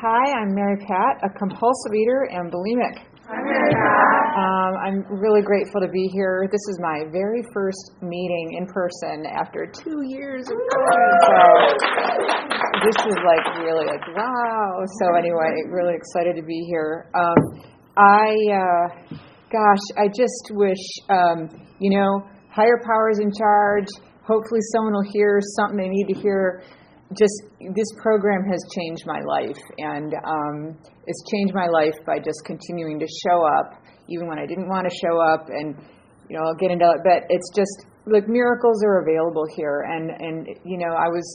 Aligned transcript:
Hi, 0.00 0.32
I'm 0.32 0.54
Mary 0.54 0.78
Pat, 0.88 1.20
a 1.20 1.28
compulsive 1.28 1.92
eater 1.92 2.24
and 2.32 2.50
bulimic. 2.50 3.04
Hi, 3.28 3.36
Mary 3.36 3.68
Pat. 3.68 4.32
Um, 4.32 4.72
I'm 4.80 5.20
really 5.20 5.42
grateful 5.42 5.82
to 5.82 5.88
be 5.92 6.08
here. 6.14 6.48
This 6.50 6.64
is 6.72 6.80
my 6.80 7.04
very 7.12 7.44
first 7.52 8.00
meeting 8.00 8.56
in 8.56 8.64
person 8.64 9.26
after 9.28 9.68
two 9.68 10.00
years 10.08 10.48
of 10.48 10.56
going. 10.56 11.20
So 11.20 11.36
this 12.80 13.12
is 13.12 13.18
like 13.28 13.44
really 13.60 13.84
like 13.84 14.00
wow. 14.16 14.80
So 15.04 15.16
anyway, 15.18 15.52
really 15.68 15.92
excited 15.92 16.34
to 16.40 16.46
be 16.48 16.64
here. 16.70 17.10
Um, 17.12 17.60
I, 17.98 18.32
uh, 18.56 19.16
gosh, 19.52 19.84
I 20.00 20.08
just 20.08 20.48
wish, 20.52 20.80
um, 21.10 21.50
you 21.78 21.90
know, 22.00 22.24
higher 22.48 22.80
powers 22.88 23.18
in 23.20 23.30
charge. 23.36 23.88
Hopefully, 24.24 24.60
someone 24.72 24.94
will 24.94 25.12
hear 25.12 25.40
something 25.58 25.76
they 25.76 25.90
need 25.90 26.14
to 26.14 26.18
hear 26.22 26.62
just 27.18 27.42
this 27.74 27.90
program 27.98 28.44
has 28.46 28.62
changed 28.70 29.02
my 29.06 29.18
life, 29.26 29.58
and 29.78 30.14
um, 30.14 30.78
it's 31.06 31.22
changed 31.30 31.54
my 31.54 31.66
life 31.66 31.98
by 32.06 32.18
just 32.18 32.38
continuing 32.46 33.00
to 33.00 33.06
show 33.26 33.42
up, 33.42 33.82
even 34.08 34.28
when 34.28 34.38
I 34.38 34.46
didn't 34.46 34.68
want 34.68 34.86
to 34.86 34.94
show 34.94 35.18
up. 35.18 35.48
And 35.48 35.74
you 36.28 36.38
know, 36.38 36.46
I'll 36.46 36.54
get 36.54 36.70
into 36.70 36.86
it, 36.86 37.02
but 37.02 37.26
it's 37.28 37.50
just 37.54 37.86
like 38.06 38.28
miracles 38.28 38.82
are 38.84 39.02
available 39.02 39.44
here, 39.56 39.82
and 39.90 40.10
and 40.10 40.46
you 40.64 40.78
know, 40.78 40.94
I 40.94 41.10
was 41.10 41.26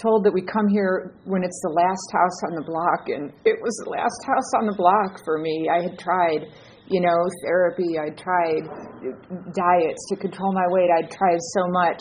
told 0.00 0.24
that 0.24 0.32
we 0.32 0.42
come 0.42 0.68
here 0.68 1.14
when 1.24 1.42
it's 1.42 1.58
the 1.62 1.74
last 1.74 2.08
house 2.12 2.38
on 2.46 2.54
the 2.54 2.62
block, 2.62 3.08
and 3.08 3.32
it 3.44 3.58
was 3.60 3.74
the 3.82 3.90
last 3.90 4.22
house 4.26 4.50
on 4.60 4.66
the 4.66 4.76
block 4.76 5.24
for 5.24 5.38
me. 5.38 5.68
I 5.70 5.82
had 5.82 5.98
tried. 5.98 6.46
You 6.88 7.00
know, 7.00 7.18
therapy. 7.42 7.98
I 7.98 8.10
tried 8.14 8.62
diets 9.58 10.06
to 10.08 10.16
control 10.20 10.52
my 10.52 10.66
weight. 10.68 10.88
I'd 10.96 11.10
tried 11.10 11.40
so 11.40 11.66
much, 11.66 11.98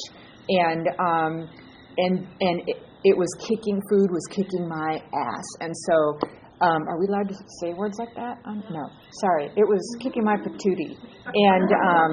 and 0.48 0.88
um, 1.00 1.50
and 1.98 2.28
and 2.40 2.62
it, 2.68 2.78
it 3.06 3.16
was 3.16 3.30
kicking 3.40 3.80
food 3.88 4.10
was 4.10 4.26
kicking 4.32 4.68
my 4.68 4.98
ass. 4.98 5.48
And 5.62 5.74
so 5.86 6.18
um, 6.60 6.88
are 6.90 7.00
we 7.00 7.06
allowed 7.08 7.30
to 7.30 7.36
say 7.62 7.74
words 7.74 8.00
like 8.00 8.14
that 8.16 8.40
um, 8.46 8.64
no. 8.70 8.90
Sorry. 9.22 9.46
It 9.56 9.68
was 9.70 9.86
kicking 10.02 10.24
my 10.26 10.38
patootie. 10.38 10.98
And 11.34 11.70
um, 11.86 12.12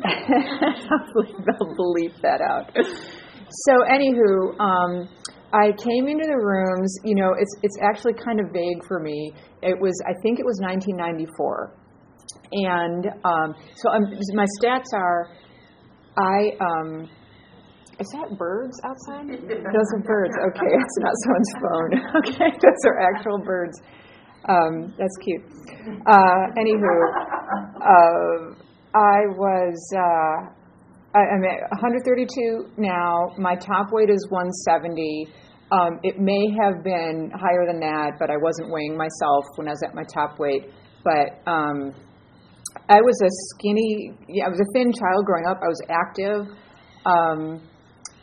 they'll 1.44 1.74
bleep 1.76 2.20
that 2.22 2.40
out. 2.40 2.72
So 3.68 3.72
anywho 3.92 4.58
um, 4.58 5.08
I 5.52 5.70
came 5.76 6.08
into 6.08 6.24
the 6.26 6.40
rooms 6.40 6.98
you 7.04 7.14
know 7.14 7.34
it's 7.38 7.54
it's 7.62 7.78
actually 7.82 8.14
kind 8.14 8.40
of 8.40 8.46
vague 8.52 8.82
for 8.88 9.00
me. 9.00 9.34
It 9.62 9.78
was 9.78 9.92
I 10.08 10.14
think 10.22 10.40
it 10.40 10.46
was 10.46 10.58
1994 10.62 11.76
and 12.52 13.06
um, 13.24 13.54
so 13.76 13.90
um, 13.90 14.04
my 14.32 14.46
stats 14.58 14.88
are 14.94 15.28
I 16.16 16.56
um, 16.60 17.10
is 18.00 18.08
that 18.12 18.36
birds 18.38 18.80
outside? 18.84 19.28
Those 19.48 19.90
are 19.94 20.02
birds. 20.02 20.34
Okay, 20.34 20.70
it's 20.74 20.98
not 20.98 21.14
someone's 21.22 21.52
phone. 21.62 21.92
Okay, 22.24 22.50
those 22.62 22.82
are 22.86 22.98
actual 23.00 23.38
birds. 23.38 23.80
Um, 24.48 24.94
that's 24.98 25.16
cute. 25.22 25.42
Uh, 26.06 26.52
anywho, 26.58 26.96
uh, 27.80 28.54
I 28.94 29.26
was. 29.36 29.76
Uh, 29.96 30.50
I, 31.16 31.20
I'm 31.20 31.44
at 31.44 31.70
132 31.70 32.72
now. 32.76 33.30
My 33.38 33.54
top 33.54 33.92
weight 33.92 34.10
is 34.10 34.26
170. 34.30 35.28
Um, 35.70 35.98
it 36.02 36.18
may 36.18 36.44
have 36.62 36.82
been 36.84 37.30
higher 37.34 37.66
than 37.66 37.80
that, 37.80 38.12
but 38.18 38.30
I 38.30 38.36
wasn't 38.36 38.70
weighing 38.70 38.96
myself 38.96 39.44
when 39.56 39.68
I 39.68 39.72
was 39.72 39.82
at 39.86 39.94
my 39.94 40.04
top 40.12 40.38
weight. 40.38 40.70
But 41.04 41.50
um, 41.50 41.94
I 42.88 43.00
was 43.00 43.16
a 43.22 43.30
skinny. 43.54 44.12
Yeah, 44.28 44.46
I 44.46 44.48
was 44.48 44.60
a 44.60 44.70
thin 44.74 44.92
child 44.92 45.24
growing 45.24 45.46
up. 45.46 45.58
I 45.62 45.68
was 45.68 45.80
active. 45.88 46.46
Um, 47.06 47.62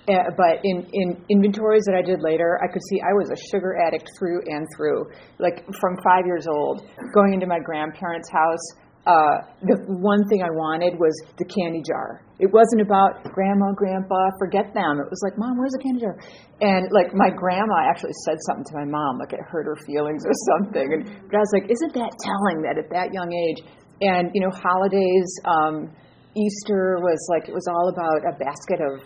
uh, 0.09 0.33
but 0.35 0.57
in, 0.63 0.87
in 0.93 1.25
inventories 1.29 1.83
that 1.85 1.93
I 1.93 2.01
did 2.01 2.21
later, 2.21 2.57
I 2.63 2.71
could 2.71 2.81
see 2.89 2.97
I 3.01 3.13
was 3.13 3.29
a 3.29 3.39
sugar 3.51 3.77
addict 3.85 4.09
through 4.17 4.41
and 4.47 4.65
through. 4.75 5.05
Like 5.37 5.65
from 5.79 5.97
five 6.03 6.25
years 6.25 6.47
old, 6.47 6.87
going 7.13 7.33
into 7.33 7.45
my 7.45 7.59
grandparents' 7.59 8.29
house, 8.29 8.65
uh, 9.05 9.41
the 9.65 9.81
one 9.97 10.21
thing 10.29 10.45
I 10.45 10.53
wanted 10.53 10.93
was 11.01 11.13
the 11.37 11.45
candy 11.45 11.81
jar. 11.81 12.21
It 12.37 12.53
wasn't 12.53 12.85
about 12.85 13.25
grandma, 13.33 13.73
grandpa, 13.73 14.29
forget 14.37 14.73
them. 14.77 15.01
It 15.01 15.09
was 15.09 15.21
like, 15.25 15.37
mom, 15.41 15.57
where's 15.57 15.73
the 15.73 15.81
candy 15.81 16.05
jar? 16.05 16.17
And 16.61 16.85
like 16.93 17.09
my 17.17 17.33
grandma 17.33 17.89
actually 17.89 18.13
said 18.25 18.37
something 18.45 18.65
to 18.69 18.75
my 18.77 18.85
mom, 18.85 19.17
like 19.17 19.33
it 19.33 19.41
hurt 19.41 19.65
her 19.65 19.77
feelings 19.89 20.21
or 20.21 20.33
something. 20.53 20.85
And 20.85 21.01
but 21.29 21.33
I 21.33 21.41
was 21.41 21.53
like, 21.53 21.65
isn't 21.69 21.93
that 21.97 22.13
telling 22.21 22.61
that 22.61 22.77
at 22.77 22.89
that 22.93 23.09
young 23.09 23.33
age? 23.33 23.65
And 24.05 24.29
you 24.37 24.41
know, 24.41 24.53
holidays, 24.53 25.29
um, 25.49 25.89
Easter 26.37 27.01
was 27.01 27.21
like 27.33 27.49
it 27.49 27.53
was 27.57 27.65
all 27.69 27.89
about 27.89 28.21
a 28.21 28.37
basket 28.37 28.85
of 28.85 29.01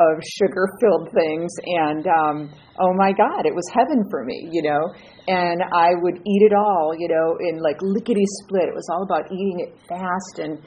of 0.00 0.22
sugar 0.40 0.66
filled 0.80 1.08
things 1.12 1.50
and 1.64 2.06
um 2.08 2.50
oh 2.80 2.92
my 2.96 3.12
god 3.12 3.44
it 3.44 3.54
was 3.54 3.68
heaven 3.72 4.02
for 4.10 4.24
me 4.24 4.48
you 4.50 4.62
know? 4.62 4.80
And 5.28 5.62
i 5.72 5.90
would 6.00 6.16
eat 6.16 6.42
it 6.48 6.52
all 6.56 6.94
you 6.98 7.08
know 7.08 7.36
in 7.40 7.62
like 7.62 7.76
lickety 7.82 8.24
split. 8.42 8.64
It 8.64 8.74
was 8.74 8.88
all 8.90 9.04
about 9.04 9.30
eating 9.30 9.60
it 9.60 9.76
fast 9.88 10.38
and 10.38 10.58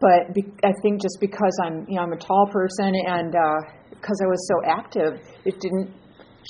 but 0.00 0.32
be, 0.34 0.44
i 0.64 0.72
think 0.82 1.02
just 1.02 1.18
because 1.20 1.56
i'm 1.64 1.86
you 1.88 1.96
know 1.96 2.02
i'm 2.02 2.12
a 2.12 2.18
tall 2.18 2.46
person 2.52 2.92
and 2.94 3.34
uh 3.34 3.60
because 3.90 4.20
i 4.22 4.28
was 4.28 4.46
so 4.46 4.54
active 4.70 5.18
it 5.44 5.58
didn't 5.58 5.90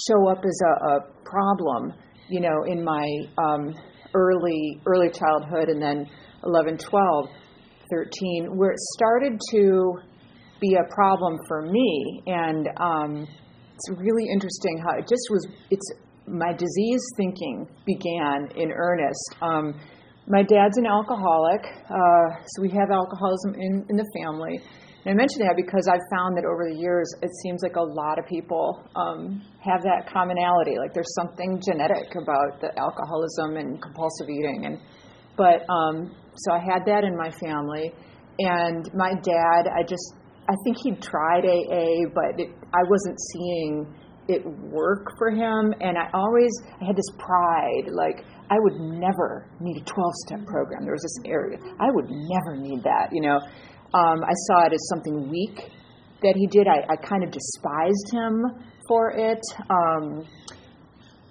show 0.06 0.28
up 0.28 0.44
as 0.44 0.60
a, 0.66 0.72
a 0.92 1.00
problem 1.24 1.94
you 2.28 2.40
know 2.40 2.64
in 2.66 2.84
my 2.84 3.06
um 3.38 3.74
early 4.14 4.80
early 4.86 5.10
childhood. 5.10 5.68
And 5.68 5.80
then 5.80 6.06
11 6.44 6.78
12 6.78 7.28
13 7.90 8.56
where 8.56 8.70
it 8.70 8.78
started 8.94 9.40
to 9.50 9.94
be 10.60 10.74
a 10.74 10.94
problem 10.94 11.38
for 11.46 11.62
me. 11.62 12.22
And 12.26 12.68
um, 12.76 13.26
it's 13.74 13.90
really 13.96 14.26
interesting 14.32 14.82
how 14.84 14.98
it 14.98 15.06
just 15.08 15.26
was. 15.30 15.46
It's 15.70 15.92
my 16.26 16.52
disease 16.52 17.02
thinking 17.16 17.66
began 17.86 18.48
in 18.56 18.70
earnest. 18.72 19.36
Um, 19.40 19.80
my 20.26 20.42
dad's 20.42 20.76
an 20.76 20.86
alcoholic, 20.86 21.64
uh, 21.88 22.44
so 22.44 22.60
we 22.60 22.68
have 22.70 22.90
alcoholism 22.92 23.54
in, 23.54 23.86
in 23.88 23.96
the 23.96 24.04
family. 24.20 24.60
And 25.04 25.14
I 25.14 25.16
mention 25.16 25.40
that 25.40 25.56
because 25.56 25.88
I've 25.88 26.04
found 26.12 26.36
that 26.36 26.44
over 26.44 26.68
the 26.68 26.76
years, 26.76 27.08
it 27.22 27.30
seems 27.42 27.62
like 27.62 27.76
a 27.76 27.82
lot 27.82 28.18
of 28.18 28.26
people 28.26 28.84
um, 28.94 29.40
have 29.64 29.80
that 29.82 30.10
commonality. 30.12 30.76
Like 30.76 30.92
there's 30.92 31.14
something 31.14 31.62
genetic 31.64 32.12
about 32.12 32.60
the 32.60 32.76
alcoholism 32.76 33.56
and 33.56 33.80
compulsive 33.80 34.28
eating. 34.28 34.66
And 34.66 34.78
but 35.38 35.64
um, 35.72 36.12
so 36.34 36.52
I 36.52 36.58
had 36.58 36.84
that 36.84 37.04
in 37.04 37.16
my 37.16 37.30
family, 37.30 37.94
and 38.38 38.90
my 38.92 39.14
dad, 39.14 39.70
I 39.70 39.82
just 39.82 40.17
I 40.48 40.54
think 40.64 40.76
he'd 40.82 41.02
tried 41.02 41.44
AA, 41.44 42.08
but 42.14 42.40
it, 42.40 42.50
I 42.72 42.82
wasn't 42.88 43.18
seeing 43.32 43.94
it 44.28 44.44
work 44.44 45.12
for 45.18 45.30
him. 45.30 45.74
And 45.80 45.98
I 45.98 46.08
always 46.14 46.50
I 46.80 46.86
had 46.86 46.96
this 46.96 47.10
pride, 47.18 47.92
like 47.92 48.24
I 48.50 48.56
would 48.58 48.80
never 48.80 49.46
need 49.60 49.82
a 49.82 49.84
12-step 49.84 50.46
program. 50.46 50.84
There 50.84 50.92
was 50.92 51.02
this 51.02 51.30
area 51.30 51.58
I 51.80 51.90
would 51.90 52.08
never 52.08 52.56
need 52.56 52.82
that. 52.84 53.08
You 53.12 53.22
know, 53.22 53.36
um, 53.94 54.24
I 54.24 54.32
saw 54.48 54.66
it 54.66 54.72
as 54.72 54.88
something 54.88 55.28
weak 55.30 55.70
that 56.22 56.34
he 56.36 56.46
did. 56.46 56.66
I, 56.66 56.92
I 56.92 56.96
kind 56.96 57.24
of 57.24 57.30
despised 57.30 58.12
him 58.12 58.44
for 58.88 59.12
it. 59.12 59.40
Um, 59.70 60.26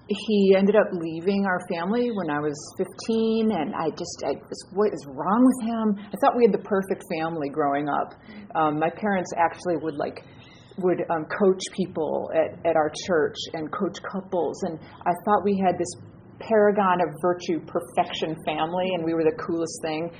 he 0.08 0.56
ended 0.58 0.76
up 0.76 0.88
leaving 0.92 1.46
our 1.46 1.60
family 1.70 2.10
when 2.12 2.30
I 2.30 2.40
was 2.40 2.56
15, 2.78 3.52
and 3.52 3.76
I 3.76 3.90
just, 3.92 4.24
I 4.26 4.40
was, 4.40 4.60
what 4.72 4.94
is 4.94 5.06
wrong 5.08 5.44
with 5.44 5.68
him? 5.68 6.06
I 6.08 6.16
thought 6.22 6.38
we 6.38 6.44
had 6.46 6.54
the 6.54 6.64
perfect 6.64 7.04
family 7.12 7.50
growing 7.50 7.90
up. 7.90 8.14
Um, 8.56 8.80
my 8.80 8.90
parents 8.90 9.32
actually 9.38 9.76
would 9.78 9.96
like, 9.96 10.24
would 10.78 11.02
um, 11.12 11.26
coach 11.26 11.62
people 11.76 12.32
at, 12.34 12.56
at 12.66 12.76
our 12.76 12.92
church 13.06 13.36
and 13.54 13.72
coach 13.72 14.00
couples, 14.02 14.64
and 14.64 14.80
I 15.06 15.12
thought 15.26 15.44
we 15.44 15.60
had 15.60 15.78
this 15.78 15.92
paragon 16.40 17.02
of 17.02 17.10
virtue, 17.22 17.60
perfection 17.66 18.36
family, 18.46 18.94
and 18.94 19.04
we 19.04 19.14
were 19.14 19.24
the 19.24 19.36
coolest 19.44 19.80
thing. 19.84 20.12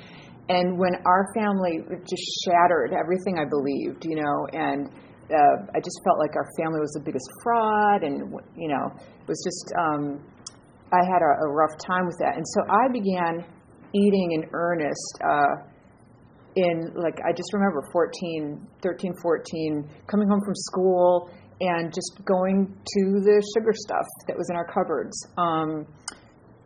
And 0.50 0.80
when 0.80 0.96
our 1.06 1.28
family 1.36 1.80
just 2.08 2.24
shattered 2.46 2.92
everything 2.94 3.38
I 3.38 3.46
believed, 3.50 4.06
you 4.06 4.16
know, 4.16 4.48
and 4.54 4.90
uh, 5.32 5.56
I 5.76 5.80
just 5.80 6.00
felt 6.04 6.20
like 6.20 6.36
our 6.36 6.48
family 6.58 6.80
was 6.80 6.92
the 6.94 7.04
biggest 7.04 7.28
fraud, 7.44 8.04
and 8.04 8.32
you 8.56 8.68
know, 8.68 8.86
it 8.96 9.28
was 9.28 9.42
just 9.44 9.74
um, 9.78 10.24
I 10.92 11.04
had 11.04 11.22
a, 11.22 11.32
a 11.46 11.50
rough 11.52 11.76
time 11.86 12.06
with 12.06 12.18
that, 12.20 12.36
and 12.36 12.46
so 12.56 12.62
I 12.70 12.92
began 12.92 13.46
eating 13.94 14.32
in 14.34 14.50
earnest. 14.54 15.20
Uh, 15.24 15.68
in 16.58 16.92
like 16.96 17.20
I 17.22 17.32
just 17.34 17.54
remember 17.54 17.84
14, 17.94 18.66
13, 18.82 19.14
14, 19.22 19.90
coming 20.10 20.28
home 20.28 20.42
from 20.44 20.56
school 20.56 21.30
and 21.62 21.94
just 21.94 22.18
going 22.26 22.66
to 22.66 23.02
the 23.22 23.42
sugar 23.54 23.74
stuff 23.74 24.06
that 24.28 24.36
was 24.36 24.50
in 24.50 24.56
our 24.56 24.66
cupboards. 24.66 25.16
Um, 25.38 25.86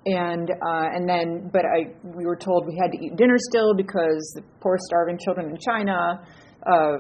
and 0.05 0.49
uh, 0.49 0.95
and 0.95 1.07
then 1.07 1.49
but 1.53 1.63
I 1.65 1.93
we 2.03 2.25
were 2.25 2.35
told 2.35 2.65
we 2.65 2.75
had 2.81 2.91
to 2.91 3.05
eat 3.05 3.15
dinner 3.17 3.37
still 3.37 3.75
because 3.75 4.33
the 4.35 4.41
poor 4.59 4.77
starving 4.79 5.19
children 5.23 5.51
in 5.51 5.57
China 5.57 6.25
uh, 6.65 6.97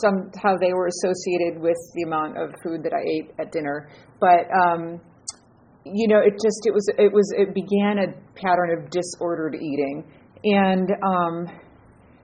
somehow 0.00 0.56
they 0.60 0.72
were 0.72 0.88
associated 0.88 1.60
with 1.60 1.76
the 1.94 2.02
amount 2.02 2.36
of 2.38 2.54
food 2.62 2.82
that 2.82 2.92
I 2.92 3.02
ate 3.06 3.30
at 3.40 3.52
dinner 3.52 3.88
but 4.20 4.46
um, 4.54 5.00
you 5.84 6.08
know 6.08 6.18
it 6.18 6.34
just 6.42 6.66
it 6.66 6.74
was 6.74 6.86
it 6.98 7.12
was 7.12 7.32
it 7.36 7.54
began 7.54 7.98
a 7.98 8.08
pattern 8.38 8.78
of 8.78 8.90
disordered 8.90 9.54
eating 9.54 10.04
and 10.44 10.90
um, 11.02 11.46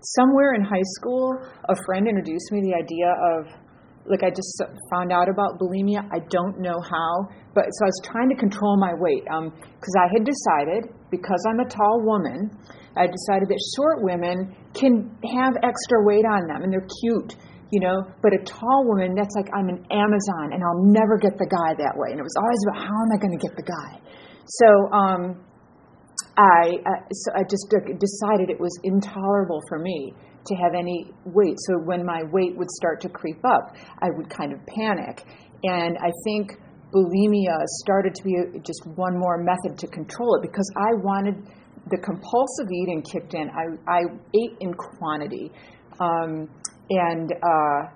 somewhere 0.02 0.54
in 0.54 0.62
high 0.62 0.86
school 1.00 1.32
a 1.68 1.76
friend 1.86 2.06
introduced 2.06 2.52
me 2.52 2.60
the 2.62 2.74
idea 2.74 3.10
of 3.34 3.64
like 4.06 4.22
I 4.22 4.30
just 4.30 4.60
found 4.90 5.12
out 5.12 5.28
about 5.28 5.58
bulimia. 5.58 6.04
I 6.12 6.20
don't 6.28 6.60
know 6.60 6.76
how, 6.76 7.28
but 7.54 7.64
so 7.64 7.84
I 7.84 7.88
was 7.88 8.00
trying 8.04 8.28
to 8.28 8.36
control 8.36 8.76
my 8.76 8.92
weight 8.94 9.24
because 9.24 9.94
um, 9.96 10.04
I 10.04 10.08
had 10.12 10.24
decided 10.24 10.92
because 11.10 11.40
I'm 11.48 11.60
a 11.60 11.68
tall 11.68 12.04
woman, 12.04 12.50
I 12.96 13.06
decided 13.06 13.50
that 13.50 13.60
short 13.74 14.02
women 14.02 14.54
can 14.72 15.10
have 15.34 15.58
extra 15.62 16.04
weight 16.06 16.24
on 16.24 16.46
them 16.46 16.62
and 16.62 16.72
they're 16.72 16.88
cute, 17.02 17.34
you 17.70 17.80
know. 17.80 18.06
But 18.22 18.34
a 18.34 18.40
tall 18.46 18.86
woman, 18.86 19.14
that's 19.14 19.34
like 19.34 19.50
I'm 19.54 19.68
an 19.68 19.82
Amazon 19.90 20.54
and 20.54 20.62
I'll 20.62 20.84
never 20.86 21.18
get 21.18 21.34
the 21.38 21.50
guy 21.50 21.74
that 21.74 21.94
way. 21.98 22.14
And 22.14 22.18
it 22.18 22.26
was 22.26 22.36
always 22.38 22.60
about 22.68 22.78
how 22.86 22.98
am 23.02 23.10
I 23.10 23.18
going 23.18 23.34
to 23.34 23.42
get 23.42 23.54
the 23.56 23.66
guy. 23.66 23.92
So 24.46 24.68
um, 24.94 25.22
I 26.36 26.78
uh, 26.86 27.02
so 27.10 27.32
I 27.34 27.42
just 27.42 27.66
decided 27.70 28.50
it 28.50 28.60
was 28.60 28.78
intolerable 28.82 29.60
for 29.68 29.78
me 29.78 30.14
to 30.46 30.54
have 30.56 30.74
any 30.74 31.10
weight. 31.24 31.56
So 31.66 31.78
when 31.84 32.04
my 32.04 32.22
weight 32.30 32.56
would 32.56 32.70
start 32.70 33.00
to 33.02 33.08
creep 33.08 33.42
up, 33.44 33.74
I 34.02 34.08
would 34.14 34.28
kind 34.28 34.52
of 34.52 34.58
panic. 34.66 35.24
And 35.64 35.96
I 35.98 36.12
think 36.24 36.60
bulimia 36.92 37.64
started 37.82 38.14
to 38.14 38.22
be 38.22 38.36
just 38.60 38.86
one 38.94 39.18
more 39.18 39.42
method 39.42 39.78
to 39.78 39.86
control 39.88 40.36
it 40.36 40.42
because 40.42 40.70
I 40.76 40.94
wanted 41.02 41.34
the 41.90 41.98
compulsive 41.98 42.70
eating 42.72 43.02
kicked 43.02 43.34
in. 43.34 43.50
I, 43.50 43.76
I 43.90 44.00
ate 44.34 44.56
in 44.60 44.72
quantity. 44.74 45.52
Um, 46.00 46.48
and 46.90 47.32
uh, 47.32 47.90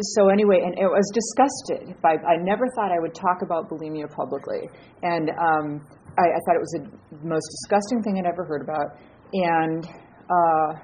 so 0.00 0.28
anyway, 0.28 0.62
and 0.64 0.74
I 0.78 0.86
was 0.86 1.10
disgusted 1.14 2.00
by. 2.02 2.16
I 2.26 2.36
never 2.40 2.64
thought 2.74 2.90
I 2.92 3.00
would 3.00 3.14
talk 3.14 3.42
about 3.42 3.70
bulimia 3.70 4.10
publicly, 4.10 4.68
and 5.02 5.30
um, 5.30 5.86
I, 6.18 6.22
I, 6.22 6.38
thought 6.44 6.56
it 6.56 6.64
was 6.64 6.74
the 6.76 7.26
most 7.26 7.46
disgusting 7.62 8.02
thing 8.02 8.18
I'd 8.18 8.28
ever 8.28 8.44
heard 8.44 8.62
about. 8.62 8.98
And 9.32 9.86
uh, 10.28 10.80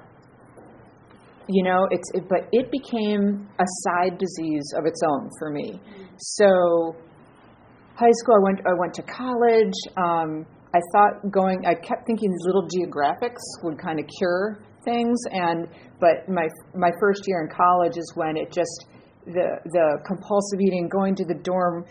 you 1.47 1.63
know 1.63 1.87
it's 1.91 2.09
it, 2.13 2.27
but 2.27 2.47
it 2.51 2.71
became 2.71 3.47
a 3.59 3.65
side 3.83 4.17
disease 4.17 4.73
of 4.77 4.85
its 4.85 4.99
own 5.07 5.29
for 5.37 5.51
me 5.51 5.79
so 6.17 6.95
high 7.95 8.11
school 8.11 8.35
i 8.35 8.43
went 8.43 8.59
i 8.65 8.73
went 8.79 8.93
to 8.93 9.03
college 9.03 9.73
um, 9.97 10.45
i 10.75 10.79
thought 10.91 11.31
going 11.31 11.65
i 11.65 11.73
kept 11.73 12.05
thinking 12.05 12.29
these 12.29 12.45
little 12.45 12.67
geographics 12.67 13.43
would 13.63 13.79
kind 13.79 13.99
of 13.99 14.05
cure 14.19 14.59
things 14.83 15.17
and 15.31 15.67
but 15.99 16.27
my 16.29 16.47
my 16.75 16.91
first 16.99 17.23
year 17.27 17.41
in 17.41 17.49
college 17.55 17.97
is 17.97 18.11
when 18.15 18.37
it 18.37 18.51
just 18.51 18.85
the 19.25 19.47
the 19.65 19.87
compulsive 20.05 20.59
eating 20.61 20.87
going 20.87 21.15
to 21.15 21.25
the 21.25 21.33
dorm 21.33 21.85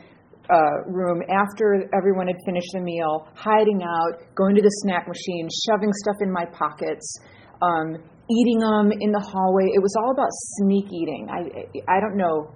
uh, 0.51 0.85
room 0.87 1.23
after 1.31 1.89
everyone 1.97 2.27
had 2.27 2.37
finished 2.45 2.69
the 2.73 2.81
meal, 2.81 3.27
hiding 3.35 3.83
out, 3.83 4.21
going 4.35 4.55
to 4.55 4.61
the 4.61 4.71
snack 4.85 5.09
machine, 5.09 5.49
shoving 5.67 5.91
stuff 6.05 6.17
in 6.21 6.31
my 6.31 6.45
pockets, 6.53 7.19
um, 7.63 7.97
eating 8.31 8.59
them 8.61 8.93
in 8.93 9.11
the 9.11 9.21
hallway. 9.21 9.65
It 9.73 9.81
was 9.81 9.95
all 9.97 10.13
about 10.13 10.29
sneak 10.61 10.87
eating. 10.93 11.29
I 11.31 11.49
I 11.89 12.01
don't 12.01 12.17
know 12.17 12.53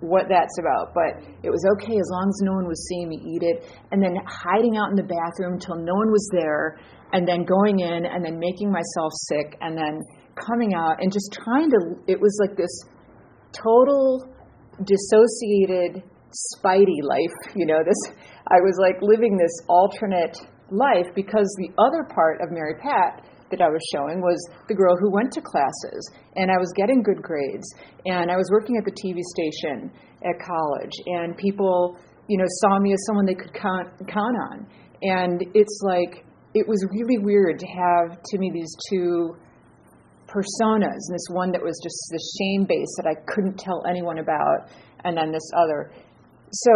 what 0.00 0.28
that's 0.28 0.58
about, 0.58 0.92
but 0.92 1.24
it 1.42 1.50
was 1.50 1.64
okay 1.76 1.96
as 1.96 2.08
long 2.12 2.28
as 2.28 2.38
no 2.44 2.52
one 2.52 2.68
was 2.68 2.86
seeing 2.88 3.08
me 3.08 3.16
eat 3.16 3.42
it. 3.42 3.64
And 3.92 4.02
then 4.02 4.16
hiding 4.26 4.76
out 4.76 4.90
in 4.90 4.96
the 4.96 5.08
bathroom 5.08 5.54
until 5.54 5.76
no 5.76 5.94
one 5.94 6.12
was 6.12 6.28
there, 6.32 6.78
and 7.12 7.26
then 7.26 7.44
going 7.44 7.80
in 7.80 8.04
and 8.04 8.24
then 8.24 8.38
making 8.38 8.70
myself 8.70 9.12
sick, 9.30 9.56
and 9.60 9.76
then 9.76 10.02
coming 10.36 10.74
out 10.74 11.00
and 11.00 11.12
just 11.12 11.32
trying 11.32 11.70
to. 11.70 11.78
It 12.06 12.20
was 12.20 12.36
like 12.40 12.56
this 12.56 12.72
total 13.52 14.28
dissociated 14.84 16.04
spidey 16.32 17.00
life. 17.02 17.54
You 17.54 17.66
know, 17.66 17.80
this 17.80 18.12
I 18.48 18.60
was 18.60 18.76
like 18.80 19.00
living 19.00 19.36
this 19.36 19.54
alternate 19.68 20.36
life 20.70 21.06
because 21.14 21.48
the 21.58 21.70
other 21.78 22.04
part 22.12 22.40
of 22.42 22.50
Mary 22.50 22.74
Pat 22.82 23.24
that 23.50 23.60
I 23.60 23.68
was 23.68 23.82
showing 23.92 24.20
was 24.20 24.38
the 24.68 24.74
girl 24.74 24.96
who 24.98 25.10
went 25.10 25.32
to 25.32 25.40
classes 25.40 26.10
and 26.34 26.50
I 26.50 26.58
was 26.58 26.72
getting 26.76 27.02
good 27.02 27.22
grades 27.22 27.66
and 28.04 28.30
I 28.30 28.36
was 28.36 28.48
working 28.50 28.76
at 28.76 28.84
the 28.84 28.92
TV 28.92 29.20
station 29.22 29.90
at 30.24 30.34
college 30.42 30.94
and 31.06 31.36
people, 31.36 31.96
you 32.28 32.38
know, 32.38 32.46
saw 32.60 32.78
me 32.78 32.92
as 32.92 33.04
someone 33.06 33.26
they 33.26 33.34
could 33.34 33.54
count 33.54 33.88
count 34.08 34.36
on. 34.50 34.66
And 35.02 35.44
it's 35.54 35.80
like 35.84 36.24
it 36.54 36.66
was 36.66 36.84
really 36.90 37.18
weird 37.22 37.58
to 37.58 37.66
have 37.66 38.22
to 38.22 38.38
me 38.38 38.50
these 38.52 38.74
two 38.90 39.36
personas 40.26 41.00
and 41.06 41.14
this 41.14 41.28
one 41.30 41.52
that 41.52 41.62
was 41.62 41.78
just 41.82 41.96
the 42.10 42.22
shame 42.38 42.66
base 42.66 42.92
that 42.98 43.06
I 43.06 43.14
couldn't 43.32 43.58
tell 43.58 43.84
anyone 43.88 44.18
about 44.18 44.68
and 45.04 45.16
then 45.16 45.30
this 45.30 45.48
other. 45.56 45.92
So 46.52 46.72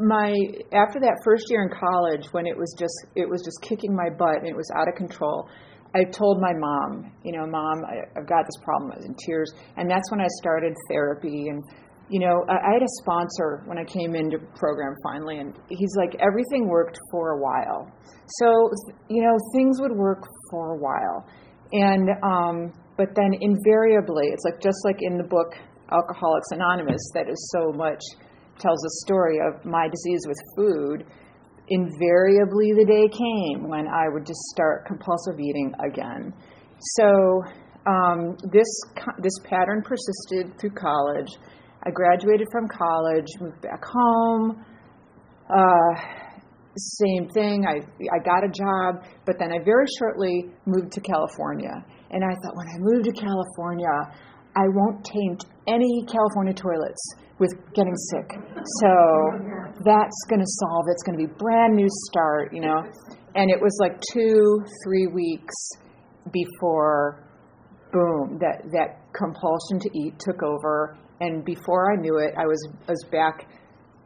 my 0.00 0.32
after 0.72 0.98
that 1.00 1.20
first 1.24 1.50
year 1.50 1.62
in 1.62 1.68
college 1.68 2.26
when 2.32 2.46
it 2.46 2.56
was 2.56 2.74
just 2.78 2.94
it 3.16 3.28
was 3.28 3.42
just 3.44 3.60
kicking 3.62 3.94
my 3.94 4.08
butt 4.08 4.38
and 4.38 4.48
it 4.48 4.56
was 4.56 4.70
out 4.74 4.88
of 4.88 4.94
control 4.94 5.48
i 5.94 6.02
told 6.04 6.40
my 6.40 6.52
mom 6.56 7.12
you 7.22 7.32
know 7.32 7.46
mom 7.46 7.84
I, 7.84 8.00
i've 8.18 8.28
got 8.28 8.46
this 8.46 8.56
problem 8.62 8.92
i 8.92 8.96
was 8.96 9.04
in 9.04 9.14
tears. 9.14 9.52
And 9.76 9.90
that's 9.90 10.10
when 10.10 10.20
i 10.20 10.26
started 10.40 10.74
therapy. 10.88 11.48
And 11.48 11.62
you 12.08 12.20
know 12.20 12.44
I, 12.48 12.54
I 12.54 12.72
had 12.72 12.82
a 12.82 12.92
sponsor 13.02 13.62
when 13.66 13.78
i 13.78 13.84
came 13.84 14.14
into 14.14 14.38
program 14.56 14.94
finally 15.02 15.38
and 15.38 15.54
he's 15.68 15.94
like 15.96 16.16
everything 16.20 16.68
worked 16.68 16.98
for 17.10 17.32
a 17.32 17.40
while. 17.40 17.90
So 18.40 18.70
you 19.08 19.22
know 19.22 19.36
things 19.54 19.80
would 19.80 19.96
work 19.96 20.24
for 20.50 20.74
a 20.74 20.78
while. 20.78 21.28
And 21.72 22.08
um 22.22 22.72
but 22.96 23.08
then 23.14 23.32
invariably 23.40 24.28
it's 24.28 24.44
like 24.44 24.60
just 24.60 24.78
like 24.84 24.98
in 25.00 25.18
the 25.18 25.24
book 25.24 25.54
alcoholics 25.92 26.48
anonymous 26.52 27.02
that 27.14 27.28
is 27.28 27.50
so 27.52 27.72
much 27.72 28.00
tells 28.60 28.84
a 28.84 28.92
story 29.06 29.38
of 29.38 29.64
my 29.64 29.88
disease 29.88 30.24
with 30.26 30.38
food, 30.56 31.04
invariably 31.68 32.72
the 32.76 32.84
day 32.84 33.08
came 33.08 33.68
when 33.68 33.86
I 33.86 34.08
would 34.12 34.26
just 34.26 34.40
start 34.54 34.86
compulsive 34.86 35.38
eating 35.38 35.72
again. 35.84 36.34
So 36.96 37.42
um, 37.86 38.36
this 38.52 38.68
this 39.22 39.38
pattern 39.44 39.82
persisted 39.82 40.58
through 40.58 40.74
college. 40.74 41.28
I 41.82 41.90
graduated 41.90 42.46
from 42.52 42.68
college, 42.68 43.26
moved 43.40 43.62
back 43.62 43.82
home. 43.84 44.64
Uh, 45.48 45.94
same 46.76 47.28
thing. 47.30 47.66
I 47.66 47.80
I 48.12 48.18
got 48.22 48.44
a 48.44 48.48
job, 48.48 49.04
but 49.24 49.38
then 49.38 49.52
I 49.52 49.62
very 49.64 49.86
shortly 49.98 50.50
moved 50.66 50.92
to 50.92 51.00
California. 51.00 51.84
And 52.10 52.24
I 52.24 52.34
thought, 52.42 52.56
when 52.56 52.66
I 52.66 52.78
move 52.78 53.04
to 53.04 53.12
California, 53.12 53.86
I 54.56 54.66
won't 54.74 55.04
taint 55.04 55.44
any 55.68 56.04
California 56.10 56.54
toilets 56.54 57.14
with 57.40 57.52
getting 57.74 57.96
sick. 57.96 58.28
So 58.80 58.92
that's 59.82 60.20
going 60.28 60.40
to 60.40 60.52
solve. 60.60 60.84
It's 60.92 61.02
going 61.02 61.18
to 61.18 61.26
be 61.26 61.32
brand 61.38 61.74
new 61.74 61.88
start, 62.06 62.52
you 62.52 62.60
know. 62.60 62.84
And 63.34 63.50
it 63.50 63.60
was 63.60 63.76
like 63.80 63.98
two, 64.12 64.62
three 64.84 65.06
weeks 65.06 65.54
before, 66.30 67.24
boom, 67.92 68.38
that 68.40 68.62
that 68.72 69.00
compulsion 69.16 69.80
to 69.80 69.90
eat 69.98 70.18
took 70.20 70.42
over. 70.42 70.98
And 71.20 71.44
before 71.44 71.92
I 71.92 71.96
knew 71.96 72.18
it, 72.18 72.34
I 72.38 72.46
was 72.46 72.60
I 72.86 72.92
was 72.92 73.04
back 73.10 73.48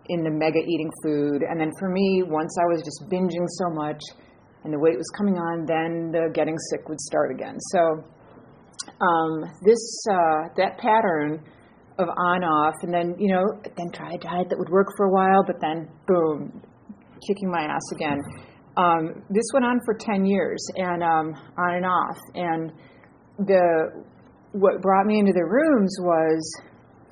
in 0.09 0.23
the 0.23 0.31
mega 0.31 0.61
eating 0.61 0.91
food. 1.03 1.43
And 1.43 1.59
then 1.59 1.73
for 1.79 1.89
me, 1.89 2.23
once 2.25 2.55
I 2.61 2.67
was 2.73 2.83
just 2.83 3.11
binging 3.11 3.47
so 3.49 3.71
much, 3.71 4.01
and 4.63 4.73
the 4.73 4.79
weight 4.79 4.97
was 4.97 5.11
coming 5.17 5.35
on, 5.35 5.67
then 5.67 6.13
the 6.13 6.31
getting 6.33 6.57
sick 6.71 6.89
would 6.89 7.01
start 7.01 7.33
again. 7.33 7.57
So 7.73 8.05
um, 9.01 9.51
this 9.65 10.05
uh, 10.09 10.49
that 10.57 10.79
pattern 10.79 11.43
of 11.99 12.09
on 12.09 12.45
off, 12.45 12.75
and 12.83 12.93
then 12.93 13.15
you 13.19 13.33
know, 13.33 13.45
then 13.77 13.91
try 13.93 14.13
a 14.13 14.19
diet 14.19 14.49
that 14.51 14.59
would 14.59 14.71
work 14.71 14.89
for 14.97 15.07
a 15.07 15.11
while, 15.11 15.45
but 15.47 15.57
then 15.61 15.89
boom, 16.07 16.63
kicking 17.27 17.51
my 17.51 17.63
ass 17.63 17.93
again. 17.95 18.19
Um, 18.77 19.23
this 19.31 19.45
went 19.53 19.65
on 19.65 19.81
for 19.85 19.95
ten 19.95 20.25
years, 20.25 20.65
and 20.77 21.03
um, 21.03 21.35
on 21.59 21.75
and 21.75 21.87
off. 21.87 22.19
And 22.35 22.73
the 23.39 24.05
what 24.53 24.83
brought 24.83 25.07
me 25.07 25.19
into 25.19 25.33
the 25.33 25.45
rooms 25.45 25.97
was, 26.01 26.63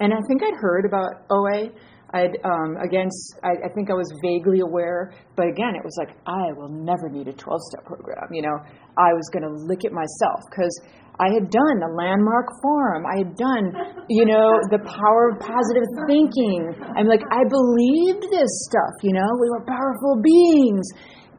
and 0.01 0.13
I 0.13 0.19
think 0.29 0.43
I'd 0.43 0.59
heard 0.61 0.85
about 0.85 1.27
OA. 1.31 1.71
I'd 2.13 2.37
um, 2.45 2.77
again, 2.85 3.09
I, 3.43 3.65
I 3.65 3.69
think 3.75 3.91
I 3.91 3.95
was 3.95 4.09
vaguely 4.23 4.61
aware, 4.61 5.13
but 5.37 5.49
again, 5.49 5.73
it 5.75 5.85
was 5.85 5.97
like 5.97 6.13
I 6.27 6.53
will 6.53 6.69
never 6.69 7.09
need 7.09 7.29
a 7.29 7.33
12-step 7.33 7.85
program. 7.85 8.29
You 8.33 8.43
know, 8.43 8.57
I 9.01 9.17
was 9.17 9.29
going 9.33 9.49
to 9.49 9.53
lick 9.65 9.85
it 9.85 9.93
myself 9.93 10.45
because 10.51 10.73
I 11.21 11.33
had 11.33 11.49
done 11.49 11.77
the 11.81 11.93
landmark 11.93 12.53
forum. 12.61 13.05
I 13.09 13.17
had 13.25 13.33
done, 13.37 13.65
you 14.09 14.25
know, 14.25 14.61
the 14.69 14.81
power 14.85 15.33
of 15.33 15.41
positive 15.41 15.89
thinking. 16.05 16.73
I'm 16.97 17.09
like, 17.09 17.25
I 17.33 17.45
believed 17.49 18.29
this 18.29 18.53
stuff, 18.69 18.95
you 19.03 19.13
know, 19.13 19.29
we 19.41 19.49
were 19.49 19.65
powerful 19.65 20.21
beings. 20.21 20.87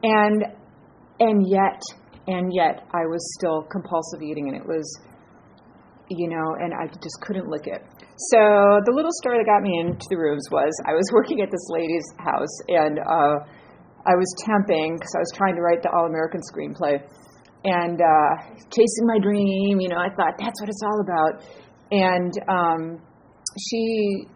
And 0.02 0.44
and 1.20 1.46
yet 1.46 1.80
and 2.26 2.52
yet 2.52 2.82
I 2.92 3.06
was 3.06 3.22
still 3.38 3.62
compulsive 3.70 4.22
eating 4.22 4.48
and 4.48 4.56
it 4.56 4.66
was 4.66 4.84
you 6.10 6.28
know, 6.28 6.54
and 6.60 6.74
I 6.74 6.86
just 6.86 7.18
couldn't 7.22 7.48
lick 7.48 7.66
it. 7.66 7.82
So 8.16 8.38
the 8.86 8.92
little 8.94 9.12
story 9.22 9.38
that 9.38 9.46
got 9.46 9.62
me 9.62 9.78
into 9.80 10.06
the 10.08 10.16
rooms 10.16 10.46
was 10.50 10.70
I 10.86 10.94
was 10.94 11.04
working 11.16 11.40
at 11.42 11.50
this 11.50 11.66
lady's 11.70 12.06
house 12.18 12.54
and 12.68 12.98
uh 12.98 13.42
I 14.06 14.14
was 14.20 14.28
temping 14.44 15.00
because 15.00 15.12
I 15.16 15.20
was 15.20 15.32
trying 15.34 15.56
to 15.56 15.62
write 15.62 15.82
the 15.82 15.88
All 15.88 16.04
American 16.04 16.40
screenplay 16.44 17.00
and 17.64 18.00
uh, 18.00 18.32
chasing 18.68 19.06
my 19.08 19.18
dream. 19.18 19.80
You 19.80 19.88
know, 19.88 19.96
I 19.96 20.12
thought 20.12 20.36
that's 20.36 20.60
what 20.60 20.68
it's 20.68 20.84
all 20.84 21.00
about. 21.00 21.40
And 21.90 22.32
um, 22.48 23.00
she, 23.56 24.28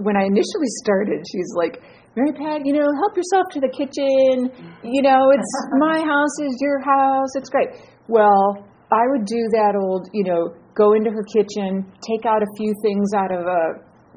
when 0.00 0.16
I 0.16 0.24
initially 0.24 0.70
started, 0.80 1.20
she's 1.28 1.52
like, 1.56 1.82
Mary 2.16 2.32
Pat, 2.32 2.64
you 2.64 2.72
know, 2.72 2.88
help 3.04 3.16
yourself 3.16 3.52
to 3.52 3.60
the 3.60 3.68
kitchen. 3.68 4.48
You 4.84 5.02
know, 5.02 5.30
it's 5.32 5.52
my 5.78 6.00
house 6.00 6.36
is 6.40 6.56
your 6.60 6.80
house. 6.80 7.36
It's 7.36 7.50
great. 7.50 7.68
Well, 8.08 8.64
I 8.92 9.04
would 9.12 9.24
do 9.24 9.40
that 9.60 9.76
old, 9.76 10.08
you 10.12 10.24
know, 10.24 10.56
go 10.74 10.94
into 10.94 11.10
her 11.10 11.24
kitchen, 11.24 11.84
take 12.00 12.26
out 12.26 12.42
a 12.42 12.50
few 12.56 12.72
things 12.82 13.12
out 13.14 13.32
of 13.32 13.46
a, 13.46 13.62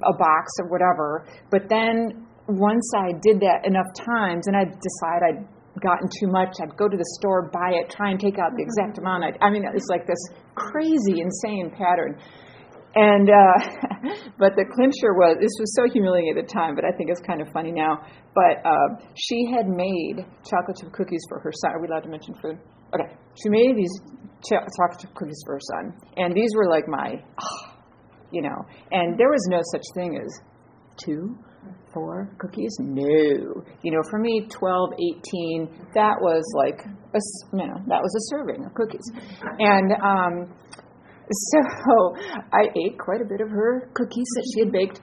a 0.08 0.14
box 0.18 0.52
or 0.60 0.68
whatever. 0.70 1.26
But 1.52 1.70
then 1.70 2.26
once 2.48 2.86
I 2.96 3.12
did 3.22 3.40
that 3.42 3.66
enough 3.66 3.90
times 3.96 4.48
and 4.48 4.56
I'd 4.56 4.72
decide 4.72 5.22
I'd 5.28 5.82
gotten 5.82 6.08
too 6.08 6.28
much, 6.28 6.56
I'd 6.62 6.76
go 6.78 6.88
to 6.88 6.96
the 6.96 7.10
store, 7.20 7.50
buy 7.52 7.76
it, 7.76 7.90
try 7.90 8.12
and 8.12 8.20
take 8.20 8.40
out 8.40 8.56
the 8.56 8.64
exact 8.64 8.98
amount. 8.98 9.24
I'd, 9.24 9.38
I 9.42 9.50
mean, 9.50 9.64
it's 9.74 9.90
like 9.90 10.08
this 10.08 10.22
crazy, 10.56 11.22
insane 11.22 11.72
pattern. 11.72 12.18
And 12.96 13.28
uh, 13.28 13.60
but 14.40 14.56
the 14.56 14.64
clincher 14.64 15.12
was 15.20 15.36
this 15.42 15.52
was 15.60 15.76
so 15.76 15.84
humiliating 15.92 16.32
at 16.38 16.48
the 16.48 16.48
time, 16.48 16.76
but 16.76 16.86
I 16.86 16.96
think 16.96 17.10
it's 17.10 17.20
kind 17.20 17.42
of 17.42 17.52
funny 17.52 17.72
now. 17.72 18.00
But 18.34 18.64
uh, 18.64 19.04
she 19.16 19.52
had 19.52 19.68
made 19.68 20.24
chocolate 20.48 20.78
chip 20.80 20.94
cookies 20.94 21.24
for 21.28 21.40
her 21.40 21.52
son. 21.52 21.72
Are 21.76 21.82
we 21.82 21.88
allowed 21.88 22.08
to 22.08 22.10
mention 22.10 22.36
food? 22.42 22.58
Okay, 22.96 23.14
she 23.42 23.50
made 23.50 23.76
these 23.76 23.92
ch- 24.44 24.64
chocolate 24.78 25.14
cookies 25.16 25.42
for 25.46 25.56
her 25.56 25.60
son, 25.60 25.94
and 26.18 26.34
these 26.36 26.52
were 26.56 26.70
like 26.70 26.88
my, 26.88 27.22
you 28.32 28.42
know. 28.42 28.66
And 28.92 29.18
there 29.20 29.30
was 29.30 29.48
no 29.50 29.60
such 29.72 29.84
thing 29.96 30.18
as 30.24 30.40
two, 30.98 31.38
four 31.94 32.30
cookies. 32.40 32.76
No, 32.80 33.64
you 33.84 33.92
know, 33.92 34.02
for 34.10 34.20
me, 34.20 34.48
12, 34.50 34.90
18, 34.94 35.70
that 35.96 36.16
was 36.22 36.44
like 36.56 36.80
a, 37.14 37.20
you 37.58 37.68
know, 37.68 37.78
that 37.88 38.02
was 38.02 38.16
a 38.16 38.24
serving 38.36 38.66
of 38.66 38.74
cookies, 38.74 39.12
and. 39.60 39.92
um 40.02 40.54
so 41.32 41.60
I 42.54 42.70
ate 42.86 43.00
quite 43.00 43.22
a 43.22 43.26
bit 43.26 43.42
of 43.42 43.50
her 43.50 43.90
cookies 43.94 44.28
that 44.36 44.52
she 44.54 44.60
had 44.62 44.72
baked. 44.72 45.02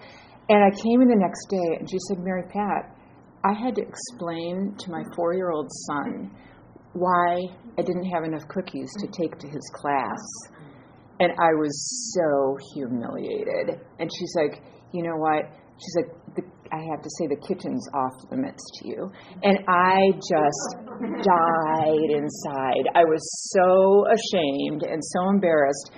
And 0.48 0.62
I 0.62 0.70
came 0.82 1.00
in 1.02 1.08
the 1.08 1.16
next 1.16 1.46
day 1.48 1.78
and 1.78 1.88
she 1.88 1.98
said, 2.08 2.18
Mary 2.18 2.44
Pat, 2.52 2.94
I 3.44 3.52
had 3.52 3.74
to 3.76 3.82
explain 3.82 4.76
to 4.78 4.90
my 4.90 5.02
four 5.16 5.34
year 5.34 5.50
old 5.50 5.70
son 5.86 6.30
why 6.92 7.40
I 7.78 7.82
didn't 7.82 8.04
have 8.04 8.24
enough 8.24 8.46
cookies 8.48 8.90
to 9.00 9.06
take 9.06 9.38
to 9.38 9.48
his 9.48 9.70
class. 9.74 10.20
And 11.20 11.32
I 11.32 11.52
was 11.54 11.72
so 12.14 12.56
humiliated. 12.74 13.80
And 13.98 14.10
she's 14.18 14.34
like, 14.34 14.62
you 14.92 15.02
know 15.02 15.16
what? 15.16 15.44
She's 15.78 15.96
like, 15.96 16.36
the, 16.36 16.42
I 16.72 16.80
have 16.90 17.02
to 17.02 17.10
say 17.18 17.26
the 17.28 17.40
kitchen's 17.46 17.86
off 17.94 18.30
limits 18.30 18.62
to 18.78 18.88
you. 18.88 19.10
And 19.42 19.58
I 19.68 19.98
just 20.16 20.68
died 21.00 22.10
inside. 22.10 22.84
I 22.94 23.04
was 23.04 23.22
so 23.52 24.04
ashamed 24.08 24.82
and 24.82 25.02
so 25.02 25.28
embarrassed. 25.28 25.92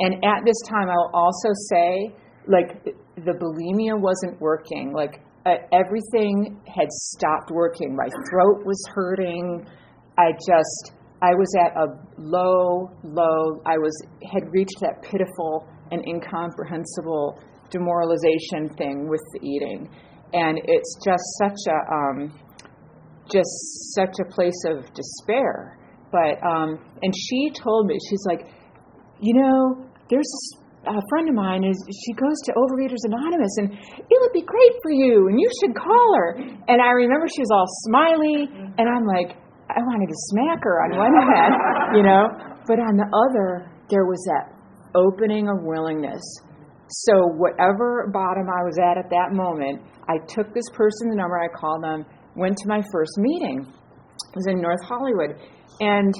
And 0.00 0.14
at 0.24 0.44
this 0.46 0.56
time, 0.68 0.88
I'll 0.88 1.10
also 1.12 1.50
say, 1.68 2.14
like, 2.48 2.84
the 3.16 3.32
bulimia 3.32 4.00
wasn't 4.00 4.40
working. 4.40 4.92
Like, 4.94 5.20
uh, 5.46 5.56
everything 5.72 6.60
had 6.66 6.90
stopped 6.90 7.50
working. 7.50 7.96
My 7.96 8.08
throat 8.30 8.64
was 8.64 8.82
hurting. 8.94 9.66
I 10.18 10.32
just, 10.32 10.92
I 11.22 11.34
was 11.34 11.54
at 11.60 11.76
a 11.76 11.86
low, 12.16 12.90
low, 13.04 13.60
I 13.66 13.76
was, 13.76 13.92
had 14.32 14.50
reached 14.52 14.80
that 14.80 15.02
pitiful 15.02 15.68
and 15.90 16.02
incomprehensible 16.06 17.38
demoralization 17.70 18.68
thing 18.76 19.08
with 19.08 19.20
the 19.34 19.46
eating. 19.46 19.88
And 20.32 20.58
it's 20.64 20.96
just 21.04 21.22
such 21.38 21.60
a, 21.68 21.92
um, 21.92 22.40
just 23.30 23.94
such 23.94 24.16
a 24.20 24.24
place 24.32 24.64
of 24.66 24.92
despair. 24.94 25.78
But, 26.10 26.42
um, 26.46 26.78
and 27.02 27.14
she 27.14 27.50
told 27.50 27.86
me, 27.86 27.98
she's 28.08 28.24
like, 28.26 28.46
you 29.20 29.34
know, 29.34 29.86
there's 30.08 30.32
a 30.86 31.02
friend 31.10 31.28
of 31.28 31.34
mine 31.34 31.62
is 31.62 31.76
she 31.92 32.12
goes 32.14 32.40
to 32.44 32.52
Overeaters 32.56 33.04
Anonymous 33.04 33.52
and 33.58 33.72
it 33.72 34.18
would 34.20 34.32
be 34.32 34.40
great 34.40 34.72
for 34.82 34.90
you 34.90 35.28
and 35.28 35.38
you 35.38 35.48
should 35.60 35.76
call 35.76 36.14
her. 36.16 36.38
And 36.68 36.80
I 36.80 36.90
remember 36.90 37.28
she 37.28 37.42
was 37.42 37.50
all 37.52 37.66
smiley 37.84 38.48
and 38.78 38.88
I'm 38.88 39.04
like, 39.04 39.36
I 39.76 39.80
wanted 39.86 40.08
to 40.08 40.18
smack 40.30 40.62
her 40.62 40.82
on 40.82 40.98
one 40.98 41.14
hand, 41.14 41.54
you 41.96 42.02
know, 42.02 42.26
but 42.66 42.78
on 42.78 42.96
the 42.96 43.08
other 43.10 43.70
there 43.90 44.04
was 44.04 44.18
that 44.26 44.54
opening 44.94 45.48
of 45.48 45.62
willingness. 45.62 46.22
So 46.88 47.12
whatever 47.38 48.10
bottom 48.12 48.46
I 48.50 48.64
was 48.66 48.78
at 48.78 48.98
at 48.98 49.10
that 49.10 49.30
moment, 49.32 49.82
I 50.08 50.18
took 50.26 50.52
this 50.52 50.66
person's 50.74 51.14
number, 51.14 51.38
I 51.38 51.46
called 51.48 51.84
them, 51.84 52.04
went 52.34 52.56
to 52.58 52.68
my 52.68 52.82
first 52.90 53.12
meeting. 53.18 53.62
It 53.62 54.36
was 54.36 54.46
in 54.48 54.60
North 54.60 54.82
Hollywood. 54.82 55.38
And 55.80 56.14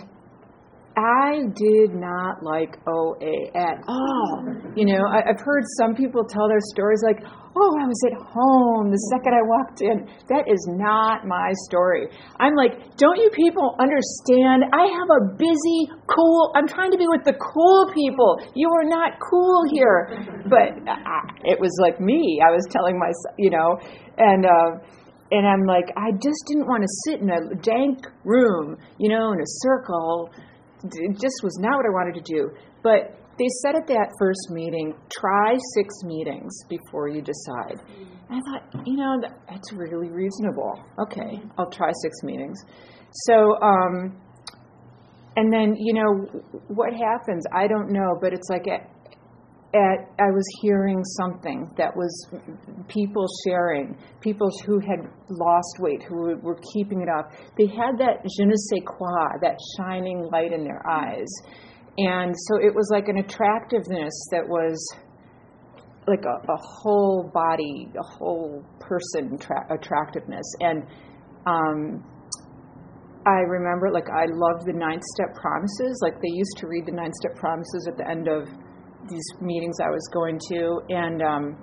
I 0.97 1.47
did 1.55 1.95
not 1.95 2.43
like 2.43 2.77
OA 2.87 3.47
at 3.55 3.79
all. 3.87 4.45
You 4.75 4.87
know, 4.87 5.07
I, 5.07 5.23
have 5.27 5.41
heard 5.41 5.63
some 5.79 5.95
people 5.95 6.25
tell 6.25 6.49
their 6.49 6.61
stories 6.75 7.01
like, 7.07 7.23
oh, 7.23 7.73
I 7.79 7.87
was 7.87 8.01
at 8.11 8.19
home 8.19 8.91
the 8.91 8.99
second 9.15 9.35
I 9.35 9.43
walked 9.47 9.83
in. 9.83 10.11
That 10.29 10.51
is 10.51 10.59
not 10.67 11.27
my 11.27 11.53
story. 11.71 12.09
I'm 12.41 12.55
like, 12.57 12.97
don't 12.97 13.17
you 13.17 13.31
people 13.31 13.77
understand? 13.79 14.67
I 14.75 14.91
have 14.91 15.11
a 15.15 15.23
busy, 15.39 15.81
cool, 16.11 16.53
I'm 16.57 16.67
trying 16.67 16.91
to 16.91 16.99
be 16.99 17.07
with 17.07 17.25
the 17.25 17.39
cool 17.39 17.91
people. 17.95 18.43
You 18.55 18.69
are 18.71 18.85
not 18.85 19.19
cool 19.23 19.63
here. 19.71 20.27
But 20.51 20.75
I, 20.91 21.23
it 21.45 21.61
was 21.61 21.71
like 21.81 22.01
me. 22.01 22.43
I 22.43 22.51
was 22.51 22.67
telling 22.71 22.99
myself, 22.99 23.35
you 23.39 23.51
know, 23.51 23.79
and, 24.19 24.45
uh, 24.45 24.83
and 25.31 25.47
I'm 25.47 25.65
like, 25.67 25.87
I 25.97 26.11
just 26.19 26.43
didn't 26.49 26.67
want 26.67 26.83
to 26.83 26.91
sit 27.07 27.21
in 27.23 27.31
a 27.31 27.55
dank 27.63 28.03
room, 28.25 28.77
you 28.99 29.09
know, 29.09 29.33
in 29.33 29.39
a 29.39 29.47
circle 29.63 30.31
it 30.85 31.13
just 31.21 31.41
was 31.43 31.57
not 31.61 31.77
what 31.77 31.87
I 31.87 31.93
wanted 31.93 32.25
to 32.25 32.35
do. 32.35 32.51
But 32.83 33.17
they 33.39 33.49
said 33.63 33.75
at 33.75 33.87
that 33.87 34.13
first 34.19 34.51
meeting, 34.51 34.95
try 35.11 35.57
six 35.75 35.95
meetings 36.05 36.53
before 36.69 37.09
you 37.09 37.23
decide. 37.23 37.81
And 38.29 38.39
I 38.39 38.41
thought, 38.41 38.87
you 38.87 38.97
know, 38.97 39.21
that's 39.49 39.73
really 39.73 40.11
reasonable. 40.11 40.75
Okay, 41.01 41.41
I'll 41.57 41.71
try 41.71 41.91
six 42.03 42.23
meetings. 42.23 42.59
So, 43.27 43.57
um, 43.63 44.21
and 45.37 45.53
then, 45.53 45.75
you 45.79 45.95
know, 45.95 46.27
what 46.69 46.93
happens? 46.93 47.45
I 47.53 47.67
don't 47.67 47.91
know, 47.91 48.19
but 48.21 48.33
it's 48.33 48.49
like 48.51 48.67
at, 49.75 50.11
I 50.19 50.31
was 50.31 50.45
hearing 50.61 51.05
something 51.05 51.71
that 51.77 51.95
was 51.95 52.11
people 52.89 53.27
sharing, 53.47 53.97
people 54.21 54.50
who 54.67 54.81
had 54.81 55.09
lost 55.29 55.77
weight, 55.79 56.03
who 56.03 56.37
were 56.43 56.59
keeping 56.73 57.00
it 57.00 57.09
off. 57.09 57.33
They 57.57 57.67
had 57.67 57.99
that 57.99 58.25
je 58.27 58.45
ne 58.45 58.55
sais 58.57 58.83
quoi, 58.85 59.39
that 59.43 59.57
shining 59.77 60.29
light 60.33 60.53
in 60.53 60.65
their 60.65 60.83
eyes. 60.89 61.29
And 61.99 62.35
so 62.35 62.57
it 62.57 62.75
was 62.75 62.89
like 62.91 63.09
an 63.09 63.19
attractiveness 63.19 64.15
that 64.33 64.47
was 64.47 64.79
like 66.09 66.25
a, 66.25 66.53
a 66.53 66.57
whole 66.57 67.31
body, 67.33 67.89
a 67.97 68.03
whole 68.19 68.65
person 68.81 69.39
tra- 69.39 69.67
attractiveness. 69.71 70.47
And 70.61 70.83
um, 71.47 72.05
I 73.27 73.41
remember, 73.47 73.91
like, 73.93 74.09
I 74.09 74.27
loved 74.27 74.67
the 74.67 74.73
nine 74.73 75.00
step 75.15 75.35
promises. 75.35 76.00
Like, 76.03 76.15
they 76.15 76.33
used 76.33 76.57
to 76.59 76.67
read 76.67 76.87
the 76.87 76.93
nine 76.93 77.12
step 77.12 77.37
promises 77.37 77.87
at 77.87 77.97
the 77.97 78.09
end 78.09 78.27
of 78.27 78.49
these 79.11 79.26
meetings 79.40 79.76
I 79.81 79.90
was 79.90 80.09
going 80.12 80.38
to, 80.49 80.81
and 80.88 81.23
um, 81.23 81.57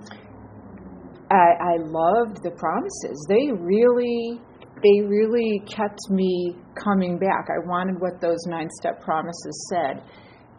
I, 1.32 1.76
I 1.76 1.76
loved 1.80 2.44
the 2.44 2.52
promises. 2.52 3.26
They 3.28 3.52
really, 3.52 4.40
they 4.84 5.08
really 5.08 5.64
kept 5.68 6.00
me 6.10 6.56
coming 6.76 7.18
back. 7.18 7.48
I 7.50 7.66
wanted 7.68 8.00
what 8.00 8.22
those 8.22 8.40
nine 8.48 8.70
step 8.80 9.02
promises 9.02 9.70
said, 9.70 10.04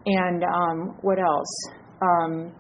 and 0.06 0.42
um, 0.44 0.96
what 1.02 1.18
else? 1.18 1.52
Um, 2.02 2.52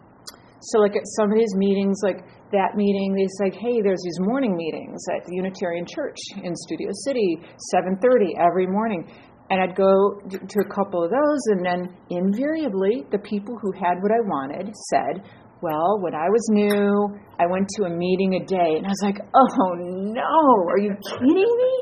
so, 0.60 0.80
like 0.80 0.96
at 0.96 1.06
some 1.16 1.30
of 1.30 1.38
these 1.38 1.54
meetings, 1.54 2.00
like 2.02 2.24
that 2.52 2.74
meeting, 2.76 3.14
they 3.14 3.28
said, 3.38 3.54
"Hey, 3.54 3.80
there's 3.82 4.02
these 4.02 4.20
morning 4.20 4.56
meetings 4.56 5.00
at 5.14 5.24
the 5.24 5.34
Unitarian 5.36 5.86
Church 5.86 6.18
in 6.42 6.54
Studio 6.54 6.90
City, 7.04 7.38
7:30 7.74 8.34
every 8.38 8.66
morning." 8.66 9.08
And 9.50 9.62
I'd 9.62 9.76
go 9.76 10.20
to 10.28 10.58
a 10.60 10.74
couple 10.74 11.02
of 11.02 11.10
those, 11.10 11.42
and 11.56 11.64
then 11.64 11.96
invariably, 12.10 13.04
the 13.10 13.18
people 13.18 13.56
who 13.60 13.72
had 13.72 13.96
what 14.02 14.12
I 14.12 14.20
wanted 14.20 14.74
said, 14.90 15.24
Well, 15.62 16.00
when 16.00 16.14
I 16.14 16.28
was 16.28 16.44
new, 16.50 17.16
I 17.40 17.46
went 17.46 17.66
to 17.76 17.84
a 17.84 17.90
meeting 17.90 18.34
a 18.34 18.44
day. 18.44 18.76
And 18.76 18.84
I 18.84 18.90
was 18.90 19.02
like, 19.02 19.20
Oh 19.34 19.74
no, 19.78 20.68
are 20.68 20.78
you 20.78 20.92
kidding 21.00 21.34
me? 21.34 21.74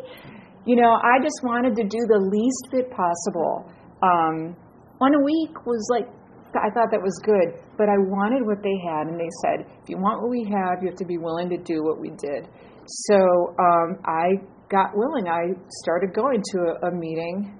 You 0.64 0.76
know, 0.76 0.94
I 0.94 1.18
just 1.22 1.40
wanted 1.42 1.74
to 1.76 1.82
do 1.82 1.98
the 2.06 2.18
least 2.18 2.70
bit 2.70 2.90
possible. 2.90 3.70
Um, 4.02 4.56
one 4.98 5.14
a 5.14 5.22
week 5.24 5.66
was 5.66 5.86
like, 5.90 6.06
I 6.54 6.70
thought 6.70 6.90
that 6.90 7.02
was 7.02 7.20
good, 7.24 7.60
but 7.76 7.88
I 7.88 7.98
wanted 7.98 8.46
what 8.46 8.62
they 8.62 8.74
had, 8.88 9.08
and 9.08 9.18
they 9.18 9.28
said, 9.42 9.66
if 9.82 9.88
you 9.88 9.98
want 9.98 10.22
what 10.22 10.30
we 10.30 10.48
have, 10.48 10.82
you 10.82 10.88
have 10.88 10.98
to 10.98 11.04
be 11.04 11.18
willing 11.18 11.50
to 11.50 11.58
do 11.58 11.82
what 11.84 12.00
we 12.00 12.10
did. 12.10 12.48
So 12.86 13.54
um, 13.58 13.98
I 14.06 14.40
got 14.70 14.96
willing, 14.96 15.28
I 15.28 15.52
started 15.84 16.14
going 16.14 16.42
to 16.42 16.58
a, 16.58 16.88
a 16.88 16.90
meeting 16.94 17.55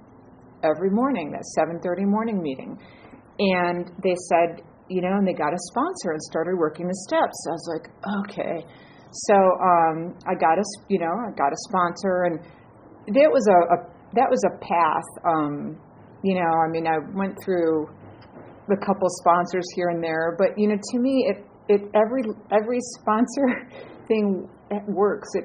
every 0.67 0.91
morning, 0.91 1.31
that 1.31 1.45
7:30 1.57 2.05
morning 2.07 2.43
meeting. 2.43 2.79
And 3.39 3.91
they 4.03 4.17
said, 4.29 4.63
you 4.89 5.03
know, 5.03 5.15
and 5.19 5.27
they 5.27 5.33
got 5.33 5.53
a 5.53 5.63
sponsor 5.71 6.13
and 6.13 6.23
started 6.23 6.57
working 6.59 6.87
the 6.87 6.99
steps. 7.07 7.39
I 7.47 7.53
was 7.53 7.67
like, 7.75 7.87
okay. 8.27 8.67
So 9.13 9.35
um, 9.35 10.19
I 10.27 10.35
got 10.35 10.59
a, 10.59 10.65
you 10.89 10.99
know, 10.99 11.11
I 11.11 11.31
got 11.37 11.53
a 11.53 11.61
sponsor, 11.69 12.25
and 12.27 12.41
that 13.15 13.31
was 13.31 13.47
a, 13.47 13.59
a 13.75 13.79
that 14.15 14.29
was 14.31 14.43
a 14.45 14.55
path. 14.59 15.09
Um, 15.25 15.79
you 16.23 16.35
know, 16.35 16.53
I 16.65 16.69
mean, 16.69 16.87
I 16.87 16.99
went 17.15 17.37
through 17.45 17.87
a 18.71 18.79
couple 18.85 19.09
sponsors 19.23 19.65
here 19.75 19.89
and 19.89 20.03
there, 20.03 20.35
but 20.39 20.59
you 20.59 20.69
know, 20.69 20.77
to 20.77 20.99
me, 20.99 21.31
it 21.31 21.45
it 21.69 21.83
every 21.95 22.23
every 22.53 22.79
sponsor 22.99 23.47
thing 24.09 24.49
works. 24.89 25.29
It 25.35 25.45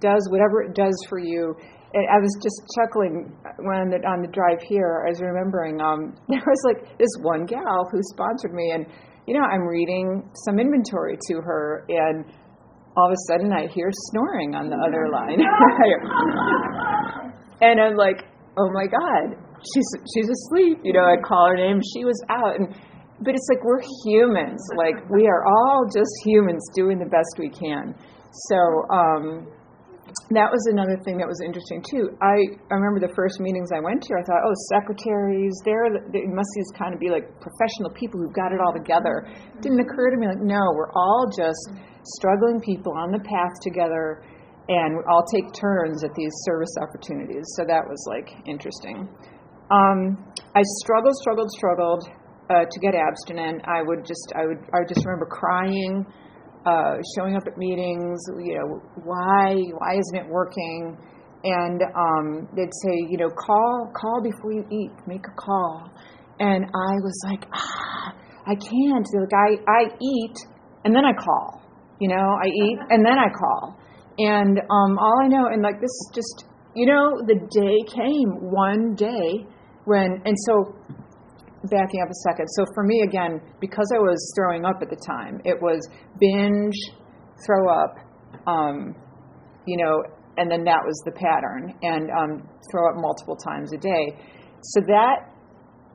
does 0.00 0.26
whatever 0.30 0.62
it 0.62 0.74
does 0.74 0.96
for 1.08 1.18
you. 1.18 1.54
And 1.92 2.06
I 2.10 2.18
was 2.18 2.36
just 2.42 2.60
chuckling 2.74 3.36
when 3.58 3.90
the, 3.90 4.02
on 4.08 4.22
the 4.22 4.28
drive 4.32 4.62
here. 4.66 5.04
I 5.06 5.10
was 5.10 5.20
remembering 5.20 5.80
um, 5.80 6.16
there 6.28 6.42
was 6.44 6.62
like 6.64 6.98
this 6.98 7.14
one 7.22 7.46
gal 7.46 7.88
who 7.90 8.00
sponsored 8.14 8.52
me, 8.52 8.72
and 8.72 8.86
you 9.26 9.34
know, 9.34 9.46
I'm 9.46 9.62
reading 9.62 10.28
some 10.44 10.58
inventory 10.58 11.16
to 11.28 11.40
her, 11.40 11.86
and 11.88 12.26
all 12.96 13.06
of 13.06 13.12
a 13.12 13.16
sudden 13.28 13.52
I 13.52 13.66
hear 13.66 13.90
snoring 14.10 14.54
on 14.54 14.68
the 14.68 14.76
other 14.76 15.08
line. 15.10 15.40
and 17.60 17.80
I'm 17.80 17.96
like, 17.96 18.24
oh 18.58 18.70
my 18.72 18.86
God, 18.86 19.36
she's 19.62 19.94
she's 20.14 20.28
asleep. 20.28 20.80
You 20.84 20.92
know, 20.92 21.04
I 21.04 21.16
call 21.22 21.48
her 21.48 21.56
name, 21.56 21.80
she 21.94 22.04
was 22.04 22.22
out 22.28 22.58
and 22.58 22.74
but 23.20 23.34
it's 23.34 23.48
like 23.48 23.64
we're 23.64 23.80
humans. 24.04 24.60
Like 24.76 25.08
we 25.08 25.26
are 25.26 25.46
all 25.46 25.86
just 25.86 26.12
humans 26.24 26.62
doing 26.74 26.98
the 26.98 27.06
best 27.06 27.38
we 27.38 27.48
can. 27.48 27.94
So 28.50 28.58
um 28.90 29.46
that 30.32 30.48
was 30.48 30.62
another 30.70 30.96
thing 31.04 31.18
that 31.18 31.28
was 31.28 31.40
interesting 31.44 31.82
too. 31.84 32.14
I, 32.22 32.38
I 32.70 32.74
remember 32.78 33.02
the 33.02 33.12
first 33.12 33.40
meetings 33.40 33.74
I 33.74 33.80
went 33.80 34.00
to. 34.08 34.16
I 34.16 34.22
thought, 34.24 34.40
oh, 34.40 34.56
secretaries, 34.72 35.52
they're 35.64 35.90
they 36.12 36.24
must 36.30 36.48
these 36.56 36.70
kind 36.78 36.94
of 36.94 37.00
be 37.00 37.10
like 37.10 37.28
professional 37.42 37.90
people 37.92 38.22
who've 38.22 38.36
got 38.36 38.52
it 38.54 38.60
all 38.62 38.72
together. 38.72 39.26
Didn't 39.60 39.80
occur 39.80 40.14
to 40.14 40.16
me 40.16 40.28
like, 40.28 40.40
no, 40.40 40.62
we're 40.72 40.92
all 40.96 41.28
just 41.28 41.76
struggling 42.16 42.60
people 42.60 42.94
on 42.96 43.10
the 43.10 43.20
path 43.20 43.54
together, 43.60 44.22
and 44.68 44.96
we 44.96 45.02
all 45.10 45.24
take 45.28 45.44
turns 45.52 46.04
at 46.04 46.14
these 46.14 46.32
service 46.48 46.72
opportunities. 46.80 47.44
So 47.58 47.64
that 47.68 47.84
was 47.84 48.00
like 48.08 48.28
interesting. 48.46 49.08
Um, 49.72 50.20
I 50.54 50.62
struggled, 50.84 51.16
struggled, 51.20 51.50
struggled 51.52 52.04
uh, 52.48 52.64
to 52.68 52.78
get 52.80 52.94
abstinent. 52.94 53.64
I 53.64 53.82
would 53.82 54.04
just, 54.04 54.32
I 54.36 54.46
would, 54.46 54.60
I 54.72 54.84
just 54.86 55.04
remember 55.04 55.26
crying 55.26 56.04
uh, 56.66 56.96
showing 57.16 57.36
up 57.36 57.42
at 57.46 57.56
meetings, 57.58 58.20
you 58.42 58.54
know, 58.56 58.80
why 59.04 59.54
why 59.78 59.98
isn't 59.98 60.26
it 60.26 60.28
working? 60.28 60.96
And 61.44 61.82
um, 61.82 62.48
they'd 62.56 62.72
say, 62.84 63.06
you 63.10 63.18
know, 63.18 63.28
call 63.28 63.92
call 63.94 64.22
before 64.22 64.52
you 64.52 64.64
eat, 64.70 64.92
make 65.06 65.24
a 65.26 65.34
call. 65.40 65.90
And 66.40 66.64
I 66.64 66.94
was 67.04 67.20
like, 67.26 67.46
ah, 67.52 68.14
I 68.46 68.54
can't. 68.54 69.06
They're 69.12 69.22
like 69.22 69.34
I 69.34 69.70
I 69.70 69.82
eat 70.00 70.36
and 70.84 70.94
then 70.94 71.04
I 71.04 71.12
call. 71.12 71.60
You 72.00 72.08
know, 72.08 72.36
I 72.42 72.46
eat 72.46 72.78
and 72.90 73.04
then 73.04 73.18
I 73.18 73.28
call. 73.28 73.78
And 74.18 74.58
um, 74.58 74.98
all 74.98 75.20
I 75.22 75.28
know, 75.28 75.46
and 75.50 75.62
like 75.62 75.80
this 75.80 75.90
is 75.90 76.10
just, 76.14 76.44
you 76.74 76.86
know, 76.86 77.20
the 77.26 77.34
day 77.34 77.82
came 77.92 78.50
one 78.50 78.94
day 78.94 79.46
when, 79.84 80.22
and 80.24 80.36
so 80.46 80.74
backing 81.70 82.00
up 82.02 82.08
a 82.10 82.14
second. 82.28 82.46
So 82.48 82.64
for 82.74 82.84
me, 82.84 83.02
again, 83.02 83.40
because 83.60 83.90
I 83.94 83.98
was 83.98 84.32
throwing 84.36 84.64
up 84.64 84.82
at 84.82 84.90
the 84.90 85.00
time, 85.06 85.40
it 85.44 85.60
was 85.60 85.80
binge, 86.20 86.76
throw 87.46 87.68
up, 87.72 87.96
um, 88.46 88.94
you 89.66 89.76
know, 89.82 90.02
and 90.36 90.50
then 90.50 90.64
that 90.64 90.82
was 90.84 91.00
the 91.04 91.12
pattern, 91.12 91.72
and 91.82 92.10
um, 92.10 92.48
throw 92.70 92.90
up 92.90 92.96
multiple 92.96 93.36
times 93.36 93.72
a 93.72 93.78
day. 93.78 94.18
So 94.62 94.80
that 94.88 95.30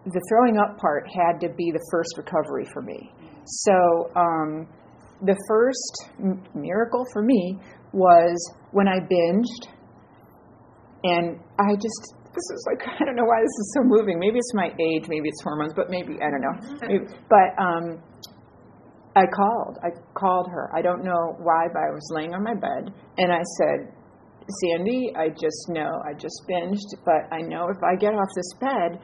the 0.06 0.22
throwing 0.30 0.58
up 0.58 0.78
part 0.78 1.06
had 1.08 1.40
to 1.42 1.54
be 1.54 1.72
the 1.72 1.86
first 1.92 2.18
recovery 2.18 2.66
for 2.74 2.82
me. 2.82 3.12
So 3.46 3.74
um, 4.16 4.68
the 5.22 5.36
first 5.48 6.46
miracle 6.56 7.06
for 7.12 7.22
me 7.22 7.60
was 7.92 8.54
when 8.72 8.88
I 8.88 9.00
binged, 9.00 9.68
and 11.04 11.40
I 11.60 11.76
just 11.76 12.14
this 12.40 12.48
is 12.56 12.64
like 12.68 12.82
I 13.02 13.04
don't 13.04 13.16
know 13.16 13.28
why 13.28 13.44
this 13.44 13.58
is 13.60 13.68
so 13.76 13.82
moving. 13.84 14.20
Maybe 14.20 14.40
it's 14.40 14.54
my 14.56 14.72
age, 14.80 15.08
maybe 15.12 15.28
it's 15.28 15.44
hormones, 15.44 15.74
but 15.76 15.90
maybe 15.90 16.16
I 16.24 16.32
don't 16.32 16.44
know. 16.44 16.56
Maybe, 16.88 17.06
but 17.28 17.50
um, 17.60 18.00
I 19.16 19.26
called. 19.28 19.78
I 19.84 19.90
called 20.14 20.48
her. 20.52 20.70
I 20.74 20.82
don't 20.82 21.04
know 21.04 21.36
why, 21.40 21.68
but 21.74 21.80
I 21.80 21.92
was 21.92 22.08
laying 22.12 22.34
on 22.34 22.44
my 22.44 22.56
bed 22.56 22.94
and 23.18 23.32
I 23.32 23.44
said, 23.60 23.92
"Sandy, 24.62 25.12
I 25.16 25.30
just 25.30 25.68
know 25.70 26.02
I 26.08 26.14
just 26.14 26.42
binged, 26.50 26.88
but 27.04 27.28
I 27.36 27.42
know 27.42 27.68
if 27.70 27.84
I 27.84 27.96
get 28.00 28.14
off 28.14 28.30
this 28.36 28.54
bed." 28.60 29.00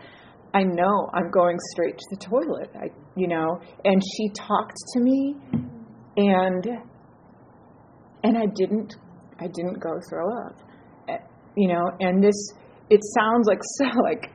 I 0.54 0.63
know 0.63 1.10
I'm 1.13 1.30
going 1.32 1.58
straight 1.74 1.98
to 1.98 2.06
the 2.12 2.15
toilet. 2.15 2.69
I, 2.76 2.88
you 3.17 3.28
know, 3.28 3.60
and 3.84 4.02
she 4.15 4.30
talked 4.30 4.78
to 4.93 5.02
me, 5.02 5.36
and 6.15 6.65
and 8.24 8.38
I 8.38 8.45
didn't, 8.56 8.95
I 9.38 9.48
didn't 9.48 9.80
go 9.82 10.00
throw 10.10 10.26
up, 10.45 10.58
eh, 11.10 11.17
you 11.58 11.67
know. 11.67 11.84
And 12.00 12.24
this, 12.24 12.54
it 12.89 13.02
sounds 13.15 13.48
like 13.48 13.62
so 13.78 13.86
like 14.04 14.32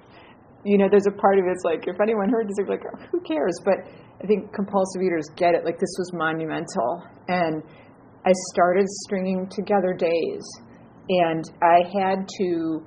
you 0.65 0.77
know 0.77 0.89
there's 0.91 1.07
a 1.07 1.17
part 1.17 1.39
of 1.39 1.45
it's 1.47 1.65
like 1.65 1.87
if 1.87 2.01
anyone 2.01 2.29
heard 2.29 2.49
this 2.49 2.57
they'd 2.57 2.65
be 2.65 2.71
like 2.71 2.85
oh, 2.85 2.99
who 3.11 3.21
cares? 3.21 3.57
But 3.65 3.79
i 4.23 4.27
think 4.27 4.53
compulsive 4.53 5.03
eaters 5.03 5.27
get 5.37 5.55
it 5.55 5.65
like 5.65 5.79
this 5.79 5.95
was 5.99 6.13
monumental. 6.15 7.03
And 7.29 7.63
i 8.27 8.33
started 8.53 8.87
stringing 9.05 9.49
together 9.51 9.95
days 9.95 10.45
and 11.09 11.45
i 11.63 11.81
had 11.99 12.29
to 12.39 12.85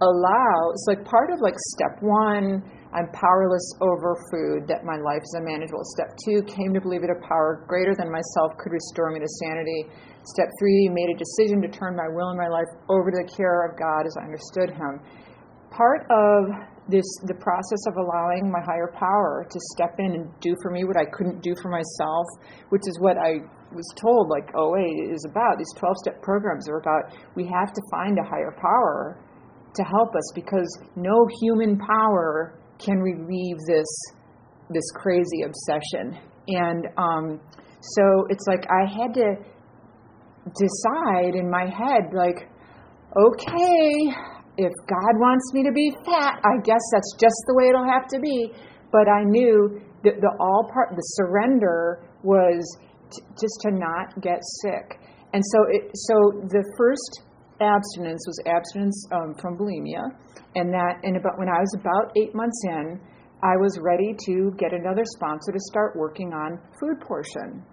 allow 0.00 0.70
it's 0.70 0.86
like 0.88 1.04
part 1.04 1.30
of 1.32 1.40
like 1.40 1.54
step 1.74 1.98
one 2.00 2.62
i'm 2.94 3.08
powerless 3.12 3.66
over 3.80 4.16
food 4.30 4.68
that 4.68 4.84
my 4.84 4.96
life 5.00 5.22
is 5.22 5.34
unmanageable 5.38 5.82
step 5.96 6.12
two 6.24 6.42
came 6.44 6.72
to 6.72 6.80
believe 6.80 7.00
that 7.00 7.10
a 7.10 7.20
power 7.26 7.64
greater 7.68 7.94
than 7.96 8.10
myself 8.12 8.52
could 8.58 8.72
restore 8.72 9.10
me 9.10 9.20
to 9.20 9.28
sanity 9.40 9.88
Step 10.24 10.46
three, 10.60 10.88
made 10.88 11.10
a 11.10 11.18
decision 11.18 11.60
to 11.62 11.68
turn 11.68 11.96
my 11.96 12.06
will 12.06 12.28
and 12.28 12.38
my 12.38 12.46
life 12.46 12.70
over 12.88 13.10
to 13.10 13.18
the 13.26 13.30
care 13.36 13.66
of 13.66 13.76
God 13.76 14.06
as 14.06 14.14
I 14.16 14.22
understood 14.22 14.70
Him. 14.70 15.02
Part 15.74 16.06
of 16.10 16.46
this, 16.86 17.06
the 17.26 17.34
process 17.34 17.82
of 17.90 17.96
allowing 17.98 18.46
my 18.46 18.62
higher 18.62 18.92
power 18.94 19.44
to 19.50 19.58
step 19.74 19.98
in 19.98 20.14
and 20.14 20.30
do 20.40 20.54
for 20.62 20.70
me 20.70 20.84
what 20.84 20.96
I 20.96 21.06
couldn't 21.10 21.42
do 21.42 21.54
for 21.60 21.70
myself, 21.70 22.26
which 22.68 22.82
is 22.86 23.00
what 23.00 23.18
I 23.18 23.42
was 23.74 23.88
told, 23.98 24.28
like 24.30 24.54
oh, 24.54 24.78
OA 24.78 25.10
is 25.10 25.26
about. 25.26 25.58
These 25.58 25.74
12 25.74 25.96
step 26.06 26.22
programs 26.22 26.68
are 26.68 26.78
about 26.78 27.18
we 27.34 27.42
have 27.50 27.72
to 27.72 27.82
find 27.90 28.18
a 28.18 28.22
higher 28.22 28.54
power 28.54 29.18
to 29.74 29.82
help 29.82 30.14
us 30.14 30.30
because 30.36 30.70
no 30.94 31.26
human 31.40 31.78
power 31.78 32.54
can 32.84 32.98
relieve 32.98 33.56
this 33.66 33.88
this 34.70 34.90
crazy 34.94 35.42
obsession. 35.42 36.18
And 36.48 36.86
um, 36.96 37.40
so 37.80 38.26
it's 38.30 38.46
like 38.46 38.64
I 38.70 38.86
had 38.86 39.14
to 39.14 39.36
decide 40.58 41.34
in 41.34 41.50
my 41.50 41.66
head, 41.66 42.12
like, 42.12 42.48
okay, 43.16 43.88
if 44.58 44.72
God 44.86 45.14
wants 45.18 45.52
me 45.52 45.62
to 45.64 45.72
be 45.72 45.92
fat, 46.04 46.40
I 46.44 46.60
guess 46.64 46.82
that's 46.92 47.14
just 47.18 47.36
the 47.46 47.54
way 47.54 47.68
it'll 47.68 47.88
have 47.88 48.08
to 48.08 48.20
be. 48.20 48.50
But 48.90 49.08
I 49.08 49.24
knew 49.24 49.80
that 50.04 50.20
the 50.20 50.36
all 50.40 50.68
part, 50.72 50.90
the 50.90 51.02
surrender 51.16 52.04
was 52.22 52.60
t- 53.10 53.22
just 53.40 53.60
to 53.62 53.70
not 53.70 54.20
get 54.20 54.40
sick. 54.62 54.98
And 55.32 55.42
so, 55.44 55.58
it, 55.70 55.90
so 55.94 56.14
the 56.48 56.64
first 56.76 57.22
abstinence 57.60 58.26
was 58.26 58.38
abstinence 58.46 59.06
um, 59.12 59.34
from 59.34 59.56
bulimia, 59.56 60.12
and 60.54 60.72
that, 60.72 61.00
and 61.02 61.16
about 61.16 61.38
when 61.38 61.48
I 61.48 61.60
was 61.60 61.74
about 61.78 62.12
eight 62.16 62.34
months 62.34 62.62
in, 62.68 63.00
I 63.42 63.56
was 63.56 63.78
ready 63.80 64.14
to 64.26 64.52
get 64.56 64.72
another 64.72 65.02
sponsor 65.04 65.52
to 65.52 65.58
start 65.58 65.96
working 65.96 66.32
on 66.32 66.60
food 66.78 67.00
portion. 67.00 67.64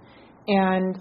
And 0.48 0.98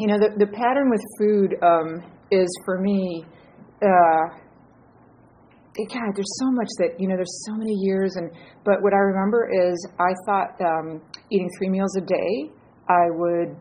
you 0.00 0.06
know, 0.06 0.18
the, 0.18 0.32
the 0.38 0.46
pattern 0.46 0.88
with 0.88 1.04
food 1.20 1.54
um, 1.62 2.00
is 2.30 2.48
for 2.64 2.80
me, 2.80 3.22
uh, 3.82 4.24
God, 5.76 6.12
there's 6.16 6.34
so 6.40 6.50
much 6.50 6.68
that, 6.78 6.96
you 6.98 7.06
know, 7.06 7.16
there's 7.16 7.44
so 7.46 7.54
many 7.54 7.74
years. 7.84 8.16
and 8.16 8.30
But 8.64 8.80
what 8.80 8.92
I 8.92 8.98
remember 9.12 9.48
is 9.52 9.76
I 9.98 10.12
thought 10.26 10.56
um, 10.60 11.02
eating 11.30 11.48
three 11.58 11.68
meals 11.68 11.94
a 11.96 12.00
day, 12.00 12.50
I 12.88 13.12
would 13.12 13.56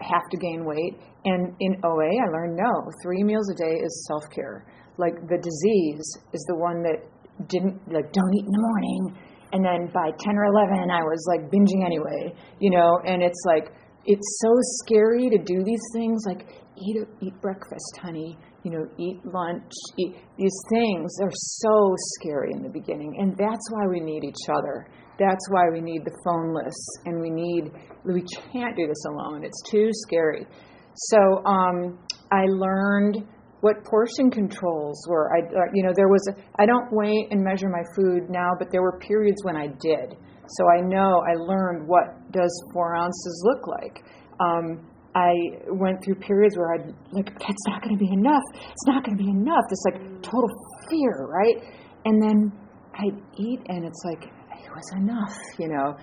have 0.00 0.28
to 0.30 0.36
gain 0.36 0.64
weight. 0.64 1.00
And 1.24 1.56
in 1.60 1.80
OA, 1.82 2.12
I 2.12 2.28
learned 2.30 2.56
no, 2.56 2.90
three 3.02 3.24
meals 3.24 3.50
a 3.50 3.56
day 3.56 3.80
is 3.80 4.06
self 4.06 4.24
care. 4.30 4.66
Like 4.96 5.14
the 5.28 5.38
disease 5.38 6.06
is 6.32 6.44
the 6.48 6.56
one 6.56 6.82
that 6.82 7.02
didn't, 7.48 7.80
like, 7.90 8.12
don't 8.12 8.34
eat 8.34 8.46
in 8.46 8.52
the 8.52 8.62
morning. 8.62 9.18
And 9.52 9.64
then 9.64 9.90
by 9.92 10.10
10 10.18 10.36
or 10.36 10.44
11, 10.44 10.90
I 10.90 11.02
was 11.02 11.24
like 11.28 11.50
binging 11.50 11.84
anyway, 11.84 12.34
you 12.58 12.70
know, 12.70 12.98
and 13.06 13.22
it's 13.22 13.42
like, 13.46 13.70
it's 14.06 14.38
so 14.42 14.52
scary 14.84 15.30
to 15.30 15.38
do 15.38 15.64
these 15.64 15.82
things 15.94 16.24
like 16.26 16.46
eat 16.76 16.96
eat 17.20 17.40
breakfast, 17.40 17.98
honey. 18.00 18.36
You 18.62 18.70
know, 18.70 18.86
eat 18.98 19.20
lunch. 19.24 19.72
Eat 19.98 20.16
these 20.38 20.60
things 20.70 21.12
are 21.20 21.30
so 21.32 21.94
scary 22.16 22.50
in 22.52 22.62
the 22.62 22.70
beginning, 22.70 23.16
and 23.18 23.36
that's 23.36 23.70
why 23.70 23.86
we 23.86 24.00
need 24.00 24.24
each 24.24 24.48
other. 24.48 24.88
That's 25.18 25.46
why 25.50 25.64
we 25.72 25.80
need 25.80 26.04
the 26.04 26.16
phone 26.24 26.54
lists, 26.54 26.88
and 27.04 27.20
we 27.20 27.30
need 27.30 27.70
we 28.04 28.22
can't 28.52 28.76
do 28.76 28.86
this 28.86 29.04
alone. 29.08 29.44
It's 29.44 29.62
too 29.70 29.90
scary. 30.06 30.46
So 30.94 31.44
um, 31.44 31.98
I 32.32 32.44
learned 32.46 33.26
what 33.64 33.82
portion 33.82 34.30
controls 34.30 35.00
were. 35.08 35.32
I, 35.34 35.40
uh, 35.40 35.72
you 35.72 35.82
know, 35.82 35.92
there 35.96 36.08
was 36.08 36.20
I 36.58 36.66
don't 36.66 36.92
weigh 36.92 37.26
and 37.30 37.42
measure 37.42 37.70
my 37.70 37.82
food 37.96 38.28
now, 38.28 38.50
but 38.58 38.68
there 38.70 38.82
were 38.82 38.98
periods 38.98 39.42
when 39.42 39.56
I 39.56 39.68
did. 39.80 40.20
So 40.46 40.68
I 40.68 40.82
know 40.82 41.24
I 41.24 41.32
learned 41.40 41.88
what 41.88 42.30
does 42.30 42.52
four 42.74 42.94
ounces 42.94 43.42
look 43.42 43.66
like. 43.66 44.04
Um, 44.38 44.86
I 45.14 45.32
went 45.70 46.04
through 46.04 46.16
periods 46.16 46.58
where 46.58 46.74
I'd 46.74 46.92
like, 47.12 47.32
that's 47.38 47.64
not 47.66 47.80
going 47.82 47.96
to 47.96 48.04
be 48.04 48.12
enough. 48.12 48.42
It's 48.52 48.86
not 48.86 49.02
going 49.02 49.16
to 49.16 49.24
be 49.24 49.30
enough. 49.30 49.64
This 49.70 49.82
like 49.86 50.22
total 50.22 50.50
fear, 50.90 51.24
right? 51.24 51.56
And 52.04 52.20
then 52.20 52.52
I'd 52.92 53.16
eat, 53.38 53.60
and 53.68 53.86
it's 53.86 54.02
like 54.04 54.24
it 54.24 54.70
was 54.76 54.92
enough, 54.98 55.38
you 55.58 55.68
know. 55.68 55.96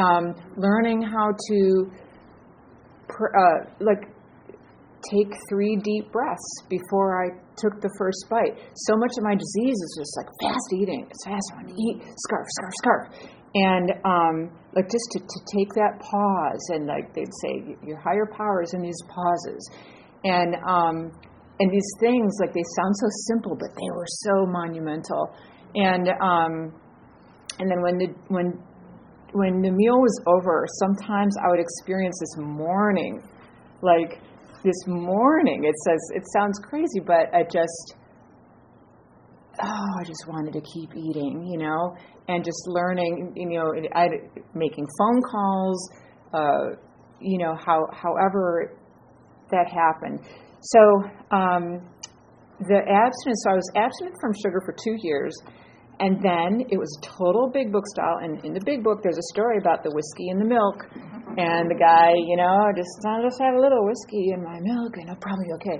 Um, 0.00 0.36
learning 0.56 1.02
how 1.02 1.32
to, 1.48 1.90
uh, 3.10 3.66
like, 3.80 4.06
take 5.08 5.32
three 5.48 5.76
deep 5.76 6.12
breaths 6.12 6.50
before 6.68 7.24
I 7.24 7.32
took 7.56 7.80
the 7.80 7.90
first 7.96 8.26
bite. 8.28 8.58
So 8.74 8.96
much 8.96 9.16
of 9.16 9.24
my 9.24 9.34
disease 9.34 9.76
is 9.76 9.92
just 9.98 10.12
like 10.16 10.28
fast 10.42 10.68
eating. 10.76 11.06
It's 11.08 11.24
fast. 11.24 11.46
I 11.52 11.56
want 11.56 11.68
to 11.68 11.78
eat. 11.78 12.02
Scarf, 12.28 12.46
scarf, 12.48 12.74
scarf. 12.82 13.04
And 13.54 13.90
um, 14.04 14.36
like 14.76 14.86
just 14.86 15.08
to, 15.12 15.18
to 15.18 15.38
take 15.56 15.72
that 15.74 15.98
pause 15.98 16.64
and 16.70 16.86
like 16.86 17.12
they'd 17.14 17.34
say 17.42 17.76
your 17.84 17.98
higher 17.98 18.26
power 18.36 18.62
is 18.62 18.74
in 18.74 18.82
these 18.82 19.00
pauses, 19.08 19.70
and 20.22 20.54
um, 20.68 21.10
and 21.58 21.70
these 21.72 21.90
things 21.98 22.30
like 22.40 22.54
they 22.54 22.62
sound 22.78 22.94
so 22.94 23.08
simple 23.26 23.56
but 23.58 23.74
they 23.74 23.90
were 23.90 24.06
so 24.06 24.46
monumental. 24.46 25.34
And 25.74 26.08
um, 26.22 26.72
and 27.58 27.68
then 27.68 27.82
when 27.82 27.98
the 27.98 28.14
when 28.28 28.62
when 29.32 29.62
the 29.62 29.70
meal 29.70 29.98
was 29.98 30.22
over, 30.26 30.66
sometimes 30.78 31.34
I 31.44 31.50
would 31.50 31.60
experience 31.60 32.18
this 32.20 32.36
mourning, 32.38 33.22
like 33.82 34.20
this 34.62 34.86
morning. 34.86 35.64
It 35.64 35.74
says 35.84 36.10
it 36.14 36.24
sounds 36.36 36.58
crazy, 36.58 37.00
but 37.00 37.32
I 37.34 37.42
just 37.42 37.94
oh, 39.62 39.88
I 40.00 40.04
just 40.04 40.26
wanted 40.26 40.52
to 40.54 40.60
keep 40.60 40.96
eating, 40.96 41.46
you 41.50 41.58
know, 41.58 41.96
and 42.28 42.44
just 42.44 42.62
learning, 42.66 43.32
you 43.36 43.58
know, 43.58 43.72
I 43.94 44.08
making 44.54 44.86
phone 44.98 45.20
calls, 45.22 45.90
uh, 46.32 46.76
you 47.20 47.38
know, 47.38 47.54
how 47.54 47.86
however 47.92 48.76
that 49.50 49.66
happened. 49.68 50.20
So 50.60 50.80
um, 51.30 51.80
the 52.68 52.76
abstinence. 52.76 53.42
So 53.44 53.50
I 53.50 53.54
was 53.54 53.70
abstinent 53.76 54.16
from 54.20 54.32
sugar 54.42 54.60
for 54.64 54.74
two 54.84 54.96
years. 55.02 55.34
And 56.00 56.16
then 56.24 56.64
it 56.70 56.78
was 56.78 56.88
total 57.02 57.50
big 57.52 57.72
book 57.72 57.84
style. 57.92 58.18
And 58.22 58.42
in 58.44 58.54
the 58.54 58.60
big 58.64 58.82
book, 58.82 59.02
there's 59.02 59.18
a 59.18 59.28
story 59.34 59.58
about 59.58 59.82
the 59.82 59.90
whiskey 59.92 60.30
and 60.30 60.40
the 60.40 60.48
milk. 60.48 60.88
And 61.38 61.70
the 61.70 61.78
guy, 61.78 62.10
you 62.16 62.36
know, 62.36 62.56
just 62.74 62.90
I'll 63.06 63.22
just 63.22 63.38
have 63.40 63.54
a 63.54 63.60
little 63.60 63.86
whiskey 63.86 64.34
in 64.34 64.42
my 64.42 64.58
milk, 64.60 64.96
and 64.98 65.10
I'll 65.10 65.22
probably 65.22 65.46
be 65.46 65.54
okay. 65.62 65.78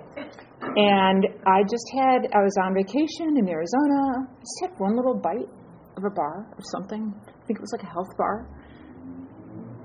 And 0.77 1.27
I 1.47 1.63
just 1.67 1.89
had, 1.99 2.29
I 2.31 2.43
was 2.45 2.55
on 2.63 2.75
vacation 2.75 3.35
in 3.37 3.49
Arizona. 3.49 4.31
I 4.31 4.41
just 4.41 4.59
had 4.63 4.71
one 4.79 4.95
little 4.95 5.19
bite 5.19 5.51
of 5.97 6.05
a 6.05 6.15
bar 6.15 6.47
or 6.53 6.63
something. 6.71 7.13
I 7.27 7.47
think 7.47 7.59
it 7.59 7.63
was 7.63 7.73
like 7.73 7.83
a 7.83 7.91
health 7.91 8.13
bar. 8.17 8.47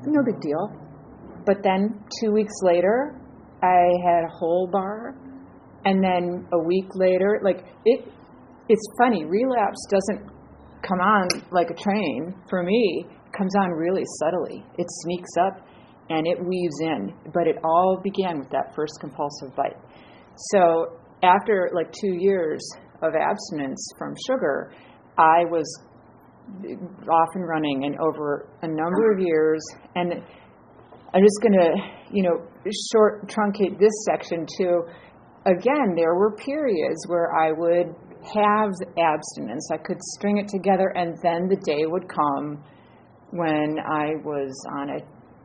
No 0.06 0.21
big 0.23 0.39
deal. 0.41 0.69
But 1.45 1.63
then 1.63 2.04
two 2.21 2.32
weeks 2.32 2.54
later, 2.62 3.19
I 3.63 3.89
had 4.06 4.23
a 4.25 4.34
whole 4.38 4.69
bar. 4.71 5.15
And 5.86 6.04
then 6.04 6.47
a 6.54 6.60
week 6.65 6.89
later, 6.95 7.39
like 7.43 7.65
it, 7.86 8.06
it's 8.69 8.88
funny, 8.97 9.25
relapse 9.25 9.86
doesn't 9.89 10.30
come 10.82 10.99
on 10.99 11.28
like 11.51 11.69
a 11.69 11.75
train 11.75 12.34
for 12.49 12.63
me. 12.63 13.06
Comes 13.37 13.55
on 13.57 13.71
really 13.71 14.03
subtly. 14.19 14.63
It 14.77 14.87
sneaks 14.89 15.31
up 15.45 15.67
and 16.09 16.27
it 16.27 16.37
weaves 16.43 16.79
in. 16.81 17.13
But 17.33 17.47
it 17.47 17.57
all 17.63 17.99
began 18.03 18.39
with 18.39 18.49
that 18.51 18.73
first 18.75 18.93
compulsive 18.99 19.55
bite. 19.55 19.77
So 20.51 20.97
after 21.23 21.69
like 21.73 21.91
two 21.91 22.15
years 22.17 22.67
of 23.01 23.13
abstinence 23.15 23.89
from 23.97 24.13
sugar, 24.27 24.73
I 25.17 25.45
was 25.45 25.65
off 27.09 27.29
and 27.33 27.47
running 27.47 27.85
and 27.85 27.97
over 27.99 28.47
a 28.61 28.67
number 28.67 29.11
of 29.11 29.19
years 29.19 29.61
and 29.95 30.13
I'm 31.13 31.23
just 31.23 31.41
going 31.41 31.53
to, 31.53 31.71
you 32.11 32.23
know, 32.23 32.45
short 32.91 33.27
truncate 33.27 33.79
this 33.79 34.05
section 34.05 34.45
to 34.57 34.81
again, 35.45 35.95
there 35.95 36.15
were 36.15 36.35
periods 36.35 37.05
where 37.07 37.33
I 37.33 37.51
would 37.51 37.95
have 38.33 38.71
abstinence. 38.97 39.69
I 39.71 39.77
could 39.77 40.01
string 40.01 40.37
it 40.37 40.47
together, 40.47 40.91
and 40.95 41.15
then 41.21 41.47
the 41.47 41.57
day 41.65 41.85
would 41.85 42.09
come 42.09 42.63
when 43.31 43.77
I 43.79 44.15
was 44.23 44.53
on 44.77 44.89
a 44.89 44.99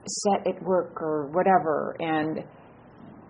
set 0.07 0.47
at 0.47 0.62
work 0.62 1.01
or 1.01 1.31
whatever, 1.33 1.97
and 2.01 2.45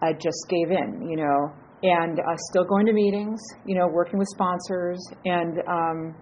I 0.03 0.13
just 0.13 0.47
gave 0.49 0.71
in, 0.71 1.09
you 1.09 1.17
know. 1.17 1.53
And 1.83 2.21
uh, 2.21 2.37
still 2.51 2.65
going 2.65 2.85
to 2.87 2.93
meetings, 2.93 3.41
you 3.65 3.75
know, 3.75 3.87
working 3.91 4.19
with 4.19 4.29
sponsors, 4.29 5.01
and 5.25 5.59
um, 5.67 6.15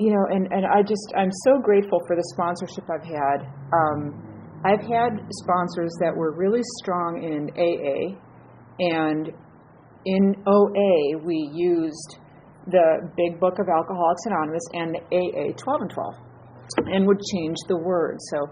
you 0.00 0.10
know, 0.10 0.24
and, 0.34 0.52
and 0.52 0.66
I 0.66 0.82
just 0.82 1.12
I'm 1.16 1.30
so 1.44 1.60
grateful 1.62 2.00
for 2.06 2.16
the 2.16 2.24
sponsorship 2.34 2.84
I've 2.90 3.06
had. 3.06 3.46
Um, 3.72 4.26
I've 4.64 4.82
had 4.82 5.22
sponsors 5.30 5.92
that 6.00 6.12
were 6.14 6.34
really 6.36 6.62
strong 6.82 7.22
in 7.22 7.50
AA, 7.54 8.18
and 8.80 9.30
in 10.06 10.34
OA, 10.46 11.24
we 11.24 11.50
used 11.54 12.18
the 12.66 13.10
Big 13.16 13.38
Book 13.38 13.58
of 13.58 13.66
Alcoholics 13.68 14.22
Anonymous 14.26 14.66
and 14.72 14.94
the 14.94 15.02
AA 15.14 15.54
12 15.56 15.80
and 15.82 15.90
12 15.90 16.14
and 16.86 17.06
would 17.06 17.20
change 17.32 17.56
the 17.68 17.76
word. 17.78 18.18
So, 18.32 18.46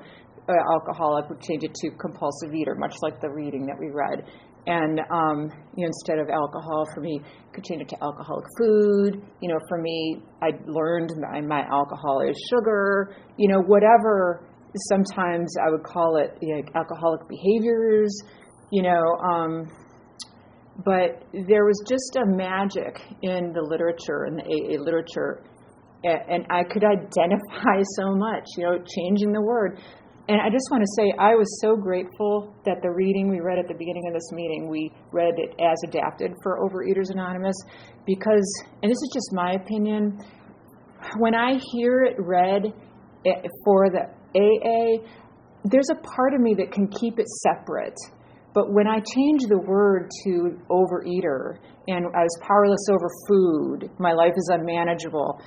uh, 0.49 0.53
alcoholic 0.75 1.29
would 1.31 1.41
change 1.41 1.65
it 1.65 1.75
to 1.75 1.91
compulsive 1.99 2.55
eater, 2.55 2.75
much 2.75 2.97
like 3.03 3.21
the 3.21 3.31
reading 3.31 3.67
that 3.67 3.77
we 3.81 3.89
read. 3.91 4.25
And 4.67 5.01
um, 5.11 5.51
you 5.77 5.85
know, 5.85 5.89
instead 5.89 6.19
of 6.19 6.29
alcohol, 6.29 6.87
for 6.95 7.01
me, 7.01 7.21
could 7.53 7.65
change 7.65 7.83
it 7.83 7.89
to 7.91 8.03
alcoholic 8.03 8.45
food. 8.59 9.23
You 9.41 9.49
know, 9.49 9.59
for 9.69 9.79
me, 9.79 10.23
I 10.43 10.51
learned 10.67 11.13
my, 11.21 11.41
my 11.41 11.63
alcohol 11.71 12.23
is 12.29 12.37
sugar. 12.51 13.17
You 13.37 13.49
know, 13.49 13.61
whatever. 13.61 14.47
Sometimes 14.89 15.55
I 15.65 15.71
would 15.71 15.85
call 15.85 16.17
it 16.17 16.37
you 16.41 16.57
know, 16.57 16.63
alcoholic 16.75 17.29
behaviors. 17.29 18.17
You 18.71 18.83
know, 18.83 19.03
um, 19.23 19.71
but 20.83 21.23
there 21.33 21.65
was 21.65 21.81
just 21.89 22.17
a 22.17 22.27
magic 22.27 23.01
in 23.23 23.53
the 23.53 23.63
literature 23.63 24.27
in 24.27 24.37
the 24.37 24.43
AA 24.43 24.83
literature, 24.83 25.45
and 26.03 26.45
I 26.51 26.65
could 26.65 26.85
identify 26.85 27.79
so 27.97 28.15
much, 28.15 28.45
you 28.57 28.65
know, 28.65 28.79
changing 28.79 29.33
the 29.33 29.41
word. 29.41 29.79
And 30.27 30.41
I 30.41 30.49
just 30.49 30.71
want 30.71 30.83
to 30.83 30.89
say, 30.97 31.13
I 31.19 31.35
was 31.35 31.61
so 31.61 31.77
grateful 31.77 32.55
that 32.65 32.81
the 32.83 32.91
reading 32.91 33.29
we 33.29 33.41
read 33.41 33.59
at 33.59 33.69
the 33.69 33.75
beginning 33.75 34.09
of 34.09 34.15
this 34.15 34.33
meeting, 34.33 34.69
we 34.71 34.91
read 35.13 35.35
it 35.37 35.55
as 35.61 35.77
adapted 35.87 36.33
for 36.43 36.59
Overeaters 36.59 37.11
Anonymous, 37.11 37.57
because, 38.07 38.65
and 38.83 38.91
this 38.91 38.97
is 38.97 39.11
just 39.13 39.33
my 39.33 39.53
opinion, 39.53 40.19
when 41.19 41.35
I 41.35 41.59
hear 41.73 42.05
it 42.05 42.17
read 42.19 42.73
eh, 43.27 43.31
for 43.65 43.91
the 43.91 44.09
AA, 44.35 45.05
there's 45.65 45.91
a 45.91 45.97
part 45.97 46.33
of 46.35 46.41
me 46.41 46.55
that 46.55 46.73
can 46.73 46.89
keep 46.89 47.19
it 47.19 47.29
separate 47.29 47.99
but 48.55 48.73
when 48.73 48.87
I 48.87 49.01
changed 49.01 49.49
the 49.49 49.59
word 49.59 50.09
to 50.25 50.57
overeater 50.71 51.59
and 51.89 52.07
I 52.15 52.23
was 52.23 52.39
powerless 52.41 52.87
over 52.89 53.09
food, 53.29 53.91
my 53.99 54.13
life 54.13 54.33
is 54.37 54.49
unmanageable, 54.53 55.41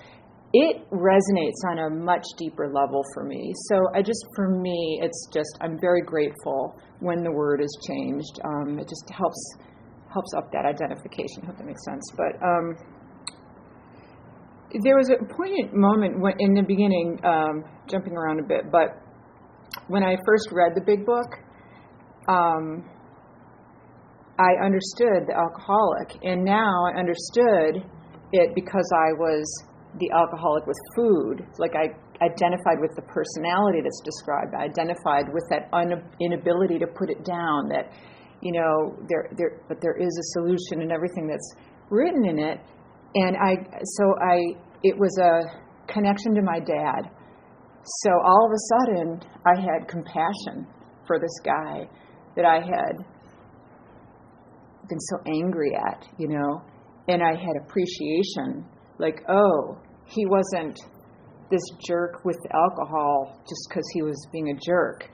it 0.53 0.89
resonates 0.91 1.59
on 1.71 1.79
a 1.79 1.89
much 1.89 2.25
deeper 2.37 2.67
level 2.71 3.03
for 3.13 3.23
me. 3.23 3.53
So 3.69 3.75
I 3.95 4.01
just, 4.01 4.25
for 4.35 4.49
me, 4.49 4.99
it's 5.01 5.27
just, 5.33 5.57
I'm 5.61 5.77
very 5.79 6.01
grateful 6.01 6.75
when 6.99 7.23
the 7.23 7.31
word 7.31 7.61
is 7.61 7.77
changed. 7.87 8.39
Um, 8.43 8.77
it 8.79 8.87
just 8.87 9.09
helps 9.09 9.55
helps 10.11 10.33
up 10.37 10.51
that 10.51 10.65
identification. 10.65 11.43
I 11.43 11.47
hope 11.47 11.57
that 11.57 11.65
makes 11.65 11.83
sense. 11.83 12.03
But 12.15 12.41
um, 12.41 12.75
there 14.83 14.97
was 14.97 15.09
a 15.09 15.17
poignant 15.33 15.73
moment 15.73 16.19
when, 16.19 16.33
in 16.39 16.53
the 16.53 16.63
beginning, 16.63 17.19
um, 17.23 17.63
jumping 17.87 18.13
around 18.13 18.39
a 18.39 18.43
bit, 18.43 18.71
but 18.71 19.03
when 19.87 20.03
I 20.03 20.15
first 20.25 20.49
read 20.51 20.73
the 20.75 20.81
big 20.81 21.05
book, 21.05 21.27
um, 22.27 22.89
I 24.39 24.63
understood 24.63 25.25
the 25.27 25.35
alcoholic, 25.35 26.23
and 26.23 26.43
now 26.43 26.85
I 26.85 26.99
understood 26.99 27.83
it 28.33 28.53
because 28.53 28.89
I 28.93 29.13
was 29.17 29.45
the 29.99 30.11
alcoholic 30.13 30.67
with 30.67 30.77
food. 30.95 31.45
Like 31.57 31.73
I 31.75 31.89
identified 32.23 32.77
with 32.79 32.93
the 32.95 33.01
personality 33.01 33.81
that's 33.81 34.01
described. 34.05 34.53
I 34.53 34.65
identified 34.65 35.33
with 35.33 35.43
that 35.49 35.69
un- 35.73 36.05
inability 36.21 36.77
to 36.79 36.87
put 36.87 37.09
it 37.09 37.25
down. 37.25 37.69
That 37.69 37.89
you 38.41 38.51
know, 38.51 38.95
there, 39.09 39.29
there, 39.37 39.61
but 39.67 39.81
there 39.81 39.97
is 39.97 40.13
a 40.17 40.39
solution 40.39 40.81
and 40.81 40.91
everything 40.91 41.27
that's 41.27 41.55
written 41.89 42.25
in 42.25 42.39
it. 42.39 42.59
And 43.15 43.35
I, 43.37 43.55
so 43.97 44.13
I, 44.21 44.37
it 44.83 44.97
was 44.97 45.17
a 45.17 45.91
connection 45.91 46.35
to 46.35 46.41
my 46.41 46.59
dad. 46.59 47.09
So 48.03 48.11
all 48.23 48.45
of 48.45 48.51
a 48.51 48.61
sudden, 48.85 49.21
I 49.45 49.59
had 49.59 49.87
compassion 49.87 50.67
for 51.07 51.19
this 51.19 51.33
guy 51.43 51.89
that 52.35 52.45
I 52.45 52.59
had 52.59 53.05
been 54.89 54.99
so 54.99 55.17
angry 55.27 55.71
at, 55.75 56.07
you 56.17 56.27
know, 56.27 56.61
and 57.07 57.21
I 57.23 57.35
had 57.35 57.55
appreciation, 57.61 58.65
like, 58.99 59.21
oh, 59.29 59.77
he 60.05 60.25
wasn't 60.25 60.77
this 61.49 61.63
jerk 61.87 62.25
with 62.25 62.37
alcohol 62.53 63.39
just 63.47 63.67
because 63.69 63.85
he 63.93 64.01
was 64.01 64.27
being 64.31 64.49
a 64.49 64.59
jerk. 64.65 65.09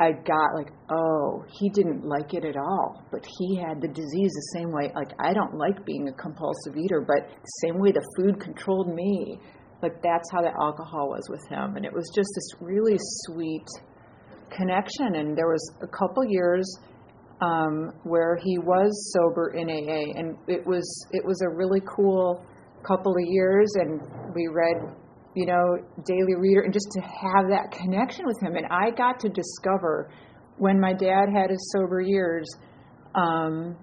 I 0.00 0.10
got 0.10 0.54
like, 0.56 0.72
oh, 0.90 1.44
he 1.60 1.68
didn't 1.70 2.04
like 2.04 2.34
it 2.34 2.44
at 2.44 2.56
all, 2.56 3.04
but 3.12 3.24
he 3.38 3.56
had 3.56 3.80
the 3.80 3.88
disease 3.88 4.32
the 4.32 4.58
same 4.58 4.72
way. 4.72 4.90
Like, 4.94 5.12
I 5.20 5.32
don't 5.32 5.54
like 5.54 5.84
being 5.84 6.08
a 6.08 6.12
compulsive 6.12 6.76
eater, 6.76 7.06
but 7.06 7.28
the 7.30 7.52
same 7.62 7.78
way 7.78 7.92
the 7.92 8.04
food 8.16 8.40
controlled 8.40 8.92
me. 8.92 9.38
Like, 9.82 10.02
that's 10.02 10.28
how 10.32 10.42
the 10.42 10.50
alcohol 10.60 11.10
was 11.10 11.28
with 11.30 11.46
him. 11.48 11.76
And 11.76 11.84
it 11.84 11.92
was 11.92 12.10
just 12.14 12.28
this 12.34 12.60
really 12.60 12.96
sweet 12.98 13.66
connection. 14.50 15.14
And 15.14 15.36
there 15.36 15.48
was 15.48 15.62
a 15.82 15.86
couple 15.86 16.24
years 16.26 16.64
um, 17.40 17.92
where 18.04 18.36
he 18.36 18.58
was 18.58 19.12
sober 19.12 19.54
in 19.54 19.68
AA, 19.68 20.18
and 20.18 20.36
it 20.46 20.66
was 20.66 21.06
it 21.12 21.24
was 21.24 21.40
a 21.42 21.48
really 21.48 21.80
cool 21.96 22.44
couple 22.86 23.12
of 23.12 23.24
years. 23.26 23.72
And 23.76 24.00
we 24.34 24.48
read, 24.52 24.76
you 25.34 25.46
know, 25.46 25.76
Daily 26.06 26.34
Reader, 26.36 26.62
and 26.62 26.72
just 26.72 26.88
to 26.92 27.00
have 27.00 27.48
that 27.50 27.70
connection 27.72 28.26
with 28.26 28.40
him. 28.42 28.56
And 28.56 28.66
I 28.66 28.90
got 28.90 29.18
to 29.20 29.28
discover 29.28 30.10
when 30.58 30.78
my 30.80 30.92
dad 30.92 31.26
had 31.34 31.50
his 31.50 31.72
sober 31.72 32.00
years. 32.00 32.46
Um, 33.14 33.76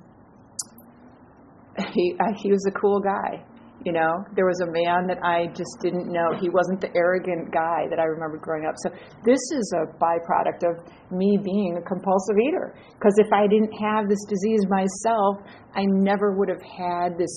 he 1.93 2.15
uh, 2.19 2.33
he 2.37 2.51
was 2.51 2.65
a 2.67 2.79
cool 2.79 2.99
guy. 2.99 3.45
You 3.85 3.93
know, 3.93 4.13
there 4.35 4.45
was 4.45 4.61
a 4.61 4.69
man 4.69 5.07
that 5.09 5.17
I 5.25 5.47
just 5.57 5.81
didn't 5.81 6.05
know. 6.05 6.37
He 6.39 6.49
wasn't 6.49 6.81
the 6.81 6.93
arrogant 6.95 7.51
guy 7.51 7.89
that 7.89 7.97
I 7.97 8.05
remember 8.05 8.37
growing 8.37 8.65
up. 8.69 8.75
So 8.85 8.93
this 9.25 9.41
is 9.57 9.65
a 9.73 9.89
byproduct 9.97 10.61
of 10.69 10.85
me 11.09 11.39
being 11.41 11.77
a 11.77 11.81
compulsive 11.81 12.37
eater. 12.37 12.77
Because 12.93 13.17
if 13.17 13.33
I 13.33 13.47
didn't 13.47 13.73
have 13.81 14.07
this 14.07 14.21
disease 14.29 14.61
myself, 14.69 15.41
I 15.73 15.85
never 15.89 16.37
would 16.37 16.49
have 16.49 16.61
had 16.61 17.17
this 17.17 17.33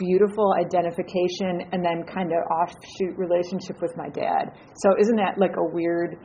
beautiful 0.00 0.54
identification 0.58 1.60
and 1.72 1.84
then 1.84 2.02
kind 2.08 2.32
of 2.32 2.40
offshoot 2.48 3.16
relationship 3.18 3.80
with 3.82 3.92
my 3.96 4.08
dad. 4.08 4.56
So 4.80 4.96
isn't 4.98 5.16
that 5.16 5.36
like 5.36 5.56
a 5.58 5.66
weird 5.74 6.16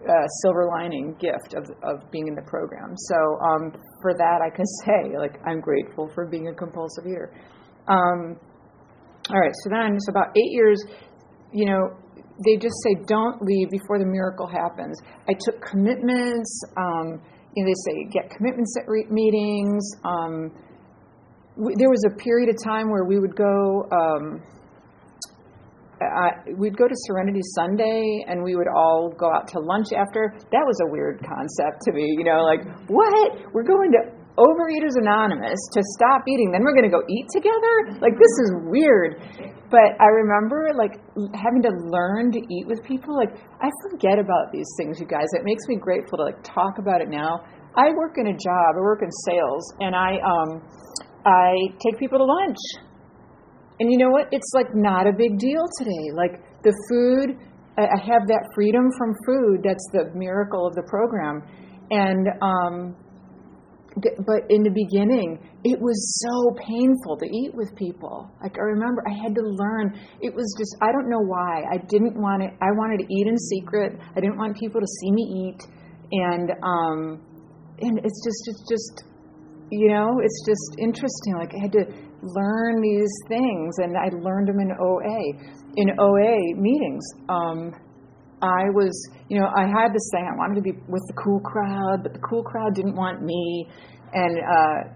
uh, 0.00 0.26
silver 0.42 0.66
lining 0.72 1.14
gift 1.20 1.54
of, 1.54 1.68
of 1.84 2.10
being 2.10 2.26
in 2.26 2.34
the 2.34 2.46
program? 2.48 2.96
So 2.96 3.16
um, 3.44 3.72
for 4.00 4.14
that, 4.14 4.40
I 4.40 4.48
can 4.48 4.64
say 4.84 5.18
like 5.18 5.36
I'm 5.46 5.60
grateful 5.60 6.08
for 6.14 6.26
being 6.26 6.48
a 6.48 6.54
compulsive 6.54 7.04
eater. 7.06 7.34
Um, 7.86 8.36
all 9.30 9.40
right, 9.40 9.52
so 9.64 9.70
then 9.70 9.94
it's 9.94 10.08
about 10.08 10.28
eight 10.36 10.52
years, 10.52 10.82
you 11.52 11.66
know, 11.66 11.96
they 12.44 12.56
just 12.56 12.74
say 12.84 12.94
don't 13.06 13.42
leave 13.42 13.68
before 13.70 13.98
the 13.98 14.06
miracle 14.06 14.46
happens. 14.46 14.96
I 15.28 15.32
took 15.38 15.60
commitments. 15.60 16.62
Um, 16.76 17.20
you 17.56 17.64
know, 17.64 17.70
they 17.70 17.78
say 17.90 18.10
get 18.12 18.30
commitments 18.30 18.76
at 18.78 18.88
re- 18.88 19.06
meetings. 19.10 19.82
Um, 20.04 20.52
we, 21.56 21.74
there 21.76 21.90
was 21.90 22.04
a 22.06 22.14
period 22.16 22.48
of 22.48 22.56
time 22.62 22.90
where 22.90 23.04
we 23.04 23.18
would 23.18 23.34
go. 23.34 23.88
Um, 23.90 24.42
I, 26.00 26.30
we'd 26.56 26.76
go 26.76 26.86
to 26.86 26.94
Serenity 27.10 27.40
Sunday 27.56 28.24
and 28.28 28.44
we 28.44 28.54
would 28.54 28.68
all 28.68 29.12
go 29.18 29.34
out 29.34 29.48
to 29.48 29.58
lunch 29.58 29.88
after. 29.96 30.32
That 30.38 30.62
was 30.62 30.78
a 30.86 30.92
weird 30.92 31.18
concept 31.18 31.82
to 31.86 31.92
me, 31.92 32.14
you 32.16 32.22
know, 32.22 32.44
like, 32.44 32.62
what? 32.86 33.52
We're 33.52 33.66
going 33.66 33.90
to 33.90 34.17
Overeaters 34.38 34.94
Anonymous 34.94 35.58
to 35.74 35.82
stop 35.98 36.22
eating, 36.30 36.54
then 36.54 36.62
we're 36.62 36.72
going 36.78 36.86
to 36.86 36.94
go 36.94 37.02
eat 37.10 37.26
together? 37.34 37.98
Like, 37.98 38.14
this 38.14 38.34
is 38.46 38.54
weird. 38.70 39.18
But 39.66 39.98
I 39.98 40.06
remember, 40.14 40.70
like, 40.78 41.02
having 41.34 41.60
to 41.66 41.72
learn 41.90 42.30
to 42.32 42.38
eat 42.38 42.66
with 42.70 42.78
people. 42.86 43.18
Like, 43.18 43.34
I 43.60 43.68
forget 43.90 44.18
about 44.18 44.54
these 44.54 44.70
things, 44.78 45.00
you 45.02 45.06
guys. 45.06 45.26
It 45.34 45.42
makes 45.42 45.66
me 45.66 45.74
grateful 45.76 46.18
to, 46.18 46.24
like, 46.24 46.38
talk 46.46 46.78
about 46.78 47.02
it 47.02 47.10
now. 47.10 47.42
I 47.74 47.90
work 47.98 48.14
in 48.16 48.28
a 48.28 48.32
job, 48.32 48.78
I 48.78 48.80
work 48.80 49.02
in 49.02 49.10
sales, 49.26 49.64
and 49.80 49.94
I, 49.94 50.22
um, 50.22 50.62
I 51.26 51.74
take 51.82 51.98
people 51.98 52.18
to 52.18 52.24
lunch. 52.24 52.62
And 53.80 53.90
you 53.90 53.98
know 53.98 54.10
what? 54.10 54.28
It's, 54.30 54.52
like, 54.54 54.70
not 54.72 55.06
a 55.06 55.12
big 55.12 55.38
deal 55.38 55.66
today. 55.78 56.14
Like, 56.14 56.38
the 56.62 56.72
food, 56.88 57.36
I 57.76 57.98
have 58.06 58.26
that 58.30 58.46
freedom 58.54 58.86
from 58.96 59.14
food. 59.26 59.66
That's 59.66 59.86
the 59.92 60.10
miracle 60.14 60.66
of 60.66 60.74
the 60.74 60.86
program. 60.86 61.42
And, 61.90 62.26
um, 62.40 62.96
but 64.02 64.46
in 64.50 64.62
the 64.62 64.70
beginning, 64.70 65.38
it 65.64 65.78
was 65.80 65.98
so 66.22 66.54
painful 66.56 67.16
to 67.18 67.26
eat 67.26 67.54
with 67.54 67.74
people. 67.76 68.30
Like 68.42 68.56
I 68.56 68.64
remember, 68.74 69.02
I 69.06 69.14
had 69.14 69.34
to 69.34 69.42
learn. 69.42 69.98
It 70.20 70.34
was 70.34 70.46
just 70.58 70.76
I 70.82 70.92
don't 70.92 71.08
know 71.08 71.22
why 71.22 71.64
I 71.70 71.78
didn't 71.88 72.14
want 72.14 72.42
it. 72.42 72.52
I 72.60 72.70
wanted 72.76 73.04
to 73.04 73.06
eat 73.12 73.26
in 73.26 73.36
secret. 73.36 73.98
I 74.16 74.20
didn't 74.20 74.38
want 74.38 74.56
people 74.56 74.80
to 74.80 74.86
see 74.86 75.10
me 75.10 75.24
eat, 75.48 75.60
and 76.12 76.50
um, 76.62 76.98
and 77.80 77.98
it's 78.02 78.20
just 78.24 78.42
it's 78.46 78.64
just 78.68 78.94
you 79.70 79.90
know 79.90 80.20
it's 80.22 80.40
just 80.46 80.78
interesting. 80.78 81.34
Like 81.36 81.52
I 81.54 81.60
had 81.62 81.72
to 81.72 81.84
learn 82.22 82.80
these 82.82 83.14
things, 83.28 83.78
and 83.78 83.96
I 83.96 84.10
learned 84.14 84.48
them 84.48 84.60
in 84.60 84.72
OA. 84.72 85.20
In 85.76 85.90
OA 86.00 86.58
meetings, 86.58 87.04
um, 87.28 87.70
I 88.42 88.70
was, 88.70 88.94
you 89.28 89.40
know, 89.40 89.46
I 89.46 89.66
had 89.66 89.92
this 89.92 90.08
thing. 90.12 90.28
I 90.30 90.36
wanted 90.36 90.56
to 90.56 90.62
be 90.62 90.72
with 90.88 91.02
the 91.08 91.14
cool 91.14 91.40
crowd, 91.40 92.02
but 92.02 92.12
the 92.12 92.20
cool 92.20 92.42
crowd 92.42 92.74
didn't 92.74 92.94
want 92.94 93.22
me, 93.22 93.68
and 94.12 94.38
uh, 94.38 94.90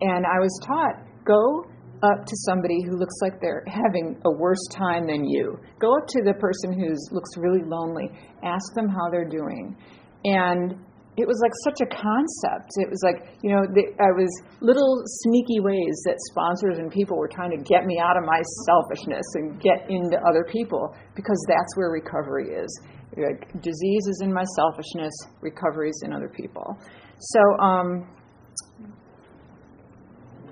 and 0.00 0.24
I 0.26 0.40
was 0.40 0.58
taught 0.66 1.04
go 1.24 1.64
up 2.02 2.24
to 2.26 2.36
somebody 2.46 2.82
who 2.84 2.98
looks 2.98 3.14
like 3.22 3.40
they're 3.40 3.64
having 3.66 4.20
a 4.24 4.30
worse 4.30 4.66
time 4.76 5.06
than 5.06 5.24
you. 5.24 5.58
Go 5.78 5.96
up 5.96 6.06
to 6.08 6.22
the 6.22 6.34
person 6.34 6.72
who 6.72 6.94
looks 7.14 7.30
really 7.36 7.62
lonely. 7.64 8.10
Ask 8.42 8.74
them 8.74 8.88
how 8.88 9.10
they're 9.10 9.28
doing, 9.28 9.76
and 10.24 10.74
it 11.16 11.26
was 11.26 11.38
like 11.38 11.54
such 11.62 11.78
a 11.78 11.88
concept. 11.88 12.74
It 12.82 12.90
was 12.90 12.98
like, 13.06 13.38
you 13.42 13.54
know, 13.54 13.62
the, 13.70 13.94
I 14.02 14.10
was 14.10 14.30
little 14.60 15.02
sneaky 15.22 15.62
ways 15.62 15.94
that 16.10 16.18
sponsors 16.34 16.78
and 16.78 16.90
people 16.90 17.16
were 17.16 17.30
trying 17.30 17.54
to 17.54 17.62
get 17.62 17.86
me 17.86 18.02
out 18.02 18.18
of 18.18 18.24
my 18.26 18.42
selfishness 18.66 19.22
and 19.34 19.60
get 19.62 19.86
into 19.86 20.18
other 20.26 20.42
people 20.42 20.90
because 21.14 21.38
that's 21.46 21.76
where 21.76 21.90
recovery 21.90 22.50
is. 22.50 22.70
Like, 23.14 23.46
disease 23.62 24.10
is 24.10 24.22
in 24.26 24.34
my 24.34 24.42
selfishness, 24.58 25.14
recovery 25.40 25.90
is 25.90 26.02
in 26.04 26.12
other 26.12 26.28
people. 26.28 26.76
So, 27.18 27.40
um, 27.62 28.10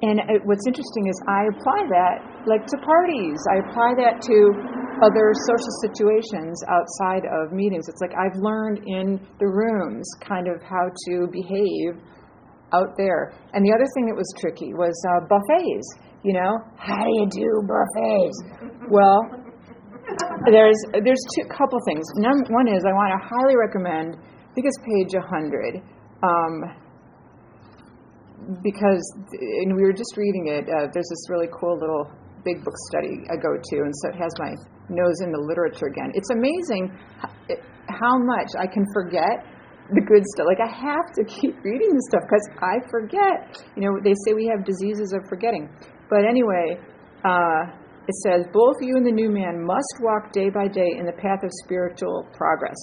and 0.03 0.19
it, 0.31 0.43
what's 0.47 0.67
interesting 0.67 1.11
is 1.11 1.19
I 1.27 1.51
apply 1.51 1.91
that 1.91 2.47
like 2.47 2.67
to 2.71 2.79
parties. 2.87 3.39
I 3.51 3.67
apply 3.67 3.95
that 3.99 4.23
to 4.23 4.37
other 5.03 5.33
social 5.47 5.75
situations 5.83 6.63
outside 6.71 7.27
of 7.27 7.53
meetings. 7.53 7.89
It's 7.89 8.01
like 8.01 8.15
I've 8.15 8.39
learned 8.39 8.87
in 8.87 9.21
the 9.39 9.47
rooms 9.47 10.07
kind 10.23 10.49
of 10.49 10.63
how 10.63 10.89
to 10.89 11.27
behave 11.31 11.99
out 12.73 12.97
there. 12.97 13.35
And 13.53 13.65
the 13.67 13.73
other 13.75 13.87
thing 13.95 14.07
that 14.07 14.17
was 14.17 14.29
tricky 14.39 14.73
was 14.75 14.95
uh, 15.11 15.27
buffets. 15.29 15.89
You 16.23 16.35
know, 16.35 16.59
how 16.79 17.03
do 17.03 17.11
you 17.19 17.27
do 17.29 17.51
buffets? 17.67 18.39
well, 18.89 19.27
there's 20.47 20.79
there's 21.05 21.25
two 21.35 21.47
couple 21.51 21.79
things. 21.87 22.07
One 22.49 22.69
is 22.69 22.85
I 22.87 22.95
want 22.95 23.11
to 23.11 23.21
highly 23.27 23.57
recommend. 23.59 24.17
I 24.17 24.55
think 24.55 24.67
it's 24.67 24.79
page 24.87 25.15
100. 25.19 25.83
Um, 26.23 26.83
because, 28.63 29.03
and 29.63 29.77
we 29.77 29.83
were 29.83 29.93
just 29.93 30.17
reading 30.17 30.49
it, 30.49 30.67
uh, 30.67 30.91
there's 30.93 31.09
this 31.09 31.31
really 31.31 31.49
cool 31.55 31.79
little 31.79 32.11
big 32.45 32.65
book 32.65 32.75
study 32.91 33.23
I 33.31 33.37
go 33.39 33.55
to, 33.55 33.77
and 33.87 33.95
so 34.03 34.09
it 34.11 34.19
has 34.19 34.33
my 34.39 34.53
nose 34.89 35.21
in 35.23 35.31
the 35.33 35.39
literature 35.39 35.87
again. 35.87 36.11
It's 36.15 36.31
amazing 36.31 36.91
how 37.89 38.19
much 38.19 38.51
I 38.59 38.67
can 38.67 38.87
forget 38.95 39.45
the 39.91 40.01
good 40.01 40.25
stuff. 40.35 40.47
Like 40.47 40.63
I 40.63 40.71
have 40.71 41.13
to 41.19 41.23
keep 41.25 41.59
reading 41.65 41.93
this 41.93 42.07
stuff 42.09 42.23
because 42.25 42.47
I 42.63 42.81
forget. 42.89 43.61
You 43.77 43.83
know, 43.85 43.93
they 44.03 44.15
say 44.25 44.33
we 44.35 44.47
have 44.47 44.65
diseases 44.65 45.13
of 45.13 45.29
forgetting. 45.29 45.69
But 46.09 46.25
anyway, 46.25 46.79
uh, 47.25 47.63
it 48.09 48.17
says 48.27 48.47
both 48.53 48.77
you 48.81 48.97
and 48.97 49.07
the 49.07 49.13
new 49.13 49.31
man 49.31 49.65
must 49.65 49.95
walk 50.01 50.33
day 50.33 50.51
by 50.51 50.67
day 50.67 50.99
in 50.99 51.07
the 51.07 51.13
path 51.13 51.43
of 51.45 51.51
spiritual 51.65 52.27
progress. 52.35 52.77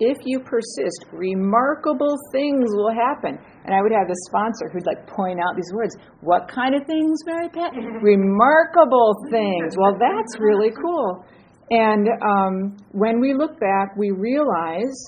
If 0.00 0.18
you 0.24 0.40
persist, 0.40 1.06
remarkable 1.12 2.16
things 2.32 2.70
will 2.74 2.92
happen. 2.92 3.38
And 3.64 3.74
I 3.74 3.80
would 3.80 3.92
have 3.92 4.08
the 4.08 4.16
sponsor 4.28 4.68
who'd 4.72 4.86
like 4.86 5.06
point 5.06 5.38
out 5.38 5.54
these 5.54 5.70
words. 5.72 5.96
What 6.20 6.48
kind 6.48 6.74
of 6.74 6.84
things, 6.86 7.18
Mary 7.24 7.48
Pat? 7.48 7.72
remarkable 8.02 9.14
things. 9.30 9.76
Well, 9.78 9.96
that's 9.98 10.40
really 10.40 10.70
cool. 10.70 11.24
And 11.70 12.08
um, 12.22 12.76
when 12.92 13.20
we 13.20 13.34
look 13.34 13.58
back, 13.60 13.96
we 13.96 14.10
realize 14.10 14.98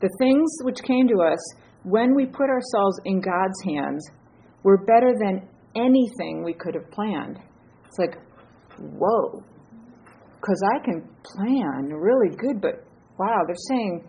the 0.00 0.08
things 0.18 0.48
which 0.62 0.78
came 0.82 1.08
to 1.08 1.22
us 1.22 1.38
when 1.82 2.14
we 2.14 2.24
put 2.24 2.48
ourselves 2.48 3.00
in 3.04 3.20
God's 3.20 3.60
hands 3.64 4.08
were 4.62 4.78
better 4.84 5.12
than 5.18 5.48
anything 5.74 6.42
we 6.44 6.54
could 6.54 6.74
have 6.74 6.90
planned. 6.90 7.38
It's 7.86 7.98
like, 7.98 8.16
whoa, 8.78 9.42
because 10.40 10.62
I 10.74 10.84
can 10.84 11.08
plan 11.24 11.92
really 11.92 12.34
good, 12.36 12.60
but 12.60 12.84
wow, 13.18 13.42
they're 13.46 13.56
saying 13.68 14.04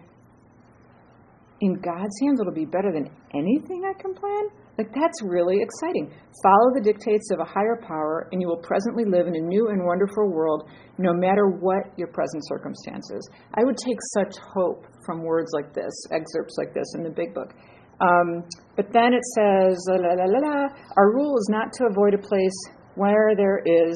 in 1.62 1.76
God's 1.76 2.18
hands, 2.22 2.42
it'll 2.42 2.54
be 2.54 2.66
better 2.66 2.92
than 2.92 3.08
anything 3.34 3.86
I 3.86 3.94
can 4.02 4.14
plan? 4.14 4.50
Like, 4.78 4.90
that's 4.94 5.22
really 5.22 5.58
exciting. 5.62 6.10
Follow 6.42 6.74
the 6.74 6.82
dictates 6.82 7.30
of 7.32 7.40
a 7.40 7.46
higher 7.46 7.78
power, 7.86 8.28
and 8.32 8.42
you 8.42 8.48
will 8.48 8.62
presently 8.66 9.06
live 9.06 9.28
in 9.28 9.36
a 9.36 9.40
new 9.40 9.70
and 9.70 9.86
wonderful 9.86 10.32
world, 10.32 10.68
no 10.98 11.14
matter 11.14 11.48
what 11.48 11.94
your 11.98 12.08
present 12.08 12.42
circumstances. 12.48 13.22
I 13.54 13.64
would 13.64 13.78
take 13.78 13.98
such 14.18 14.34
hope 14.54 14.88
from 15.06 15.24
words 15.24 15.52
like 15.54 15.74
this, 15.74 15.94
excerpts 16.12 16.56
like 16.58 16.74
this 16.74 16.88
in 16.98 17.04
the 17.04 17.12
big 17.12 17.34
book. 17.34 17.54
Um, 18.02 18.44
but 18.76 18.92
then 18.92 19.14
it 19.14 19.24
says, 19.38 19.78
la, 19.88 20.18
la, 20.18 20.26
la, 20.26 20.68
our 20.98 21.14
rule 21.14 21.38
is 21.38 21.48
not 21.52 21.72
to 21.74 21.86
avoid 21.86 22.16
a 22.16 22.18
place 22.18 22.58
where 22.96 23.36
there 23.38 23.62
is 23.64 23.96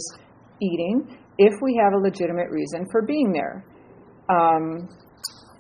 eating 0.62 1.18
if 1.40 1.54
we 1.64 1.82
have 1.82 1.94
a 1.94 2.04
legitimate 2.04 2.52
reason 2.52 2.86
for 2.92 3.02
being 3.02 3.34
there. 3.34 3.66
Um, 4.30 4.88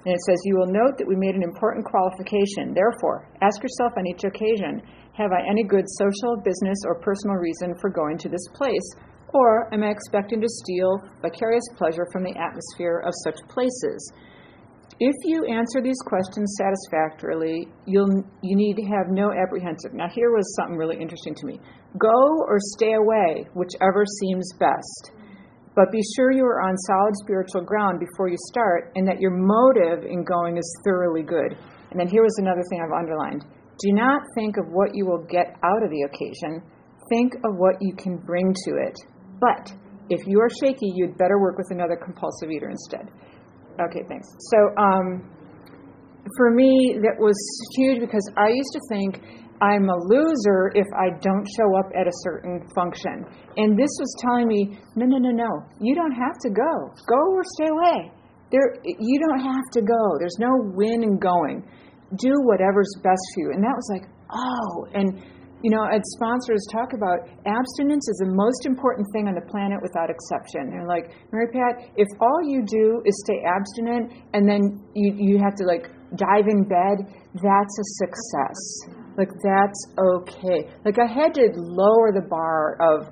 and 0.05 0.13
it 0.13 0.21
says, 0.21 0.37
You 0.45 0.57
will 0.57 0.71
note 0.71 0.97
that 0.97 1.07
we 1.07 1.15
made 1.17 1.35
an 1.35 1.43
important 1.43 1.85
qualification. 1.85 2.73
Therefore, 2.73 3.27
ask 3.41 3.61
yourself 3.61 3.93
on 3.97 4.07
each 4.07 4.23
occasion 4.23 4.81
Have 5.17 5.33
I 5.33 5.41
any 5.49 5.63
good 5.63 5.85
social, 5.97 6.37
business, 6.45 6.77
or 6.85 7.01
personal 7.01 7.37
reason 7.37 7.73
for 7.81 7.89
going 7.89 8.17
to 8.19 8.29
this 8.29 8.47
place? 8.53 8.87
Or 9.33 9.73
am 9.73 9.83
I 9.83 9.89
expecting 9.89 10.39
to 10.39 10.47
steal 10.47 11.01
vicarious 11.21 11.65
pleasure 11.75 12.07
from 12.13 12.23
the 12.23 12.37
atmosphere 12.37 13.03
of 13.05 13.13
such 13.25 13.41
places? 13.49 14.13
if 14.99 15.15
you 15.25 15.43
answer 15.45 15.81
these 15.83 15.99
questions 16.05 16.55
satisfactorily, 16.57 17.67
you'll 17.85 18.23
you 18.41 18.55
need 18.55 18.75
to 18.75 18.83
have 18.83 19.07
no 19.09 19.31
apprehensive. 19.31 19.93
Now 19.93 20.07
here 20.07 20.31
was 20.31 20.55
something 20.55 20.77
really 20.77 20.95
interesting 21.01 21.35
to 21.35 21.45
me. 21.45 21.59
Go 21.97 22.45
or 22.47 22.57
stay 22.59 22.93
away, 22.93 23.45
whichever 23.53 24.05
seems 24.21 24.53
best. 24.57 25.11
But 25.75 25.91
be 25.91 26.01
sure 26.15 26.31
you 26.31 26.45
are 26.45 26.61
on 26.61 26.77
solid 26.77 27.13
spiritual 27.21 27.61
ground 27.61 27.99
before 27.99 28.29
you 28.29 28.37
start 28.47 28.91
and 28.95 29.07
that 29.07 29.19
your 29.19 29.31
motive 29.31 30.05
in 30.05 30.23
going 30.23 30.57
is 30.57 30.81
thoroughly 30.85 31.21
good. 31.21 31.57
And 31.91 31.99
then 31.99 32.07
here 32.07 32.23
was 32.23 32.37
another 32.39 32.63
thing 32.69 32.79
I've 32.81 32.97
underlined. 32.97 33.45
Do 33.79 33.91
not 33.91 34.21
think 34.35 34.55
of 34.57 34.71
what 34.71 34.95
you 34.95 35.05
will 35.05 35.23
get 35.27 35.57
out 35.63 35.83
of 35.83 35.89
the 35.91 36.03
occasion. 36.03 36.63
Think 37.09 37.35
of 37.43 37.55
what 37.57 37.75
you 37.81 37.93
can 37.93 38.17
bring 38.17 38.53
to 38.65 38.71
it. 38.87 38.97
But 39.39 39.73
if 40.09 40.25
you 40.25 40.39
are 40.39 40.49
shaky, 40.49 40.93
you'd 40.95 41.17
better 41.17 41.39
work 41.39 41.57
with 41.57 41.67
another 41.71 41.97
compulsive 41.97 42.49
eater 42.51 42.69
instead. 42.69 43.11
Okay, 43.75 44.03
thanks. 44.07 44.27
So, 44.51 44.57
um, 44.81 45.29
for 46.37 46.51
me, 46.51 46.97
that 47.03 47.19
was 47.19 47.35
huge 47.75 47.99
because 47.99 48.23
I 48.37 48.47
used 48.49 48.71
to 48.73 48.81
think 48.89 49.21
I'm 49.61 49.87
a 49.89 49.97
loser 50.07 50.71
if 50.75 50.87
I 50.97 51.17
don't 51.21 51.47
show 51.55 51.69
up 51.79 51.91
at 51.95 52.07
a 52.07 52.15
certain 52.23 52.67
function. 52.75 53.25
And 53.57 53.77
this 53.77 53.91
was 53.99 54.15
telling 54.19 54.47
me, 54.47 54.77
no, 54.95 55.05
no, 55.05 55.17
no, 55.17 55.31
no, 55.31 55.51
you 55.79 55.95
don't 55.95 56.11
have 56.11 56.37
to 56.43 56.49
go. 56.49 56.91
Go 57.07 57.21
or 57.31 57.43
stay 57.55 57.69
away. 57.71 58.11
There, 58.51 58.75
you 58.83 59.19
don't 59.27 59.39
have 59.39 59.67
to 59.73 59.81
go. 59.81 60.03
There's 60.19 60.37
no 60.39 60.51
win 60.75 61.03
in 61.03 61.17
going. 61.17 61.63
Do 62.19 62.33
whatever's 62.43 62.91
best 63.03 63.23
for 63.33 63.41
you. 63.41 63.51
And 63.53 63.63
that 63.63 63.75
was 63.75 63.89
like, 63.91 64.05
oh, 64.31 64.87
and 64.93 65.23
you 65.63 65.71
know, 65.71 65.81
as 65.89 66.01
sponsors 66.13 66.61
talk 66.71 66.93
about 66.93 67.25
abstinence 67.47 68.05
is 68.05 68.21
the 68.21 68.29
most 68.29 68.67
important 68.67 69.07
thing 69.13 69.27
on 69.27 69.33
the 69.33 69.41
planet 69.49 69.81
without 69.81 70.11
exception. 70.11 70.69
They're 70.69 70.85
like, 70.85 71.09
Mary 71.31 71.47
Pat, 71.49 71.89
if 71.97 72.07
all 72.21 72.43
you 72.45 72.61
do 72.61 73.01
is 73.05 73.17
stay 73.25 73.41
abstinent 73.41 74.13
and 74.33 74.47
then 74.47 74.83
you, 74.93 75.15
you 75.17 75.37
have 75.41 75.55
to 75.55 75.65
like 75.65 75.89
dive 76.13 76.45
in 76.45 76.69
bed, 76.69 77.09
that's 77.33 77.75
a 77.81 77.85
success. 77.97 79.04
Like, 79.17 79.31
that's 79.43 79.81
okay. 79.95 80.67
Like, 80.83 80.99
I 80.99 81.07
had 81.07 81.33
to 81.35 81.45
lower 81.55 82.11
the 82.11 82.25
bar 82.27 82.75
of, 82.83 83.07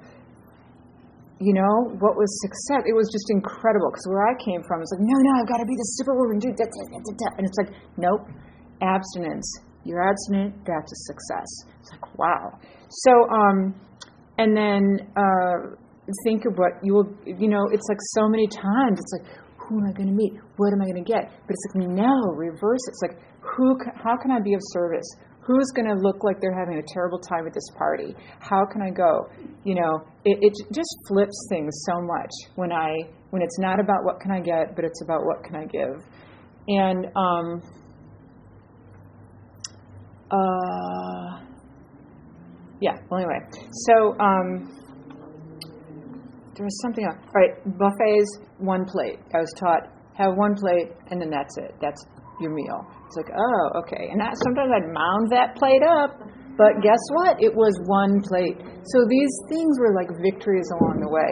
you 1.39 1.53
know, 1.55 1.95
what 1.99 2.15
was 2.19 2.29
success. 2.43 2.83
It 2.85 2.95
was 2.95 3.07
just 3.11 3.31
incredible 3.31 3.91
because 3.91 4.07
where 4.07 4.27
I 4.27 4.35
came 4.43 4.63
from, 4.67 4.83
it's 4.83 4.91
like, 4.91 5.03
no, 5.03 5.15
no, 5.15 5.31
I've 5.39 5.47
got 5.47 5.63
to 5.63 5.67
be 5.67 5.75
the 5.75 5.89
superwoman, 5.99 6.39
dude. 6.39 6.55
It, 6.55 6.59
that's 6.59 6.75
it. 6.75 7.31
And 7.39 7.43
it's 7.47 7.57
like, 7.59 7.71
nope, 7.97 8.27
abstinence 8.81 9.47
you're 9.85 10.01
abstinent, 10.01 10.55
that's 10.65 10.91
a 10.91 10.99
success. 11.11 11.49
It's 11.81 11.91
like, 11.91 12.17
wow. 12.17 12.59
So, 12.89 13.11
um, 13.29 13.75
and 14.37 14.55
then 14.55 14.99
uh, 15.15 15.75
think 16.23 16.45
of 16.45 16.57
what 16.57 16.79
you 16.83 16.93
will, 16.93 17.09
you 17.25 17.49
know, 17.49 17.67
it's 17.71 17.85
like 17.89 17.99
so 18.15 18.27
many 18.29 18.47
times, 18.47 18.99
it's 18.99 19.13
like, 19.19 19.27
who 19.57 19.79
am 19.79 19.87
I 19.87 19.93
going 19.93 20.07
to 20.07 20.15
meet? 20.15 20.33
What 20.57 20.73
am 20.73 20.81
I 20.81 20.85
going 20.85 21.03
to 21.03 21.09
get? 21.09 21.31
But 21.47 21.55
it's 21.55 21.65
like, 21.75 21.87
no, 21.87 22.13
reverse. 22.35 22.81
It's 22.87 23.01
like, 23.01 23.19
who, 23.39 23.77
how 23.95 24.17
can 24.17 24.31
I 24.31 24.39
be 24.39 24.53
of 24.53 24.61
service? 24.71 25.07
Who's 25.45 25.71
going 25.75 25.87
to 25.87 25.95
look 25.95 26.23
like 26.23 26.39
they're 26.39 26.57
having 26.57 26.77
a 26.79 26.93
terrible 26.93 27.19
time 27.19 27.45
at 27.45 27.53
this 27.53 27.67
party? 27.77 28.15
How 28.39 28.65
can 28.65 28.81
I 28.81 28.89
go? 28.89 29.27
You 29.65 29.75
know, 29.75 29.99
it, 30.23 30.37
it 30.41 30.53
just 30.73 30.95
flips 31.07 31.47
things 31.49 31.73
so 31.85 32.01
much 32.01 32.31
when 32.55 32.71
I 32.71 32.95
when 33.31 33.41
it's 33.41 33.59
not 33.59 33.79
about 33.79 34.03
what 34.03 34.19
can 34.21 34.31
I 34.31 34.39
get, 34.39 34.75
but 34.75 34.85
it's 34.85 35.01
about 35.01 35.25
what 35.25 35.43
can 35.43 35.55
I 35.55 35.65
give. 35.65 36.01
And 36.67 37.07
um, 37.15 37.61
uh, 40.31 41.39
yeah, 42.79 42.97
well, 43.09 43.19
anyway. 43.19 43.39
So, 43.87 44.17
um, 44.19 44.83
there 46.55 46.65
was 46.65 46.81
something 46.81 47.05
else. 47.05 47.17
All 47.25 47.41
right, 47.41 47.77
buffets, 47.77 48.37
one 48.59 48.85
plate. 48.85 49.19
I 49.33 49.39
was 49.39 49.53
taught, 49.59 49.89
have 50.15 50.35
one 50.35 50.55
plate, 50.55 50.91
and 51.09 51.19
then 51.19 51.29
that's 51.29 51.57
it. 51.57 51.73
That's 51.81 52.05
your 52.43 52.51
meal. 52.51 52.83
It's 53.07 53.15
like, 53.15 53.31
oh, 53.31 53.79
okay. 53.79 54.11
And 54.11 54.19
that, 54.19 54.35
sometimes 54.43 54.69
I'd 54.75 54.91
mound 54.91 55.31
that 55.31 55.55
plate 55.55 55.81
up, 55.81 56.19
but 56.59 56.83
guess 56.83 57.01
what? 57.15 57.39
It 57.39 57.55
was 57.55 57.73
one 57.87 58.21
plate. 58.27 58.59
So 58.59 58.97
these 59.07 59.33
things 59.49 59.79
were 59.79 59.95
like 59.95 60.11
victories 60.21 60.67
along 60.77 60.99
the 60.99 61.09
way. 61.09 61.31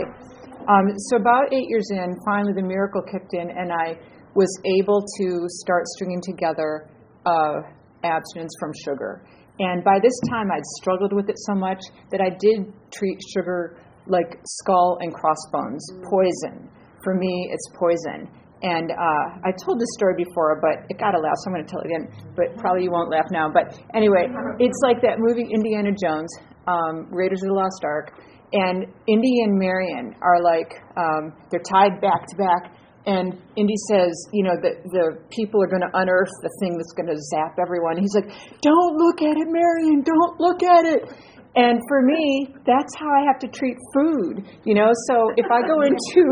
Um, 0.65 0.95
so 1.11 1.17
about 1.17 1.51
eight 1.51 1.67
years 1.67 1.89
in, 1.91 2.15
finally 2.25 2.53
the 2.53 2.63
miracle 2.63 3.01
kicked 3.03 3.33
in, 3.33 3.49
and 3.51 3.71
I 3.71 3.99
was 4.33 4.49
able 4.79 5.03
to 5.03 5.27
start 5.61 5.83
stringing 5.97 6.21
together 6.21 6.87
uh, 7.25 7.61
abstinence 8.03 8.53
from 8.59 8.71
sugar. 8.85 9.25
And 9.59 9.83
by 9.83 9.99
this 10.01 10.13
time, 10.29 10.49
I'd 10.51 10.65
struggled 10.81 11.13
with 11.13 11.29
it 11.29 11.37
so 11.45 11.53
much 11.53 11.81
that 12.09 12.21
I 12.21 12.29
did 12.29 12.71
treat 12.89 13.19
sugar 13.33 13.77
like 14.07 14.39
skull 14.45 14.97
and 15.01 15.13
crossbones, 15.13 15.85
poison. 16.09 16.69
For 17.03 17.13
me, 17.15 17.49
it's 17.51 17.67
poison. 17.77 18.29
And 18.61 18.91
uh, 18.91 19.25
I 19.41 19.51
told 19.65 19.79
this 19.79 19.89
story 19.97 20.13
before, 20.17 20.61
but 20.61 20.85
it 20.89 20.99
got 20.99 21.15
a 21.15 21.19
laugh, 21.19 21.33
so 21.41 21.49
I'm 21.49 21.53
going 21.57 21.65
to 21.65 21.71
tell 21.71 21.81
it 21.81 21.89
again. 21.89 22.05
But 22.37 22.57
probably 22.57 22.83
you 22.83 22.91
won't 22.91 23.09
laugh 23.09 23.25
now. 23.31 23.49
But 23.49 23.73
anyway, 23.93 24.29
it's 24.59 24.79
like 24.83 25.01
that 25.01 25.17
movie 25.17 25.49
Indiana 25.49 25.89
Jones, 25.97 26.29
um, 26.67 27.09
Raiders 27.09 27.41
of 27.41 27.49
the 27.49 27.57
Lost 27.57 27.81
Ark, 27.83 28.13
and 28.53 28.85
Indy 29.07 29.41
and 29.41 29.57
Marion 29.57 30.13
are 30.21 30.43
like 30.43 30.77
um, 30.97 31.33
they're 31.49 31.65
tied 31.65 32.01
back 32.01 32.27
to 32.27 32.35
back, 32.37 32.75
and 33.05 33.33
Indy 33.57 33.73
says, 33.89 34.13
you 34.31 34.43
know, 34.43 34.53
the, 34.61 34.77
the 34.93 35.05
people 35.31 35.63
are 35.63 35.67
going 35.67 35.81
to 35.81 35.89
unearth 35.97 36.29
the 36.43 36.51
thing 36.61 36.77
that's 36.77 36.93
going 36.93 37.09
to 37.09 37.17
zap 37.33 37.57
everyone. 37.57 37.97
He's 37.97 38.13
like, 38.13 38.29
don't 38.61 38.93
look 38.97 39.21
at 39.25 39.37
it, 39.41 39.49
Marion, 39.49 40.03
don't 40.05 40.39
look 40.39 40.61
at 40.61 40.85
it. 40.85 41.09
And 41.55 41.83
for 41.89 42.01
me, 42.01 42.47
that's 42.63 42.95
how 42.95 43.11
I 43.11 43.27
have 43.27 43.37
to 43.43 43.49
treat 43.51 43.75
food, 43.91 44.47
you 44.63 44.73
know. 44.73 44.87
So 45.11 45.35
if 45.35 45.45
I 45.51 45.59
go 45.67 45.83
into 45.83 46.23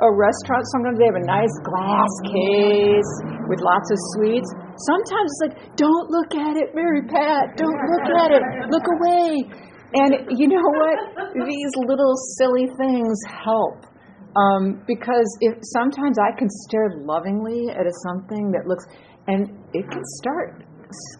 a 0.00 0.08
restaurant, 0.08 0.64
sometimes 0.72 0.96
they 0.96 1.04
have 1.04 1.20
a 1.20 1.28
nice 1.28 1.52
glass 1.60 2.12
case 2.32 3.12
with 3.52 3.60
lots 3.60 3.92
of 3.92 3.98
sweets. 4.16 4.48
Sometimes 4.88 5.28
it's 5.28 5.42
like, 5.44 5.76
don't 5.76 6.08
look 6.08 6.32
at 6.32 6.56
it, 6.56 6.72
Mary 6.72 7.04
Pat, 7.04 7.52
don't 7.60 7.76
look 7.76 8.08
at 8.16 8.32
it, 8.32 8.42
look 8.72 8.86
away. 8.96 9.44
And 9.92 10.40
you 10.40 10.48
know 10.48 10.64
what? 10.80 10.96
These 11.44 11.72
little 11.84 12.16
silly 12.40 12.64
things 12.80 13.18
help 13.28 13.84
um, 14.36 14.82
because 14.86 15.28
if 15.40 15.58
sometimes 15.76 16.16
I 16.16 16.32
can 16.38 16.48
stare 16.48 16.96
lovingly 17.04 17.68
at 17.68 17.84
a 17.84 17.92
something 18.08 18.50
that 18.52 18.66
looks, 18.66 18.86
and 19.28 19.50
it 19.74 19.84
can 19.90 20.02
start 20.16 20.64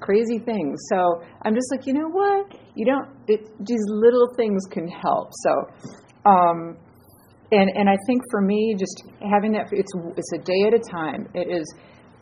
crazy 0.00 0.38
things. 0.38 0.78
So 0.88 1.22
I'm 1.42 1.54
just 1.54 1.68
like, 1.70 1.86
you 1.86 1.94
know 1.94 2.08
what? 2.08 2.58
You 2.74 2.86
don't. 2.86 3.08
It, 3.28 3.46
these 3.64 3.84
little 3.88 4.28
things 4.36 4.62
can 4.70 4.88
help. 4.88 5.30
So, 5.42 5.50
um, 6.24 6.76
and 7.50 7.70
and 7.74 7.88
I 7.88 7.96
think 8.06 8.22
for 8.30 8.40
me, 8.40 8.74
just 8.78 9.02
having 9.20 9.52
that, 9.52 9.68
it's 9.72 9.92
it's 10.16 10.32
a 10.34 10.38
day 10.38 10.62
at 10.66 10.74
a 10.74 10.82
time. 10.90 11.28
It 11.34 11.48
is, 11.50 11.66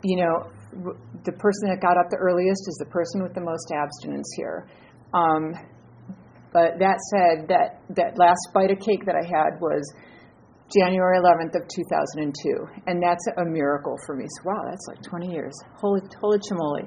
you 0.02 0.16
know, 0.16 0.50
the 1.24 1.32
person 1.32 1.68
that 1.68 1.80
got 1.80 1.98
up 1.98 2.10
the 2.10 2.18
earliest 2.18 2.62
is 2.68 2.76
the 2.78 2.90
person 2.90 3.22
with 3.22 3.34
the 3.34 3.40
most 3.40 3.70
abstinence 3.74 4.28
here. 4.36 4.68
Um, 5.14 5.54
but 6.52 6.78
that 6.78 6.98
said, 7.14 7.48
that 7.48 7.80
that 7.94 8.18
last 8.18 8.50
bite 8.54 8.70
of 8.70 8.78
cake 8.80 9.06
that 9.06 9.14
I 9.14 9.22
had 9.22 9.60
was 9.60 9.82
January 10.70 11.18
11th 11.18 11.54
of 11.54 11.66
2002, 11.66 12.30
and 12.86 13.02
that's 13.02 13.26
a 13.38 13.44
miracle 13.44 13.96
for 14.06 14.16
me. 14.16 14.24
So 14.38 14.50
wow, 14.50 14.62
that's 14.68 14.86
like 14.88 15.02
20 15.02 15.32
years. 15.32 15.54
Holy, 15.78 16.00
holy 16.20 16.38
chimoli! 16.38 16.86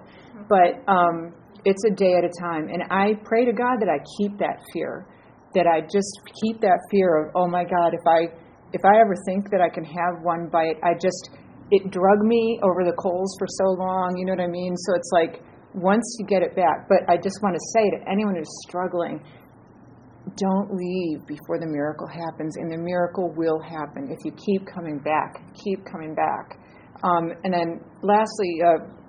But 0.49 0.83
um, 0.91 1.33
it's 1.65 1.83
a 1.85 1.93
day 1.95 2.13
at 2.15 2.23
a 2.23 2.33
time, 2.41 2.67
and 2.69 2.83
I 2.89 3.13
pray 3.23 3.45
to 3.45 3.53
God 3.53 3.79
that 3.79 3.89
I 3.89 3.99
keep 4.17 4.37
that 4.39 4.59
fear, 4.73 5.07
that 5.55 5.67
I 5.67 5.81
just 5.81 6.19
keep 6.41 6.61
that 6.61 6.79
fear 6.91 7.25
of 7.25 7.31
oh 7.35 7.47
my 7.47 7.63
God, 7.63 7.93
if 7.93 8.05
I 8.07 8.33
if 8.73 8.81
I 8.83 8.99
ever 8.99 9.15
think 9.25 9.49
that 9.51 9.61
I 9.61 9.69
can 9.69 9.85
have 9.85 10.23
one 10.23 10.49
bite, 10.51 10.77
I 10.83 10.93
just 10.99 11.29
it 11.71 11.89
drug 11.91 12.19
me 12.21 12.59
over 12.61 12.83
the 12.83 12.95
coals 12.97 13.35
for 13.39 13.47
so 13.47 13.73
long. 13.79 14.15
You 14.17 14.25
know 14.25 14.33
what 14.33 14.43
I 14.43 14.51
mean? 14.51 14.75
So 14.75 14.95
it's 14.95 15.11
like 15.13 15.41
once 15.73 16.03
you 16.19 16.25
get 16.25 16.41
it 16.41 16.55
back. 16.55 16.89
But 16.89 17.09
I 17.09 17.17
just 17.17 17.41
want 17.41 17.55
to 17.55 17.63
say 17.73 17.89
to 17.97 18.11
anyone 18.11 18.35
who's 18.35 18.53
struggling, 18.67 19.21
don't 20.37 20.73
leave 20.73 21.25
before 21.27 21.59
the 21.59 21.67
miracle 21.67 22.07
happens, 22.07 22.57
and 22.57 22.71
the 22.71 22.77
miracle 22.77 23.33
will 23.35 23.59
happen 23.61 24.09
if 24.09 24.19
you 24.25 24.31
keep 24.31 24.65
coming 24.67 24.99
back, 24.99 25.41
keep 25.53 25.85
coming 25.85 26.15
back. 26.15 26.57
Um, 27.03 27.33
and 27.43 27.53
then, 27.53 27.81
lastly, 28.01 28.61
uh, 28.65 29.02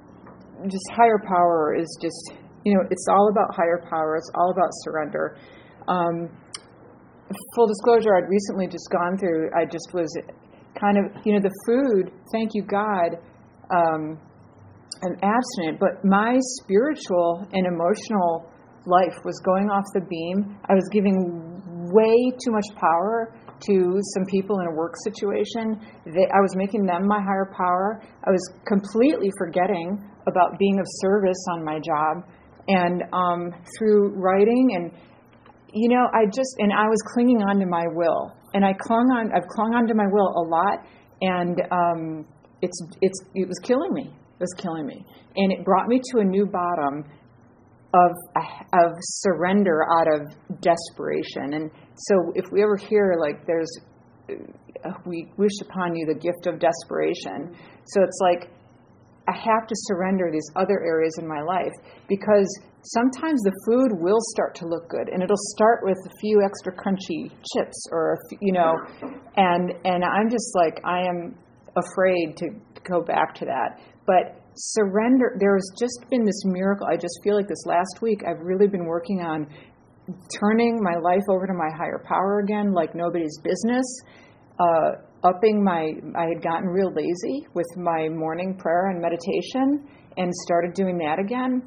just 0.65 0.85
higher 0.93 1.21
power 1.27 1.77
is 1.79 1.99
just, 2.01 2.33
you 2.65 2.75
know, 2.75 2.81
it's 2.91 3.07
all 3.11 3.29
about 3.31 3.55
higher 3.55 3.83
power, 3.89 4.17
it's 4.17 4.31
all 4.35 4.51
about 4.51 4.71
surrender. 4.85 5.37
Um, 5.89 6.29
full 7.55 7.67
disclosure, 7.67 8.17
I'd 8.17 8.29
recently 8.29 8.67
just 8.67 8.89
gone 8.91 9.19
through, 9.19 9.51
I 9.57 9.65
just 9.65 9.93
was 9.93 10.09
kind 10.79 10.99
of, 10.99 11.05
you 11.25 11.35
know, 11.35 11.41
the 11.41 11.55
food, 11.67 12.13
thank 12.33 12.55
you, 12.55 12.63
God. 12.63 13.19
Um, 13.71 14.19
I'm 15.03 15.17
abstinent, 15.23 15.81
but 15.81 16.05
my 16.05 16.39
spiritual 16.63 17.47
and 17.53 17.67
emotional 17.67 18.51
life 18.87 19.17
was 19.25 19.41
going 19.45 19.69
off 19.71 19.85
the 19.95 20.01
beam. 20.01 20.59
I 20.69 20.75
was 20.75 20.89
giving 20.93 21.61
way 21.93 22.31
too 22.43 22.53
much 22.53 22.67
power 22.77 23.35
to 23.61 23.99
some 24.15 24.25
people 24.27 24.61
in 24.61 24.67
a 24.67 24.75
work 24.75 24.95
situation. 25.05 25.81
They, 26.07 26.27
I 26.33 26.41
was 26.41 26.55
making 26.57 26.87
them 26.87 27.07
my 27.07 27.21
higher 27.21 27.51
power. 27.57 28.03
I 28.27 28.31
was 28.31 28.43
completely 28.67 29.31
forgetting 29.39 29.99
about 30.27 30.59
being 30.59 30.79
of 30.79 30.87
service 31.01 31.45
on 31.53 31.65
my 31.65 31.79
job. 31.79 32.25
And 32.67 33.03
um, 33.13 33.53
through 33.77 34.15
writing 34.17 34.77
and 34.77 34.91
you 35.77 35.89
know, 35.89 36.07
I 36.15 36.27
just 36.27 36.55
and 36.59 36.73
I 36.73 36.87
was 36.87 37.03
clinging 37.13 37.43
on 37.43 37.59
to 37.59 37.67
my 37.67 37.85
will, 37.93 38.33
and 38.55 38.65
I 38.65 38.73
clung 38.75 39.11
on. 39.11 39.33
I've 39.35 39.49
clung 39.49 39.75
on 39.75 39.89
to 39.89 39.95
my 39.95 40.07
will 40.07 40.29
a 40.29 40.45
lot, 40.47 40.87
and 41.21 41.61
um, 41.73 42.27
it's 42.63 42.81
it's 43.03 43.21
it 43.35 43.49
was 43.49 43.59
killing 43.59 43.93
me. 43.93 44.07
It 44.07 44.41
was 44.41 44.55
killing 44.57 44.87
me. 44.87 45.05
And 45.37 45.53
it 45.53 45.65
brought 45.65 45.89
me 45.89 46.01
to 46.13 46.21
a 46.21 46.25
new 46.25 46.47
bottom 46.47 47.05
of, 47.95 48.11
of 48.73 48.93
surrender 49.01 49.85
out 49.99 50.07
of 50.13 50.61
desperation. 50.61 51.55
And 51.55 51.71
so 51.97 52.33
if 52.35 52.45
we 52.53 52.63
ever 52.63 52.77
hear 52.77 53.15
like 53.19 53.47
there's, 53.47 53.71
uh, 54.31 54.91
we 55.07 55.31
wish 55.37 55.61
upon 55.63 55.95
you 55.95 56.07
the 56.07 56.15
gift 56.15 56.47
of 56.47 56.59
desperation. 56.59 57.57
So 57.87 58.03
it's 58.03 58.19
like, 58.21 58.51
I 59.27 59.33
have 59.33 59.67
to 59.67 59.75
surrender 59.89 60.29
these 60.31 60.47
other 60.57 60.85
areas 60.85 61.17
in 61.19 61.27
my 61.27 61.41
life 61.41 61.73
because 62.09 62.49
sometimes 62.83 63.41
the 63.41 63.53
food 63.65 63.93
will 63.99 64.21
start 64.21 64.55
to 64.57 64.67
look 64.67 64.89
good 64.91 65.09
and 65.09 65.23
it'll 65.23 65.37
start 65.57 65.81
with 65.83 65.97
a 66.05 66.11
few 66.21 66.43
extra 66.45 66.73
crunchy 66.77 67.31
chips 67.55 67.87
or 67.91 68.19
you 68.41 68.53
know 68.53 68.75
and 69.37 69.73
and 69.85 70.05
I'm 70.05 70.29
just 70.29 70.55
like 70.55 70.81
I 70.85 71.01
am 71.01 71.35
afraid 71.75 72.37
to 72.37 72.49
go 72.87 73.01
back 73.01 73.35
to 73.37 73.47
that 73.47 73.81
but 74.07 74.43
surrender 74.57 75.37
there's 75.41 75.67
just 75.79 76.05
been 76.11 76.25
this 76.27 76.45
miracle 76.45 76.87
I 76.87 76.97
just 76.97 77.19
feel 77.25 77.37
like 77.37 77.49
this 77.49 77.65
last 77.65 78.03
week 78.03 78.23
I've 78.29 78.41
really 78.41 78.69
been 78.69 78.85
working 78.85 79.21
on 79.21 79.49
turning 80.41 80.81
my 80.83 80.97
life 81.01 81.25
over 81.31 81.47
to 81.47 81.55
my 81.55 81.71
higher 81.77 82.03
power 82.07 82.41
again 82.41 82.73
like 82.73 82.95
nobody's 82.95 83.39
business 83.43 83.85
uh, 84.59 84.91
upping 85.25 85.65
my 85.65 85.93
I 86.17 86.27
had 86.29 86.43
gotten 86.43 86.69
real 86.69 86.93
lazy 86.93 87.47
with 87.55 87.67
my 87.77 88.09
morning 88.09 88.57
prayer 88.57 88.91
and 88.91 89.01
meditation 89.01 89.89
and 90.17 90.33
started 90.47 90.75
doing 90.75 90.99
that 90.99 91.19
again 91.19 91.63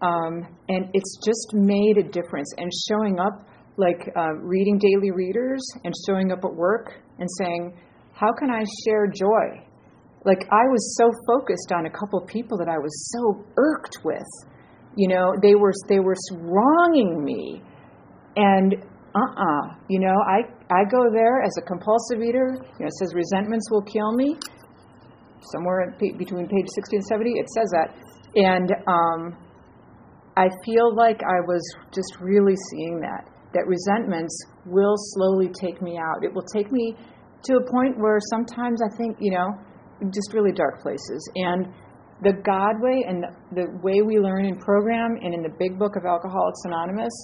um, 0.00 0.46
and 0.68 0.88
it's 0.94 1.18
just 1.24 1.54
made 1.54 1.98
a 1.98 2.02
difference. 2.02 2.52
And 2.56 2.70
showing 2.88 3.18
up, 3.18 3.46
like 3.76 4.10
uh, 4.16 4.34
reading 4.42 4.78
daily 4.78 5.12
readers 5.12 5.60
and 5.84 5.94
showing 6.08 6.32
up 6.32 6.44
at 6.44 6.52
work 6.52 7.00
and 7.18 7.28
saying, 7.38 7.76
How 8.12 8.32
can 8.38 8.50
I 8.50 8.64
share 8.84 9.06
joy? 9.06 9.64
Like 10.24 10.42
I 10.50 10.66
was 10.66 10.96
so 10.96 11.10
focused 11.26 11.72
on 11.74 11.86
a 11.86 11.90
couple 11.90 12.20
people 12.26 12.58
that 12.58 12.68
I 12.68 12.78
was 12.78 13.12
so 13.12 13.44
irked 13.56 13.98
with. 14.04 14.26
You 14.96 15.08
know, 15.08 15.32
they 15.42 15.54
were 15.54 15.72
they 15.88 16.00
were 16.00 16.16
wronging 16.32 17.24
me, 17.24 17.62
and 18.38 18.74
uh-uh. 19.14 19.74
You 19.88 20.00
know, 20.00 20.14
I 20.28 20.46
I 20.70 20.84
go 20.90 21.10
there 21.12 21.42
as 21.42 21.54
a 21.58 21.62
compulsive 21.62 22.22
eater. 22.22 22.54
You 22.54 22.80
know, 22.80 22.86
it 22.86 22.96
says 23.00 23.14
resentments 23.14 23.70
will 23.70 23.82
kill 23.82 24.12
me. 24.14 24.36
Somewhere 25.52 25.96
between 25.98 26.46
page 26.46 26.66
60 26.74 26.96
and 26.96 27.04
70, 27.06 27.30
it 27.30 27.48
says 27.48 27.70
that, 27.70 27.94
and 28.34 28.70
um, 28.86 29.38
I 30.36 30.48
feel 30.64 30.94
like 30.94 31.22
I 31.22 31.40
was 31.46 31.62
just 31.92 32.20
really 32.20 32.54
seeing 32.70 33.00
that, 33.00 33.26
that 33.54 33.66
resentments 33.66 34.36
will 34.66 34.94
slowly 35.14 35.48
take 35.48 35.80
me 35.80 35.96
out. 35.96 36.22
It 36.22 36.34
will 36.34 36.46
take 36.54 36.70
me 36.70 36.94
to 37.44 37.56
a 37.56 37.70
point 37.70 37.98
where 37.98 38.18
sometimes 38.30 38.80
I 38.82 38.94
think, 38.96 39.16
you 39.20 39.32
know, 39.32 39.48
just 40.12 40.34
really 40.34 40.52
dark 40.52 40.82
places. 40.82 41.28
And 41.34 41.66
the 42.22 42.32
God 42.44 42.74
way 42.82 43.04
and 43.08 43.24
the 43.52 43.66
way 43.82 44.02
we 44.02 44.18
learn 44.18 44.44
in 44.44 44.58
program 44.58 45.16
and 45.22 45.34
in 45.34 45.42
the 45.42 45.54
big 45.58 45.78
book 45.78 45.96
of 45.96 46.04
Alcoholics 46.04 46.60
Anonymous, 46.64 47.14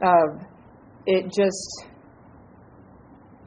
uh, 0.00 0.44
it 1.06 1.32
just, 1.32 1.84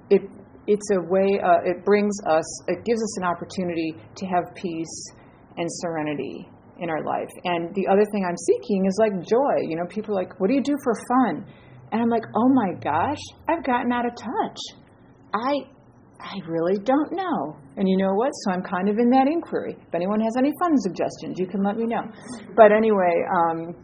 it, 0.10 0.22
it's 0.68 0.90
a 0.92 1.02
way, 1.10 1.40
uh, 1.44 1.64
it 1.64 1.86
brings 1.86 2.16
us, 2.28 2.46
it 2.68 2.84
gives 2.86 3.02
us 3.02 3.18
an 3.18 3.24
opportunity 3.24 3.96
to 4.16 4.26
have 4.26 4.54
peace 4.56 5.12
and 5.58 5.68
serenity 5.82 6.48
in 6.80 6.90
our 6.90 7.04
life. 7.04 7.30
And 7.46 7.74
the 7.74 7.88
other 7.88 8.06
thing 8.12 8.26
I'm 8.28 8.38
seeking 8.38 8.86
is 8.86 8.98
like 9.00 9.14
joy. 9.26 9.66
You 9.68 9.78
know, 9.78 9.86
people 9.90 10.18
are 10.18 10.22
like, 10.24 10.40
what 10.40 10.48
do 10.48 10.54
you 10.54 10.62
do 10.62 10.78
for 10.84 10.94
fun? 10.94 11.46
And 11.92 12.02
I'm 12.02 12.10
like, 12.10 12.26
oh 12.36 12.50
my 12.50 12.74
gosh, 12.84 13.22
I've 13.48 13.64
gotten 13.64 13.92
out 13.92 14.06
of 14.06 14.14
touch. 14.16 14.60
I 15.34 15.54
I 16.20 16.40
really 16.48 16.80
don't 16.84 17.12
know. 17.12 17.56
And 17.78 17.88
you 17.88 17.96
know 17.96 18.14
what? 18.14 18.32
So 18.44 18.52
I'm 18.52 18.64
kind 18.64 18.90
of 18.90 18.98
in 18.98 19.10
that 19.12 19.28
inquiry. 19.28 19.78
If 19.80 19.94
anyone 19.94 20.20
has 20.20 20.34
any 20.38 20.52
fun 20.60 20.76
suggestions, 20.78 21.38
you 21.38 21.46
can 21.46 21.64
let 21.64 21.78
me 21.78 21.86
know. 21.86 22.02
But 22.56 22.72
anyway, 22.72 23.14
um, 23.30 23.76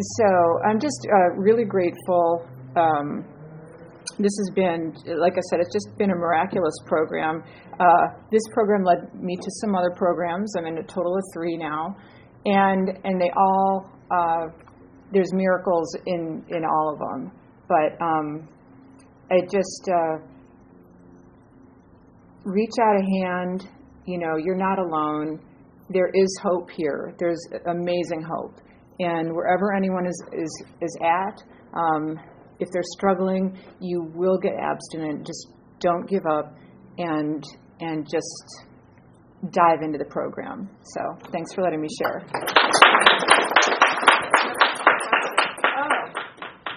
so 0.00 0.26
I'm 0.68 0.80
just 0.80 1.06
uh, 1.06 1.36
really 1.36 1.64
grateful. 1.64 2.44
Um, 2.76 3.24
this 4.18 4.32
has 4.38 4.50
been, 4.54 4.94
like 5.18 5.34
I 5.34 5.40
said, 5.50 5.60
it's 5.60 5.72
just 5.72 5.96
been 5.98 6.10
a 6.10 6.16
miraculous 6.16 6.74
program. 6.86 7.42
Uh, 7.78 8.06
this 8.30 8.42
program 8.52 8.84
led 8.84 9.14
me 9.14 9.36
to 9.36 9.50
some 9.60 9.74
other 9.74 9.90
programs. 9.96 10.54
I'm 10.56 10.66
in 10.66 10.78
a 10.78 10.82
total 10.82 11.16
of 11.16 11.22
three 11.32 11.56
now 11.56 11.96
and 12.46 12.88
and 13.04 13.20
they 13.20 13.30
all 13.36 13.90
uh, 14.10 14.46
there's 15.12 15.32
miracles 15.32 15.96
in 16.06 16.44
in 16.48 16.64
all 16.64 16.92
of 16.92 16.98
them. 16.98 17.32
But 17.68 18.04
um, 18.04 18.48
it 19.30 19.50
just 19.50 19.88
uh, 19.88 20.18
reach 22.44 22.72
out 22.82 22.96
a 22.96 23.24
hand. 23.24 23.68
You 24.06 24.18
know, 24.18 24.36
you're 24.36 24.56
not 24.56 24.78
alone. 24.78 25.40
There 25.90 26.10
is 26.14 26.40
hope 26.42 26.70
here. 26.70 27.14
There's 27.18 27.40
amazing 27.66 28.22
hope, 28.22 28.54
and 29.00 29.32
wherever 29.34 29.74
anyone 29.74 30.06
is 30.06 30.22
is 30.32 30.64
is 30.80 30.96
at, 31.02 31.42
um, 31.74 32.18
if 32.60 32.68
they're 32.72 32.82
struggling, 32.96 33.58
you 33.80 34.10
will 34.14 34.38
get 34.38 34.52
abstinent. 34.60 35.26
Just 35.26 35.48
don't 35.80 36.08
give 36.08 36.26
up, 36.26 36.54
and 36.98 37.42
and 37.80 38.06
just 38.08 38.68
dive 39.50 39.82
into 39.82 39.98
the 39.98 40.04
program. 40.04 40.68
So 40.82 41.00
thanks 41.32 41.54
for 41.54 41.62
letting 41.62 41.80
me 41.80 41.88
share. 41.98 42.26
Oh. 45.76 46.06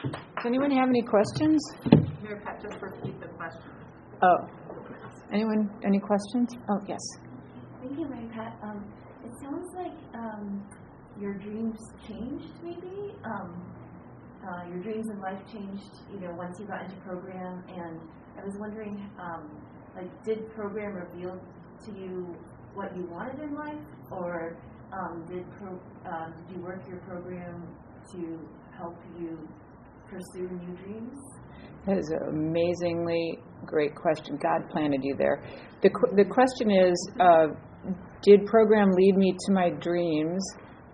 Does 0.04 0.46
anyone 0.46 0.72
have 0.72 0.90
any 0.90 1.02
questions? 1.02 1.62
Here, 2.22 2.42
Pat, 2.46 2.62
just 2.62 2.82
repeat 2.82 3.20
the 3.20 3.28
question. 3.28 3.72
Oh. 4.22 4.48
Anyone, 5.34 5.70
any 5.84 6.00
questions? 6.00 6.50
Oh, 6.70 6.80
yes. 6.88 7.00
Thank 7.82 7.98
you, 7.98 8.08
Mary 8.08 8.30
Pat. 8.34 8.58
Um, 8.64 8.86
it 9.26 9.32
sounds 9.42 9.68
like 9.76 9.98
um, 10.14 10.64
your 11.20 11.34
dreams 11.34 11.78
changed, 12.08 12.54
maybe. 12.64 13.16
Um, 13.26 13.66
uh, 14.48 14.68
your 14.70 14.82
dreams 14.82 15.10
in 15.10 15.20
life 15.20 15.39
changed, 15.52 15.91
you 16.12 16.20
know, 16.20 16.34
once 16.38 16.60
you 16.60 16.66
got 16.66 16.84
into 16.84 16.96
program. 17.02 17.64
And 17.70 18.00
I 18.39 18.44
was 18.44 18.56
wondering, 18.60 19.10
um, 19.20 19.50
like, 19.96 20.24
did 20.24 20.54
program 20.54 20.96
reveal 20.96 21.39
to 21.86 21.91
you 21.91 22.36
what 22.74 22.96
you 22.96 23.06
wanted 23.10 23.39
in 23.39 23.54
life, 23.56 23.86
or 24.12 24.58
um, 24.91 25.26
did, 25.28 25.46
pro, 25.58 25.70
um, 26.12 26.34
did 26.48 26.56
you 26.58 26.64
work 26.64 26.82
your 26.88 26.98
program 27.00 27.68
to 28.12 28.39
help 28.76 28.98
you 29.20 29.38
pursue 30.10 30.50
new 30.50 30.76
dreams? 30.78 31.20
That 31.86 31.98
is 31.98 32.10
an 32.10 32.30
amazingly 32.30 33.39
great 33.66 33.96
question. 33.96 34.38
God 34.41 34.70
planted 34.72 35.02
you 35.04 35.16
there. 35.16 35.44
The, 35.82 35.89
the 36.16 36.26
question 36.26 36.72
is 36.72 37.10
uh, 37.20 37.48
Did 38.22 38.46
program 38.46 38.91
lead 38.91 39.16
me 39.18 39.36
to 39.48 39.54
my 39.54 39.70
dreams, 39.70 40.41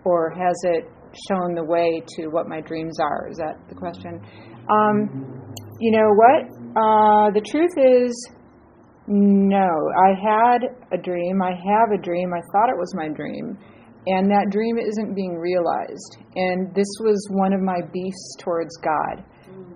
or 0.04 0.30
has 0.30 0.56
it 0.64 0.90
shown 1.28 1.54
the 1.54 1.64
way 1.64 2.02
to 2.16 2.28
what 2.28 2.48
my 2.48 2.60
dreams 2.60 2.98
are? 3.00 3.28
Is 3.30 3.36
that 3.38 3.56
the 3.68 3.74
question? 3.74 4.20
Um, 4.68 5.54
you 5.80 5.92
know 5.92 6.08
what? 6.14 6.42
Uh, 6.76 7.30
the 7.32 7.40
truth 7.40 7.74
is, 7.76 8.12
no, 9.06 9.68
I 9.98 10.14
had 10.14 10.60
a 10.92 11.02
dream. 11.02 11.42
I 11.42 11.50
have 11.50 11.90
a 11.92 12.00
dream. 12.00 12.32
I 12.32 12.40
thought 12.52 12.70
it 12.70 12.78
was 12.78 12.94
my 12.94 13.08
dream. 13.08 13.58
And 14.06 14.30
that 14.30 14.48
dream 14.50 14.78
isn't 14.78 15.14
being 15.14 15.36
realized. 15.36 16.16
And 16.36 16.74
this 16.74 16.88
was 17.00 17.18
one 17.30 17.52
of 17.52 17.60
my 17.60 17.80
beefs 17.92 18.36
towards 18.38 18.76
God. 18.78 19.24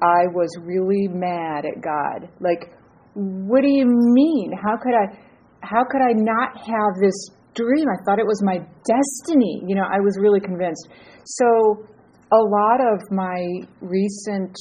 I 0.02 0.26
was 0.32 0.48
really 0.62 1.08
mad 1.08 1.64
at 1.64 1.82
God. 1.82 2.28
Like, 2.40 2.72
what 3.14 3.62
do 3.62 3.68
you 3.68 3.86
mean? 3.86 4.52
How 4.52 4.76
could 4.76 4.94
I 4.94 5.18
how 5.62 5.82
could 5.84 6.02
I 6.02 6.12
not 6.12 6.58
have 6.58 7.00
this 7.00 7.14
dream? 7.54 7.86
I 7.88 7.98
thought 8.04 8.18
it 8.18 8.26
was 8.26 8.42
my 8.42 8.58
destiny. 8.86 9.62
You 9.66 9.74
know, 9.76 9.84
I 9.84 10.00
was 10.00 10.18
really 10.20 10.40
convinced. 10.40 10.88
So 11.24 11.86
a 12.32 12.42
lot 12.42 12.80
of 12.80 13.00
my 13.10 13.66
recent 13.80 14.56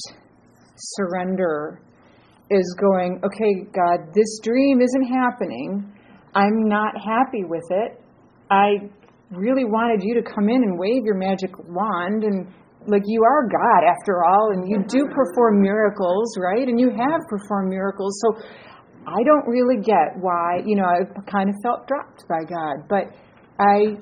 surrender 0.76 1.80
is 2.50 2.76
going, 2.78 3.20
okay, 3.24 3.64
God, 3.72 4.12
this 4.14 4.38
dream 4.42 4.80
isn't 4.80 5.04
happening. 5.04 5.92
I'm 6.34 6.68
not 6.68 6.94
happy 6.96 7.44
with 7.44 7.64
it. 7.70 8.00
I 8.50 8.90
really 9.30 9.64
wanted 9.64 10.02
you 10.02 10.14
to 10.14 10.22
come 10.22 10.48
in 10.48 10.62
and 10.62 10.78
wave 10.78 11.04
your 11.04 11.16
magic 11.16 11.50
wand 11.68 12.24
and 12.24 12.46
like 12.86 13.02
you 13.06 13.24
are 13.24 13.48
God 13.48 13.82
after 13.88 14.24
all 14.24 14.52
and 14.52 14.68
you 14.68 14.84
do 14.86 15.04
mm-hmm. 15.04 15.14
perform 15.14 15.62
miracles, 15.62 16.36
right? 16.38 16.68
And 16.68 16.78
you 16.78 16.90
have 16.90 17.20
performed 17.28 17.70
miracles. 17.70 18.20
So 18.20 18.42
I 19.06 19.22
don't 19.24 19.46
really 19.46 19.82
get 19.82 20.16
why, 20.20 20.62
you 20.64 20.76
know, 20.76 20.84
I 20.84 21.04
kind 21.30 21.48
of 21.48 21.54
felt 21.62 21.86
dropped 21.86 22.26
by 22.28 22.44
God, 22.48 22.88
but 22.88 23.12
I 23.58 23.96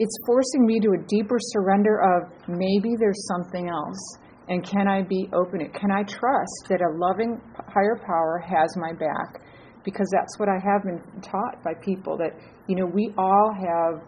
it's 0.00 0.16
forcing 0.26 0.64
me 0.64 0.78
to 0.80 0.90
a 0.90 1.06
deeper 1.08 1.38
surrender 1.40 1.98
of 1.98 2.30
maybe 2.48 2.94
there's 2.98 3.26
something 3.26 3.68
else 3.68 4.18
and 4.48 4.64
can 4.64 4.88
I 4.88 5.02
be 5.02 5.28
open? 5.32 5.60
it? 5.60 5.74
Can 5.74 5.90
I 5.90 6.02
trust 6.04 6.68
that 6.68 6.80
a 6.80 6.96
loving 6.96 7.40
higher 7.68 8.00
power 8.06 8.42
has 8.46 8.68
my 8.76 8.92
back? 8.92 9.42
Because 9.84 10.08
that's 10.12 10.38
what 10.38 10.48
I 10.48 10.56
have 10.64 10.84
been 10.84 11.00
taught 11.20 11.62
by 11.62 11.74
people 11.82 12.16
that, 12.18 12.32
you 12.66 12.76
know, 12.76 12.86
we 12.86 13.12
all 13.18 13.52
have, 13.52 14.02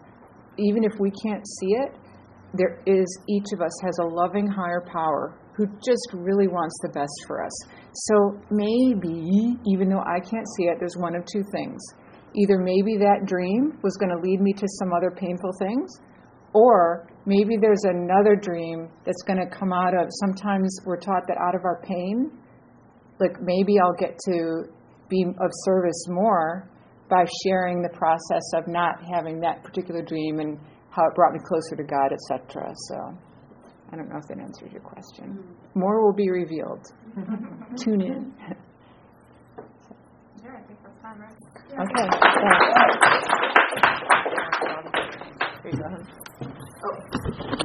even 0.57 0.83
if 0.83 0.99
we 0.99 1.11
can't 1.23 1.45
see 1.59 1.73
it, 1.73 1.95
there 2.53 2.81
is, 2.85 3.07
each 3.29 3.53
of 3.53 3.61
us 3.61 3.71
has 3.83 3.97
a 4.01 4.05
loving 4.05 4.47
higher 4.47 4.83
power 4.91 5.37
who 5.55 5.67
just 5.85 6.09
really 6.13 6.47
wants 6.47 6.75
the 6.81 6.89
best 6.89 7.13
for 7.27 7.45
us. 7.45 7.53
So 7.93 8.39
maybe, 8.49 9.57
even 9.67 9.89
though 9.89 9.99
I 9.99 10.19
can't 10.19 10.47
see 10.57 10.65
it, 10.65 10.77
there's 10.79 10.95
one 10.97 11.15
of 11.15 11.25
two 11.25 11.43
things. 11.51 11.81
either 12.33 12.57
maybe 12.57 12.97
that 12.97 13.25
dream 13.25 13.77
was 13.83 13.97
going 13.97 14.09
to 14.09 14.21
lead 14.21 14.39
me 14.39 14.53
to 14.53 14.67
some 14.79 14.93
other 14.93 15.11
painful 15.11 15.51
things, 15.59 15.89
or 16.53 17.07
maybe 17.25 17.57
there's 17.59 17.83
another 17.83 18.35
dream 18.35 18.89
that's 19.05 19.21
going 19.23 19.39
to 19.39 19.47
come 19.47 19.73
out 19.73 19.93
of. 19.93 20.07
Sometimes 20.25 20.79
we're 20.85 20.99
taught 20.99 21.27
that 21.27 21.37
out 21.37 21.55
of 21.55 21.65
our 21.65 21.81
pain, 21.83 22.31
like 23.19 23.41
maybe 23.41 23.79
I'll 23.79 23.99
get 23.99 24.17
to 24.31 24.63
be 25.09 25.23
of 25.23 25.51
service 25.65 26.05
more 26.07 26.69
by 27.09 27.25
sharing 27.43 27.81
the 27.81 27.89
process 27.89 28.43
of 28.55 28.67
not 28.67 29.03
having 29.13 29.41
that 29.41 29.63
particular 29.63 30.01
dream 30.01 30.39
and 30.39 30.57
how 30.89 31.03
it 31.07 31.15
brought 31.15 31.33
me 31.33 31.39
closer 31.45 31.75
to 31.75 31.83
God, 31.83 32.11
etc. 32.13 32.71
So 32.87 32.95
I 33.91 33.95
don't 33.97 34.07
know 34.09 34.17
if 34.17 34.27
that 34.29 34.39
answers 34.39 34.71
your 34.71 34.81
question. 34.81 35.35
Mm-hmm. 35.35 35.79
More 35.79 36.05
will 36.05 36.15
be 36.15 36.29
revealed. 36.29 36.85
Tune 37.13 38.01
in. 38.01 38.33
Yeah, 40.41 40.51
I 40.55 40.61
think 40.65 40.79
that's 40.81 41.01
time, 41.01 41.19
right? 41.19 41.35
Okay. 41.81 42.07
There 45.63 45.71
you 45.71 45.77
go. 45.77 45.87
Oh. 46.85 47.60